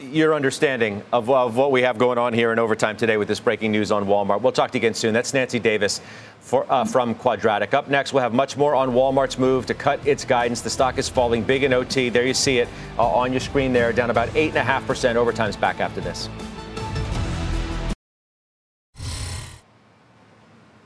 your 0.00 0.34
understanding 0.34 1.02
of, 1.12 1.28
of, 1.30 1.56
what 1.56 1.70
we 1.70 1.82
have 1.82 1.98
going 1.98 2.18
on 2.18 2.32
here 2.32 2.52
in 2.52 2.58
overtime 2.58 2.96
today 2.96 3.16
with 3.16 3.28
this 3.28 3.40
breaking 3.40 3.72
news 3.72 3.90
on 3.90 4.06
Walmart. 4.06 4.40
We'll 4.40 4.52
talk 4.52 4.70
to 4.70 4.78
you 4.78 4.80
again 4.80 4.94
soon. 4.94 5.12
That's 5.12 5.34
Nancy 5.34 5.58
Davis 5.58 6.00
for, 6.40 6.70
uh, 6.70 6.84
from 6.84 7.14
Quadratic. 7.14 7.74
Up 7.74 7.88
next, 7.88 8.12
we'll 8.12 8.22
have 8.22 8.32
much 8.32 8.56
more 8.56 8.74
on 8.74 8.90
Walmart's 8.90 9.38
move 9.38 9.66
to 9.66 9.74
cut 9.74 10.04
its 10.06 10.24
guidance. 10.24 10.60
The 10.60 10.70
stock 10.70 10.98
is 10.98 11.08
falling 11.08 11.42
big 11.42 11.64
in 11.64 11.72
OT. 11.72 12.08
There 12.08 12.26
you 12.26 12.34
see 12.34 12.58
it 12.58 12.68
uh, 12.98 13.06
on 13.06 13.32
your 13.32 13.40
screen 13.40 13.72
there, 13.72 13.92
down 13.92 14.10
about 14.10 14.28
8.5%. 14.30 15.16
Overtime's 15.16 15.56
back 15.56 15.80
after 15.80 16.00
this. 16.00 16.28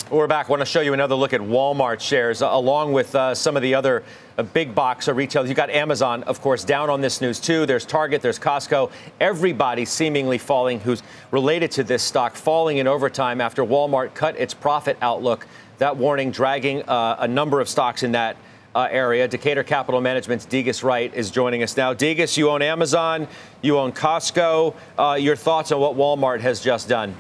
We're 0.09 0.29
back. 0.29 0.47
I 0.47 0.51
want 0.51 0.61
to 0.61 0.67
show 0.67 0.83
you 0.83 0.95
another 0.95 1.17
look 1.17 1.33
at 1.33 1.41
Walmart 1.41 1.99
shares, 1.99 2.41
uh, 2.41 2.49
along 2.53 2.93
with 2.93 3.13
uh, 3.17 3.35
some 3.35 3.57
of 3.57 3.63
the 3.63 3.75
other 3.75 4.05
uh, 4.39 4.45
big 4.45 4.73
box 4.73 5.09
retailers. 5.09 5.49
You've 5.49 5.57
got 5.57 5.69
Amazon, 5.69 6.23
of 6.25 6.41
course, 6.41 6.63
down 6.63 6.91
on 6.91 7.01
this 7.01 7.21
news 7.21 7.41
too. 7.41 7.67
There's 7.67 7.85
Target, 7.85 8.23
there's 8.23 8.39
Costco. 8.39 8.93
Everybody 9.19 9.85
seemingly 9.85 10.39
falling 10.39 10.79
who's 10.79 11.03
related 11.33 11.73
to 11.73 11.83
this 11.83 12.05
stock, 12.05 12.37
falling 12.37 12.77
in 12.77 12.87
overtime 12.87 13.41
after 13.41 13.65
Walmart 13.65 14.15
cut 14.15 14.39
its 14.39 14.55
profit 14.55 14.97
outlook. 15.03 15.49
That 15.79 15.97
warning 15.97 16.31
dragging 16.31 16.89
uh, 16.89 17.17
a 17.19 17.27
number 17.27 17.61
of 17.61 17.69
stocks 17.69 18.05
in 18.05 18.13
that 18.13 18.37
uh, 18.77 18.87
area. 18.89 19.27
Decatur 19.27 19.65
Capital 19.65 20.01
Management's 20.01 20.45
Degas 20.45 20.85
Wright 20.85 21.13
is 21.15 21.33
joining 21.33 21.65
us 21.65 21.77
now. 21.77 21.93
Degas, 21.93 22.37
you 22.37 22.49
own 22.49 22.63
Amazon, 22.63 23.27
you 23.61 23.77
own 23.77 23.91
Costco. 23.91 24.73
Uh, 24.97 25.17
your 25.19 25.35
thoughts 25.35 25.73
on 25.73 25.81
what 25.81 25.97
Walmart 25.97 26.43
has 26.43 26.61
just 26.61 26.89
done? 26.89 27.17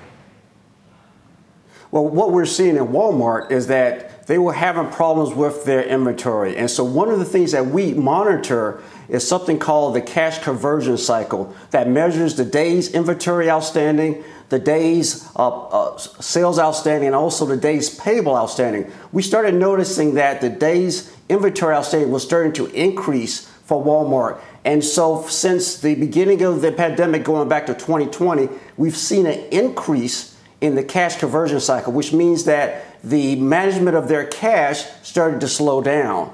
Well, 1.96 2.08
what 2.08 2.30
we're 2.30 2.44
seeing 2.44 2.76
in 2.76 2.88
Walmart 2.88 3.50
is 3.50 3.68
that 3.68 4.26
they 4.26 4.36
were 4.36 4.52
having 4.52 4.90
problems 4.90 5.34
with 5.34 5.64
their 5.64 5.82
inventory. 5.82 6.54
And 6.54 6.70
so, 6.70 6.84
one 6.84 7.08
of 7.08 7.18
the 7.18 7.24
things 7.24 7.52
that 7.52 7.68
we 7.68 7.94
monitor 7.94 8.82
is 9.08 9.26
something 9.26 9.58
called 9.58 9.94
the 9.94 10.02
cash 10.02 10.40
conversion 10.40 10.98
cycle 10.98 11.56
that 11.70 11.88
measures 11.88 12.36
the 12.36 12.44
days 12.44 12.92
inventory 12.92 13.50
outstanding, 13.50 14.22
the 14.50 14.58
days 14.58 15.26
uh, 15.36 15.48
uh, 15.48 15.96
sales 15.96 16.58
outstanding, 16.58 17.06
and 17.06 17.16
also 17.16 17.46
the 17.46 17.56
days 17.56 17.98
payable 17.98 18.36
outstanding. 18.36 18.92
We 19.10 19.22
started 19.22 19.54
noticing 19.54 20.16
that 20.16 20.42
the 20.42 20.50
days 20.50 21.16
inventory 21.30 21.74
outstanding 21.74 22.10
was 22.10 22.22
starting 22.22 22.52
to 22.54 22.66
increase 22.78 23.46
for 23.64 23.82
Walmart. 23.82 24.38
And 24.66 24.84
so, 24.84 25.26
since 25.28 25.80
the 25.80 25.94
beginning 25.94 26.42
of 26.42 26.60
the 26.60 26.72
pandemic, 26.72 27.24
going 27.24 27.48
back 27.48 27.64
to 27.68 27.72
2020, 27.72 28.50
we've 28.76 28.94
seen 28.94 29.24
an 29.24 29.38
increase 29.50 30.35
in 30.60 30.74
the 30.74 30.82
cash 30.82 31.18
conversion 31.18 31.60
cycle, 31.60 31.92
which 31.92 32.12
means 32.12 32.44
that 32.44 32.84
the 33.02 33.36
management 33.36 33.96
of 33.96 34.08
their 34.08 34.26
cash 34.26 34.84
started 35.02 35.40
to 35.40 35.48
slow 35.48 35.82
down. 35.82 36.32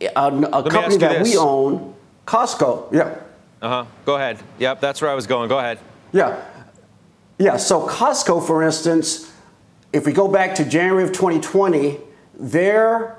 A, 0.00 0.06
a 0.06 0.70
company 0.70 0.96
that 0.98 1.20
this. 1.20 1.30
we 1.30 1.36
own, 1.36 1.94
Costco, 2.26 2.92
yeah. 2.92 3.18
Uh 3.60 3.68
huh. 3.68 3.84
Go 4.06 4.16
ahead. 4.16 4.38
Yep, 4.58 4.80
that's 4.80 5.02
where 5.02 5.10
I 5.10 5.14
was 5.14 5.26
going. 5.26 5.48
Go 5.48 5.58
ahead. 5.58 5.78
Yeah. 6.12 6.42
Yeah, 7.38 7.56
so 7.56 7.86
Costco, 7.86 8.46
for 8.46 8.62
instance, 8.62 9.32
if 9.92 10.06
we 10.06 10.12
go 10.12 10.28
back 10.28 10.54
to 10.56 10.64
January 10.64 11.04
of 11.04 11.12
2020, 11.12 11.98
their 12.38 13.16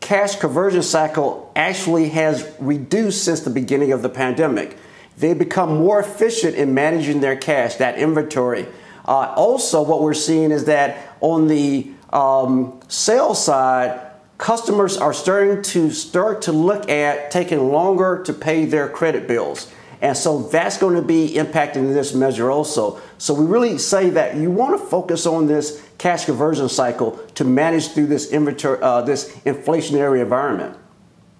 cash 0.00 0.36
conversion 0.36 0.82
cycle 0.82 1.50
actually 1.56 2.10
has 2.10 2.52
reduced 2.58 3.24
since 3.24 3.40
the 3.40 3.50
beginning 3.50 3.92
of 3.92 4.02
the 4.02 4.08
pandemic. 4.08 4.76
They've 5.16 5.38
become 5.38 5.76
more 5.76 6.00
efficient 6.00 6.56
in 6.56 6.74
managing 6.74 7.20
their 7.20 7.36
cash, 7.36 7.76
that 7.76 7.98
inventory. 7.98 8.66
Uh, 9.04 9.34
also, 9.36 9.82
what 9.82 10.00
we're 10.00 10.14
seeing 10.14 10.50
is 10.50 10.64
that 10.64 11.16
on 11.20 11.46
the 11.48 11.90
um, 12.12 12.80
sales 12.88 13.44
side, 13.44 14.00
customers 14.38 14.96
are 14.96 15.12
starting 15.12 15.62
to 15.62 15.90
start 15.90 16.42
to 16.42 16.52
look 16.52 16.88
at 16.88 17.30
taking 17.30 17.70
longer 17.70 18.22
to 18.24 18.32
pay 18.32 18.64
their 18.64 18.88
credit 18.88 19.28
bills. 19.28 19.70
And 20.00 20.16
so 20.16 20.42
that's 20.42 20.76
going 20.76 20.96
to 20.96 21.02
be 21.02 21.34
impacting 21.34 21.92
this 21.92 22.14
measure 22.14 22.50
also. 22.50 23.00
So 23.16 23.32
we 23.32 23.46
really 23.46 23.78
say 23.78 24.10
that 24.10 24.36
you 24.36 24.50
want 24.50 24.78
to 24.78 24.86
focus 24.86 25.24
on 25.24 25.46
this 25.46 25.86
cash 25.96 26.26
conversion 26.26 26.68
cycle 26.68 27.12
to 27.36 27.44
manage 27.44 27.88
through 27.88 28.08
this 28.08 28.30
inventory, 28.30 28.78
uh, 28.82 29.00
this 29.02 29.34
inflationary 29.46 30.20
environment. 30.20 30.76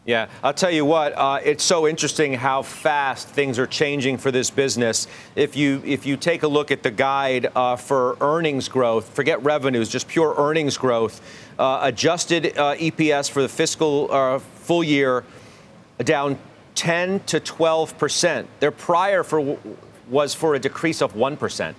Yeah, 0.07 0.29
I'll 0.43 0.53
tell 0.53 0.71
you 0.71 0.85
what. 0.85 1.15
Uh, 1.17 1.41
it's 1.43 1.65
so 1.65 1.89
interesting 1.89 2.35
how 2.35 2.61
fast 2.61 3.27
things 3.29 3.59
are 3.59 3.67
changing 3.67 4.19
for 4.19 4.31
this 4.31 4.51
business. 4.51 5.07
If 5.35 5.57
you 5.57 5.81
if 5.83 6.05
you 6.05 6.19
take 6.19 6.43
a 6.43 6.49
look 6.49 6.71
at 6.71 6.83
the 6.83 6.91
guide 6.91 7.51
uh, 7.57 7.77
for 7.77 8.19
earnings 8.21 8.69
growth, 8.69 9.09
forget 9.09 9.43
revenues, 9.43 9.89
just 9.89 10.07
pure 10.07 10.35
earnings 10.37 10.77
growth, 10.77 11.23
uh, 11.59 11.81
adjusted 11.83 12.59
uh, 12.59 12.75
EPS 12.75 13.31
for 13.31 13.41
the 13.41 13.49
fiscal 13.49 14.09
uh, 14.11 14.39
full 14.39 14.85
year 14.85 15.25
down 15.99 16.39
10 16.75 17.21
to 17.21 17.41
12 17.41 17.97
percent. 17.97 18.49
Their 18.61 18.73
prior 18.73 19.23
for 19.23 19.59
was 20.11 20.35
for 20.35 20.55
a 20.55 20.59
decrease 20.59 21.01
of 21.01 21.17
one 21.17 21.39
percent. 21.39 21.79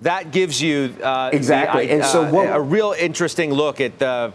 That 0.00 0.32
gives 0.32 0.60
you 0.60 0.96
uh, 1.00 1.30
exactly, 1.32 1.86
the, 1.86 1.92
and 1.92 2.04
so 2.04 2.28
what, 2.28 2.48
a 2.52 2.60
real 2.60 2.96
interesting 2.98 3.52
look 3.52 3.80
at 3.80 4.00
the 4.00 4.32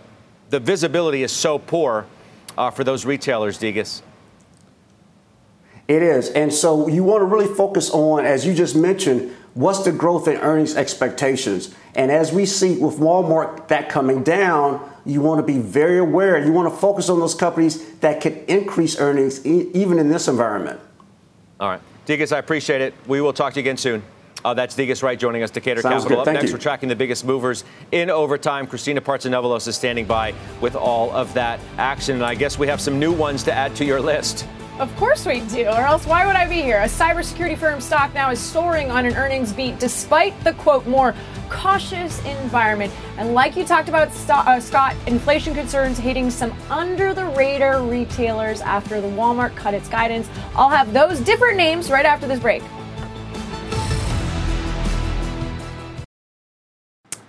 the 0.52 0.62
visibility 0.62 1.24
is 1.24 1.34
so 1.34 1.60
poor 1.60 2.06
uh, 2.58 2.72
for 2.72 2.84
those 2.84 3.06
retailers, 3.06 3.58
Degas. 3.58 4.02
It 5.88 6.02
is. 6.02 6.30
And 6.32 6.54
so 6.54 6.88
you 6.88 7.04
want 7.04 7.22
to 7.22 7.26
really 7.26 7.54
focus 7.54 7.90
on, 7.92 8.26
as 8.26 8.46
you 8.46 8.54
just 8.54 8.76
mentioned, 8.76 9.34
what's 9.54 9.84
the 9.84 9.92
growth 9.92 10.28
in 10.28 10.36
earnings 10.38 10.76
expectations. 10.76 11.74
And 11.96 12.12
as 12.12 12.32
we 12.32 12.46
see 12.46 12.78
with 12.78 12.98
Walmart 12.98 13.70
that 13.70 13.90
coming 13.90 14.22
down, 14.22 14.88
you 15.06 15.22
want 15.22 15.40
to 15.40 15.44
be 15.44 15.60
very 15.60 16.00
aware. 16.00 16.44
You 16.44 16.52
want 16.52 16.72
to 16.72 16.78
focus 16.78 17.10
on 17.10 17.20
those 17.20 17.34
companies 17.34 17.96
that 18.00 18.20
can 18.22 18.34
increase 18.48 19.00
earnings 19.00 19.46
e- 19.46 19.72
even 19.74 19.98
in 19.98 20.10
this 20.10 20.28
environment. 20.28 20.80
All 21.60 21.70
right. 21.70 21.82
Degas, 22.06 22.32
I 22.32 22.40
appreciate 22.40 22.82
it. 22.82 22.94
We 23.08 23.22
will 23.22 23.34
talk 23.34 23.54
to 23.54 23.60
you 23.60 23.64
again 23.64 23.78
soon. 23.78 24.04
Uh, 24.48 24.54
that's 24.54 24.76
Degas 24.76 25.04
Wright 25.04 25.20
joining 25.20 25.44
us, 25.44 25.52
Decatur 25.52 25.82
Sounds 25.82 26.04
Capital. 26.04 26.22
Up 26.22 26.28
next, 26.28 26.46
you. 26.46 26.54
we're 26.54 26.60
tracking 26.60 26.88
the 26.88 26.96
biggest 26.96 27.26
movers 27.26 27.66
in 27.92 28.10
overtime. 28.10 28.66
Christina 28.66 29.02
Partsinevelos 29.02 29.68
is 29.68 29.76
standing 29.76 30.06
by 30.06 30.34
with 30.62 30.74
all 30.74 31.12
of 31.12 31.34
that 31.34 31.60
action. 31.78 32.16
And 32.16 32.24
I 32.24 32.34
guess 32.34 32.58
we 32.58 32.66
have 32.68 32.80
some 32.80 32.98
new 32.98 33.12
ones 33.12 33.44
to 33.44 33.52
add 33.52 33.76
to 33.76 33.84
your 33.84 34.00
list. 34.00 34.48
Of 34.80 34.96
course 34.96 35.26
we 35.26 35.42
do, 35.42 35.66
or 35.66 35.82
else 35.82 36.06
why 36.06 36.26
would 36.26 36.38
I 36.38 36.48
be 36.48 36.62
here? 36.62 36.80
A 36.80 36.86
cybersecurity 36.86 37.58
firm 37.58 37.82
stock 37.82 38.14
now 38.14 38.32
is 38.32 38.40
soaring 38.40 38.90
on 38.90 39.06
an 39.06 39.18
earnings 39.18 39.52
beat 39.52 39.80
despite 39.80 40.42
the 40.46 40.54
quote 40.54 40.88
more 40.88 41.14
cautious 41.50 42.24
environment. 42.24 42.94
And 43.18 43.34
like 43.34 43.58
you 43.58 43.66
talked 43.66 43.90
about, 43.90 44.10
uh, 44.30 44.62
Scott, 44.62 44.96
inflation 45.08 45.56
concerns 45.56 45.98
hitting 45.98 46.30
some 46.30 46.54
under 46.70 47.14
the 47.14 47.26
radar 47.26 47.82
retailers 47.82 48.62
after 48.62 49.02
the 49.02 49.08
Walmart 49.08 49.56
cut 49.58 49.74
its 49.74 49.90
guidance. 49.90 50.30
I'll 50.56 50.70
have 50.70 50.94
those 50.94 51.20
different 51.20 51.58
names 51.58 51.90
right 51.90 52.06
after 52.06 52.28
this 52.28 52.40
break. 52.40 52.64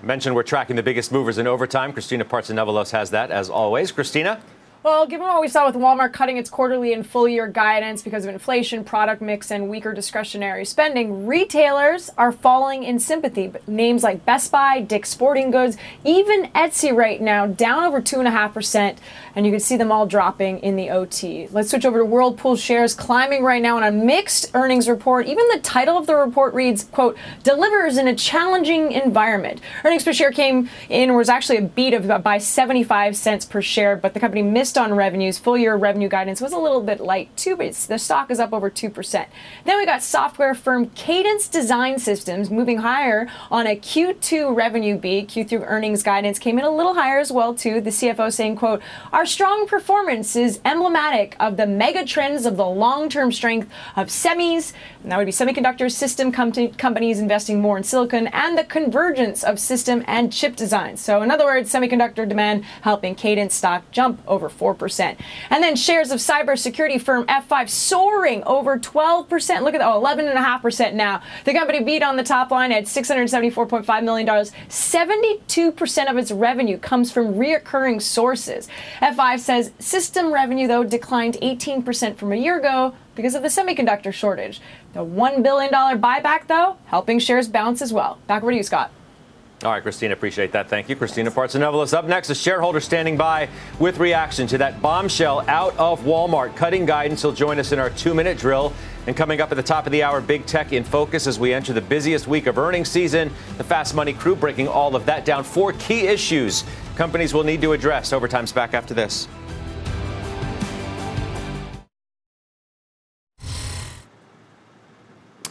Mentioned 0.09 0.35
we're 0.35 0.43
tracking 0.43 0.75
the 0.75 0.83
biggest 0.83 1.13
movers 1.13 1.37
in 1.37 1.47
overtime. 1.47 1.93
Christina 1.93 2.25
Partsinevelos 2.25 2.93
has 2.93 3.11
that, 3.11 3.31
as 3.31 3.51
always. 3.51 3.93
Christina? 3.93 4.41
Well, 4.85 5.09
given 5.09 5.27
what 5.27 5.41
we 5.41 5.49
saw 5.49 5.67
with 5.67 5.75
Walmart 5.75 6.13
cutting 6.13 6.37
its 6.37 6.49
quarterly 6.49 6.93
and 6.93 7.05
full 7.05 7.29
year 7.29 7.49
guidance 7.49 8.01
because 8.01 8.25
of 8.25 8.33
inflation, 8.33 8.85
product 8.85 9.21
mix, 9.21 9.51
and 9.51 9.69
weaker 9.69 9.93
discretionary 9.93 10.65
spending, 10.65 11.27
retailers 11.27 12.11
are 12.17 12.31
falling 12.31 12.85
in 12.85 13.01
sympathy. 13.01 13.53
Names 13.67 14.05
like 14.05 14.25
Best 14.25 14.53
Buy, 14.53 14.81
Dick's 14.81 15.09
Sporting 15.09 15.51
Goods, 15.51 15.77
even 16.05 16.45
Etsy 16.55 16.95
right 16.95 17.21
now, 17.21 17.45
down 17.45 17.87
over 17.87 18.01
2.5%, 18.01 18.97
and 19.35 19.45
you 19.45 19.51
can 19.51 19.59
see 19.59 19.77
them 19.77 19.91
all 19.91 20.07
dropping 20.07 20.61
in 20.61 20.77
the 20.77 20.91
OT. 20.91 21.49
Let's 21.51 21.71
switch 21.71 21.85
over 21.85 21.99
to 21.99 22.05
Whirlpool 22.05 22.55
shares 22.55 22.95
climbing 22.95 23.43
right 23.43 23.61
now 23.61 23.79
on 23.79 23.83
a 23.83 23.91
mixed 23.91 24.53
earnings 24.55 24.89
report. 24.89 25.27
Even 25.27 25.49
the 25.49 25.61
title 25.61 25.99
of 25.99 26.07
the 26.07 26.15
report 26.15 26.55
reads, 26.55 26.85
quote, 26.85 27.19
delivers 27.43 27.97
in 27.97 28.07
a 28.07 28.15
challenging 28.15 28.93
environment. 28.93 29.61
Earnings 29.85 30.05
per 30.05 30.13
share 30.13 30.31
came 30.31 30.71
in, 30.89 31.15
was 31.15 31.29
actually 31.29 31.59
a 31.59 31.63
beat 31.63 31.95
of 31.95 32.23
by 32.23 32.39
75 32.39 33.17
cents 33.17 33.45
per 33.45 33.61
share, 33.61 33.97
but 33.97 34.15
the 34.15 34.21
company 34.21 34.43
missed 34.43 34.78
on 34.79 34.95
revenues. 34.95 35.39
Full 35.39 35.59
year 35.59 35.77
revenue 35.77 36.09
guidance 36.09 36.41
was 36.41 36.53
a 36.53 36.59
little 36.59 36.81
bit 36.81 37.01
light 37.01 37.37
too, 37.37 37.57
but 37.57 37.75
the 37.75 37.99
stock 37.99 38.31
is 38.31 38.41
up 38.41 38.53
over 38.53 38.71
2%. 38.71 39.27
Then 39.65 39.77
we 39.77 39.85
got 39.85 40.03
software 40.03 40.55
firm 40.55 40.91
Cadence 40.91 41.49
Design 41.49 41.99
Systems 41.99 42.51
moving 42.51 42.79
higher 42.79 43.29
on 43.51 43.67
a 43.67 43.77
Q2 43.77 44.55
revenue 44.55 44.97
beat. 44.97 45.29
Q3 45.29 45.65
earnings 45.67 46.03
guidance 46.03 46.39
came 46.39 46.59
in 46.59 46.65
a 46.65 46.71
little 46.71 46.95
higher 46.95 47.19
as 47.19 47.33
well 47.33 47.55
too. 47.55 47.81
The 47.81 47.91
CFO 47.91 48.33
saying, 48.33 48.57
quote, 48.57 48.81
our 49.13 49.27
strong 49.27 49.67
performance 49.67 50.37
is 50.37 50.61
emblematic 50.65 51.37
of 51.41 51.57
the 51.57 51.67
mega 51.67 52.05
trends 52.05 52.47
of 52.47 52.57
the 52.57 52.67
long-term 52.67 53.33
strength 53.33 53.69
of 53.97 54.09
semis, 54.09 54.73
and 55.03 55.11
that 55.11 55.19
would 55.19 55.27
be 55.27 55.33
semiconductor 55.33 55.91
system 55.91 56.31
com- 56.33 56.53
companies 56.73 57.19
investing 57.19 57.61
more 57.61 57.77
in 57.77 57.85
silicon 57.85 58.29
and 58.29 58.57
the 58.57 58.65
convergence 58.65 59.43
of 59.43 59.59
system 59.59 60.05
and 60.07 60.33
chip 60.33 60.57
design. 60.57 60.97
So 60.97 61.23
in 61.23 61.31
other 61.31 61.45
words, 61.45 61.73
semiconductor 61.73 62.29
demand 62.29 62.65
helping 62.83 63.15
Cadence 63.15 63.55
stock 63.55 63.91
jump 63.91 64.23
over 64.27 64.49
4%. 64.59 65.17
And 65.51 65.63
then 65.63 65.77
shares 65.77 66.11
of 66.11 66.19
cybersecurity 66.19 67.01
firm 67.01 67.25
F5 67.27 67.69
soaring 67.69 68.43
over 68.45 68.79
12%. 68.79 69.63
Look 69.63 69.75
at 69.75 69.79
that, 69.79 69.89
oh, 69.89 70.03
11.5% 70.03 70.95
now. 70.95 71.23
The 71.45 71.53
company 71.53 71.83
beat 71.83 72.03
on 72.03 72.17
the 72.17 72.23
top 72.23 72.51
line 72.51 72.73
at 72.73 72.85
$674.5 72.85 74.05
million. 74.05 74.27
72% 74.27 76.11
of 76.11 76.17
its 76.17 76.31
revenue 76.31 76.79
comes 76.79 77.13
from 77.13 77.35
reoccurring 77.35 78.03
sources. 78.03 78.69
F5 79.01 79.39
says 79.39 79.73
system 79.79 80.33
revenue, 80.33 80.67
though, 80.67 80.85
declined 80.85 81.35
18% 81.43 82.17
from 82.17 82.33
a 82.33 82.37
year 82.37 82.59
ago 82.59 82.95
because 83.15 83.35
of 83.35 83.43
the 83.43 83.49
semiconductor 83.49 84.13
shortage. 84.13 84.61
The 84.93 85.05
$1 85.05 85.43
billion 85.43 85.73
buyback, 85.73 86.47
though, 86.47 86.77
helping 86.87 87.19
shares 87.19 87.49
bounce 87.49 87.83
as 87.83 87.93
well. 87.93 88.19
Back 88.27 88.43
over 88.43 88.53
to 88.53 88.57
you, 88.57 88.63
Scott. 88.63 88.93
All 89.65 89.73
right, 89.73 89.83
Christina, 89.83 90.13
appreciate 90.13 90.53
that. 90.53 90.69
Thank 90.69 90.89
you. 90.89 90.95
Christina 90.95 91.33
Partsinevelos 91.33 91.93
up 91.93 92.05
next. 92.05 92.31
A 92.31 92.35
shareholder 92.35 92.79
standing 92.79 93.17
by 93.17 93.49
with 93.81 93.99
reaction 93.99 94.47
to 94.49 94.59
that 94.59 94.81
bombshell 94.81 95.45
out 95.49 95.77
of 95.77 96.01
Walmart. 96.03 96.55
Cutting 96.55 96.87
guidance. 96.87 97.23
He'll 97.23 97.33
join 97.33 97.59
us 97.59 97.73
in 97.73 97.81
our 97.81 97.91
two 97.91 98.15
minute 98.15 98.39
drill. 98.39 98.73
And 99.09 99.17
coming 99.17 99.41
up 99.41 99.51
at 99.51 99.57
the 99.57 99.63
top 99.65 99.87
of 99.87 99.91
the 99.91 100.05
hour, 100.05 100.21
big 100.21 100.47
tech 100.47 100.73
in 100.73 100.85
focus 100.85 101.27
as 101.27 101.41
we 101.41 101.53
enter 101.53 101.73
the 101.73 101.81
busiest 101.81 102.29
week 102.29 102.47
of 102.47 102.57
earnings 102.57 102.89
season. 102.89 103.33
The 103.57 103.65
Fast 103.65 103.97
Money 103.97 104.13
crew 104.13 104.37
breaking 104.37 104.69
all 104.69 104.95
of 104.95 105.07
that 105.07 105.25
down. 105.25 105.43
Four 105.43 105.73
key 105.73 106.07
issues 106.07 106.63
companies 106.95 107.35
will 107.35 107.45
need 107.45 107.61
to 107.63 107.73
address. 107.73 108.13
Overtime's 108.13 108.53
back 108.53 108.75
after 108.75 108.95
this. 108.95 109.27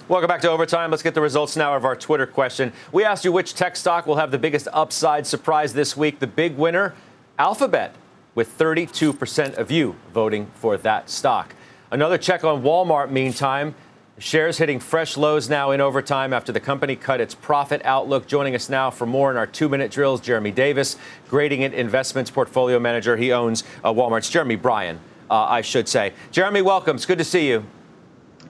Welcome 0.09 0.29
back 0.29 0.39
to 0.43 0.49
Overtime. 0.49 0.89
Let's 0.89 1.03
get 1.03 1.15
the 1.15 1.21
results 1.21 1.57
now 1.57 1.75
of 1.75 1.83
our 1.83 1.93
Twitter 1.93 2.25
question. 2.25 2.71
We 2.93 3.03
asked 3.03 3.25
you 3.25 3.33
which 3.33 3.55
tech 3.55 3.75
stock 3.75 4.07
will 4.07 4.15
have 4.15 4.31
the 4.31 4.37
biggest 4.37 4.69
upside 4.71 5.27
surprise 5.27 5.73
this 5.73 5.97
week. 5.97 6.19
The 6.19 6.27
big 6.27 6.55
winner, 6.55 6.93
Alphabet, 7.37 7.93
with 8.33 8.57
32% 8.57 9.57
of 9.57 9.69
you 9.69 9.97
voting 10.13 10.49
for 10.53 10.77
that 10.77 11.09
stock. 11.09 11.53
Another 11.91 12.17
check 12.17 12.45
on 12.45 12.63
Walmart, 12.63 13.11
meantime. 13.11 13.75
Shares 14.17 14.59
hitting 14.59 14.79
fresh 14.79 15.17
lows 15.17 15.49
now 15.49 15.71
in 15.71 15.81
overtime 15.81 16.31
after 16.31 16.53
the 16.53 16.61
company 16.61 16.95
cut 16.95 17.19
its 17.19 17.35
profit 17.35 17.81
outlook. 17.83 18.27
Joining 18.27 18.55
us 18.55 18.69
now 18.69 18.89
for 18.89 19.05
more 19.05 19.29
in 19.29 19.35
our 19.35 19.45
two 19.45 19.67
minute 19.67 19.91
drills, 19.91 20.21
Jeremy 20.21 20.51
Davis, 20.51 20.95
Gradient 21.27 21.73
Investments 21.73 22.31
Portfolio 22.31 22.79
Manager. 22.79 23.17
He 23.17 23.33
owns 23.33 23.65
uh, 23.83 23.91
Walmart's 23.91 24.29
Jeremy 24.29 24.55
Bryan, 24.55 25.01
uh, 25.29 25.35
I 25.35 25.59
should 25.59 25.89
say. 25.89 26.13
Jeremy, 26.31 26.61
welcome. 26.61 26.95
It's 26.95 27.05
good 27.05 27.17
to 27.17 27.25
see 27.25 27.49
you. 27.49 27.65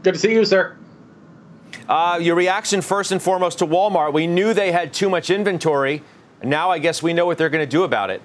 Good 0.03 0.13
to 0.13 0.19
see 0.19 0.33
you, 0.33 0.45
sir. 0.45 0.77
Uh, 1.87 2.19
your 2.21 2.35
reaction, 2.35 2.81
first 2.81 3.11
and 3.11 3.21
foremost, 3.21 3.59
to 3.59 3.65
Walmart. 3.65 4.13
We 4.13 4.27
knew 4.27 4.53
they 4.53 4.71
had 4.71 4.93
too 4.93 5.09
much 5.09 5.29
inventory. 5.29 6.03
Now 6.43 6.69
I 6.69 6.79
guess 6.79 7.01
we 7.01 7.13
know 7.13 7.25
what 7.25 7.37
they're 7.37 7.49
going 7.49 7.65
to 7.65 7.71
do 7.71 7.83
about 7.83 8.09
it. 8.09 8.21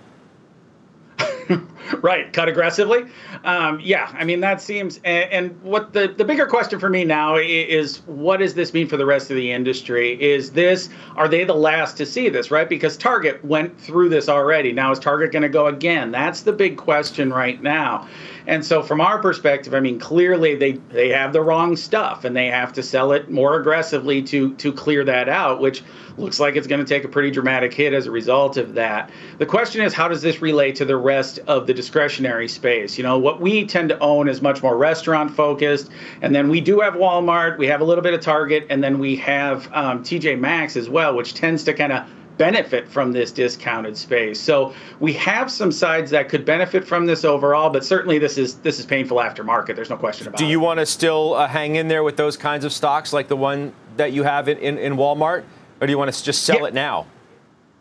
right, 2.03 2.33
cut 2.33 2.49
aggressively. 2.49 3.05
Um, 3.45 3.81
yeah, 3.81 4.11
I 4.13 4.25
mean 4.25 4.41
that 4.41 4.61
seems. 4.61 4.99
And, 5.05 5.31
and, 5.31 5.63
what 5.63 5.93
the 5.93 6.09
the 6.09 6.25
bigger 6.25 6.47
question 6.47 6.79
for 6.79 6.89
me 6.89 7.05
now 7.05 7.37
is, 7.37 7.99
what 8.07 8.39
does 8.39 8.55
this 8.55 8.73
mean 8.73 8.89
for 8.89 8.97
the 8.97 9.07
rest 9.07 9.31
of 9.31 9.37
the 9.37 9.51
industry? 9.51 10.21
Is 10.21 10.53
this 10.53 10.89
are 11.17 11.29
they 11.29 11.45
the 11.45 11.55
last 11.55 11.97
to 11.99 12.07
see 12.07 12.29
this? 12.29 12.51
Right, 12.51 12.69
because 12.69 12.97
Target 12.97 13.45
went 13.45 13.79
through 13.81 14.09
this 14.09 14.29
already. 14.29 14.73
Now 14.73 14.93
is 14.93 14.99
Target 14.99 15.33
going 15.33 15.43
to 15.43 15.49
go 15.49 15.67
again? 15.67 16.11
That's 16.11 16.43
the 16.43 16.53
big 16.53 16.77
question 16.77 17.33
right 17.33 17.61
now. 17.63 18.09
And 18.47 18.65
so, 18.65 18.83
from 18.83 19.01
our 19.01 19.19
perspective, 19.19 19.75
I 19.75 19.81
mean, 19.81 19.99
clearly 19.99 20.55
they 20.55 20.73
they 20.91 21.11
have 21.11 21.33
the 21.33 21.41
wrong 21.41 21.77
stuff, 21.77 22.25
and 22.25 22.37
they 22.37 22.47
have 22.47 22.73
to 22.75 22.83
sell 22.83 23.13
it 23.13 23.31
more 23.31 23.59
aggressively 23.59 24.23
to 24.23 24.55
to 24.55 24.73
clear 24.73 25.05
that 25.05 25.29
out, 25.29 25.61
which 25.61 25.83
looks 26.19 26.41
like 26.41 26.57
it's 26.57 26.67
going 26.67 26.85
to 26.85 26.87
take 26.87 27.05
a 27.05 27.09
pretty 27.09 27.31
dramatic 27.31 27.73
hit 27.73 27.95
as 27.95 28.07
a 28.07 28.11
result 28.11 28.57
of 28.57 28.75
that. 28.75 29.11
The 29.39 29.47
question 29.47 29.83
is, 29.83 29.95
how 29.95 30.09
does 30.09 30.23
this 30.23 30.43
relate 30.43 30.77
to 30.77 30.85
the 30.85 30.97
rest 30.97 31.39
of 31.47 31.67
the 31.67 31.75
discretionary 31.75 32.49
space? 32.49 32.99
You 32.99 33.05
know, 33.05 33.19
what 33.19 33.41
we 33.41 33.65
tend 33.65 33.89
to 33.91 33.99
own 33.99 34.29
is 34.29 34.43
much 34.43 34.63
more 34.63 34.77
restaurant 34.77 35.35
focused, 35.35 35.91
and 36.21 36.35
then 36.35 36.49
we 36.49 36.61
do 36.61 36.81
have 36.81 36.95
Walmart, 36.95 37.59
we 37.59 37.67
have 37.69 37.81
a 37.81 37.85
little 37.85 38.03
bit 38.03 38.15
of 38.15 38.21
Target, 38.21 38.67
and 38.69 38.83
then 38.83 38.99
we 38.99 39.17
have 39.17 39.69
um, 39.73 40.03
TJ 40.03 40.39
Maxx 40.39 40.77
as 40.77 40.89
well, 40.89 41.15
which 41.15 41.35
tends 41.35 41.65
to 41.65 41.75
kind 41.75 41.93
of 41.93 42.05
benefit 42.39 42.89
from 42.89 43.13
this 43.13 43.31
discounted 43.31 43.97
space. 43.97 44.41
So 44.41 44.75
we 45.01 45.13
have 45.15 45.51
some 45.51 45.73
sides 45.73 46.11
that 46.11 46.29
could 46.29 46.45
benefit 46.45 46.87
from 46.87 47.07
this 47.07 47.25
overall, 47.25 47.71
but 47.71 47.85
certainly 47.85 48.19
this 48.19 48.39
is 48.39 48.57
this 48.57 48.79
is 48.79 48.87
painful 48.87 49.19
aftermarket. 49.19 49.77
There's 49.77 49.91
no 49.91 49.97
question 49.97 50.29
about 50.29 50.41
it. 50.41 50.45
Do 50.45 50.51
you 50.51 50.61
it. 50.61 50.65
want 50.65 50.81
to 50.81 50.87
still 50.87 51.35
uh, 51.35 51.49
hang 51.49 51.77
in 51.77 51.89
there 51.89 52.03
with 52.03 52.17
those 52.17 52.37
kinds 52.37 52.65
of 52.65 52.73
stocks 52.73 53.13
like 53.13 53.29
the 53.29 53.37
one 53.37 53.73
that 53.97 54.13
you 54.13 54.23
have 54.23 54.49
in, 54.49 54.59
in, 54.59 54.79
in 54.79 54.97
Walmart, 54.97 55.45
or 55.81 55.87
do 55.87 55.91
you 55.91 55.99
want 55.99 56.13
to 56.13 56.25
just 56.25 56.45
sell 56.45 56.61
yeah. 56.61 56.67
it 56.67 56.75
now? 56.75 57.07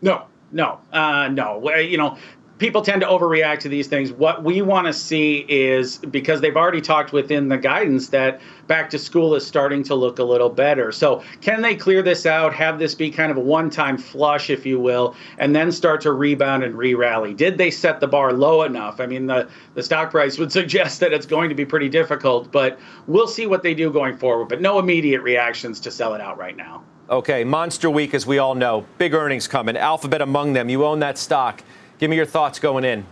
No, 0.02 0.26
no, 0.50 0.80
uh, 0.92 1.28
no. 1.28 1.70
You 1.76 1.96
know, 1.96 2.18
people 2.62 2.80
tend 2.80 3.00
to 3.00 3.06
overreact 3.08 3.58
to 3.58 3.68
these 3.68 3.88
things. 3.88 4.12
What 4.12 4.44
we 4.44 4.62
want 4.62 4.86
to 4.86 4.92
see 4.92 5.44
is 5.48 5.98
because 5.98 6.40
they've 6.40 6.56
already 6.56 6.80
talked 6.80 7.12
within 7.12 7.48
the 7.48 7.58
guidance 7.58 8.10
that 8.10 8.40
back 8.68 8.88
to 8.90 9.00
school 9.00 9.34
is 9.34 9.44
starting 9.44 9.82
to 9.82 9.96
look 9.96 10.20
a 10.20 10.22
little 10.22 10.48
better. 10.48 10.92
So, 10.92 11.24
can 11.40 11.60
they 11.60 11.74
clear 11.74 12.02
this 12.02 12.24
out, 12.24 12.54
have 12.54 12.78
this 12.78 12.94
be 12.94 13.10
kind 13.10 13.32
of 13.32 13.36
a 13.36 13.40
one 13.40 13.68
time 13.68 13.98
flush, 13.98 14.48
if 14.48 14.64
you 14.64 14.78
will, 14.78 15.16
and 15.38 15.56
then 15.56 15.72
start 15.72 16.00
to 16.02 16.12
rebound 16.12 16.62
and 16.62 16.78
re 16.78 16.94
rally? 16.94 17.34
Did 17.34 17.58
they 17.58 17.68
set 17.68 17.98
the 17.98 18.06
bar 18.06 18.32
low 18.32 18.62
enough? 18.62 19.00
I 19.00 19.06
mean, 19.06 19.26
the, 19.26 19.48
the 19.74 19.82
stock 19.82 20.12
price 20.12 20.38
would 20.38 20.52
suggest 20.52 21.00
that 21.00 21.12
it's 21.12 21.26
going 21.26 21.48
to 21.48 21.56
be 21.56 21.64
pretty 21.64 21.88
difficult, 21.88 22.52
but 22.52 22.78
we'll 23.08 23.26
see 23.26 23.48
what 23.48 23.64
they 23.64 23.74
do 23.74 23.90
going 23.90 24.16
forward. 24.16 24.48
But 24.48 24.60
no 24.60 24.78
immediate 24.78 25.22
reactions 25.22 25.80
to 25.80 25.90
sell 25.90 26.14
it 26.14 26.20
out 26.20 26.38
right 26.38 26.56
now. 26.56 26.84
Okay, 27.10 27.42
Monster 27.42 27.90
Week, 27.90 28.14
as 28.14 28.24
we 28.24 28.38
all 28.38 28.54
know, 28.54 28.86
big 28.98 29.14
earnings 29.14 29.48
coming. 29.48 29.76
Alphabet 29.76 30.22
among 30.22 30.52
them. 30.52 30.68
You 30.68 30.84
own 30.86 31.00
that 31.00 31.18
stock. 31.18 31.62
Give 32.02 32.10
me 32.10 32.16
your 32.16 32.26
thoughts 32.26 32.58
going 32.58 32.82
in. 32.82 33.06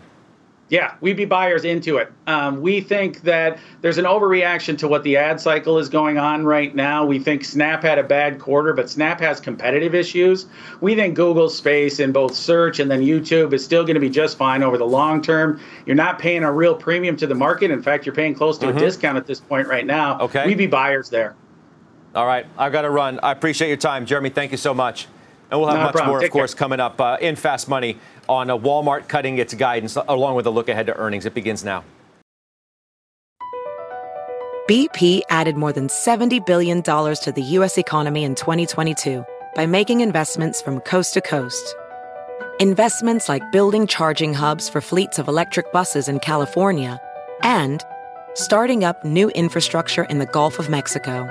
Yeah, 0.68 0.96
we'd 1.00 1.16
be 1.16 1.24
buyers 1.24 1.64
into 1.64 1.98
it. 1.98 2.12
Um, 2.26 2.60
we 2.60 2.80
think 2.80 3.22
that 3.22 3.60
there's 3.82 3.98
an 3.98 4.04
overreaction 4.04 4.76
to 4.78 4.88
what 4.88 5.04
the 5.04 5.16
ad 5.16 5.40
cycle 5.40 5.78
is 5.78 5.88
going 5.88 6.18
on 6.18 6.44
right 6.44 6.74
now. 6.74 7.04
We 7.04 7.20
think 7.20 7.44
Snap 7.44 7.84
had 7.84 8.00
a 8.00 8.02
bad 8.02 8.40
quarter, 8.40 8.72
but 8.72 8.90
Snap 8.90 9.20
has 9.20 9.38
competitive 9.38 9.94
issues. 9.94 10.46
We 10.80 10.96
think 10.96 11.14
Google's 11.14 11.56
space 11.56 12.00
in 12.00 12.10
both 12.10 12.34
search 12.34 12.80
and 12.80 12.90
then 12.90 13.00
YouTube 13.00 13.52
is 13.52 13.64
still 13.64 13.84
going 13.84 13.94
to 13.94 14.00
be 14.00 14.10
just 14.10 14.36
fine 14.36 14.64
over 14.64 14.76
the 14.76 14.88
long 14.88 15.22
term. 15.22 15.60
You're 15.86 15.94
not 15.94 16.18
paying 16.18 16.42
a 16.42 16.50
real 16.50 16.74
premium 16.74 17.16
to 17.18 17.28
the 17.28 17.34
market. 17.36 17.70
In 17.70 17.84
fact, 17.84 18.06
you're 18.06 18.14
paying 18.16 18.34
close 18.34 18.58
to 18.58 18.66
mm-hmm. 18.66 18.76
a 18.76 18.80
discount 18.80 19.16
at 19.16 19.24
this 19.24 19.38
point 19.38 19.68
right 19.68 19.86
now. 19.86 20.18
Okay. 20.18 20.44
We'd 20.44 20.58
be 20.58 20.66
buyers 20.66 21.10
there. 21.10 21.36
All 22.12 22.26
right. 22.26 22.44
I've 22.58 22.72
got 22.72 22.82
to 22.82 22.90
run. 22.90 23.20
I 23.22 23.30
appreciate 23.30 23.68
your 23.68 23.76
time. 23.76 24.04
Jeremy, 24.04 24.30
thank 24.30 24.50
you 24.50 24.58
so 24.58 24.74
much. 24.74 25.06
And 25.50 25.58
we'll 25.58 25.68
have 25.68 25.78
no 25.78 25.84
much 25.84 25.92
problem. 25.92 26.12
more, 26.12 26.20
Take 26.20 26.28
of 26.28 26.32
course, 26.32 26.54
care. 26.54 26.58
coming 26.58 26.80
up 26.80 27.00
uh, 27.00 27.16
in 27.20 27.36
Fast 27.36 27.68
Money 27.68 27.98
on 28.28 28.50
a 28.50 28.58
Walmart 28.58 29.08
cutting 29.08 29.38
its 29.38 29.54
guidance, 29.54 29.96
along 29.96 30.36
with 30.36 30.46
a 30.46 30.50
look 30.50 30.68
ahead 30.68 30.86
to 30.86 30.96
earnings. 30.96 31.26
It 31.26 31.34
begins 31.34 31.64
now. 31.64 31.84
BP 34.68 35.22
added 35.30 35.56
more 35.56 35.72
than 35.72 35.88
$70 35.88 36.46
billion 36.46 36.80
to 36.82 37.32
the 37.34 37.42
U.S. 37.42 37.76
economy 37.76 38.22
in 38.22 38.36
2022 38.36 39.24
by 39.56 39.66
making 39.66 40.00
investments 40.00 40.62
from 40.62 40.78
coast 40.80 41.14
to 41.14 41.20
coast. 41.20 41.74
Investments 42.60 43.28
like 43.28 43.50
building 43.50 43.88
charging 43.88 44.32
hubs 44.32 44.68
for 44.68 44.80
fleets 44.80 45.18
of 45.18 45.26
electric 45.26 45.72
buses 45.72 46.08
in 46.08 46.20
California 46.20 47.00
and 47.42 47.84
starting 48.34 48.84
up 48.84 49.04
new 49.04 49.28
infrastructure 49.30 50.04
in 50.04 50.20
the 50.20 50.26
Gulf 50.26 50.60
of 50.60 50.70
Mexico. 50.70 51.28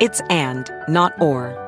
It's 0.00 0.22
and, 0.30 0.70
not 0.88 1.12
or. 1.20 1.67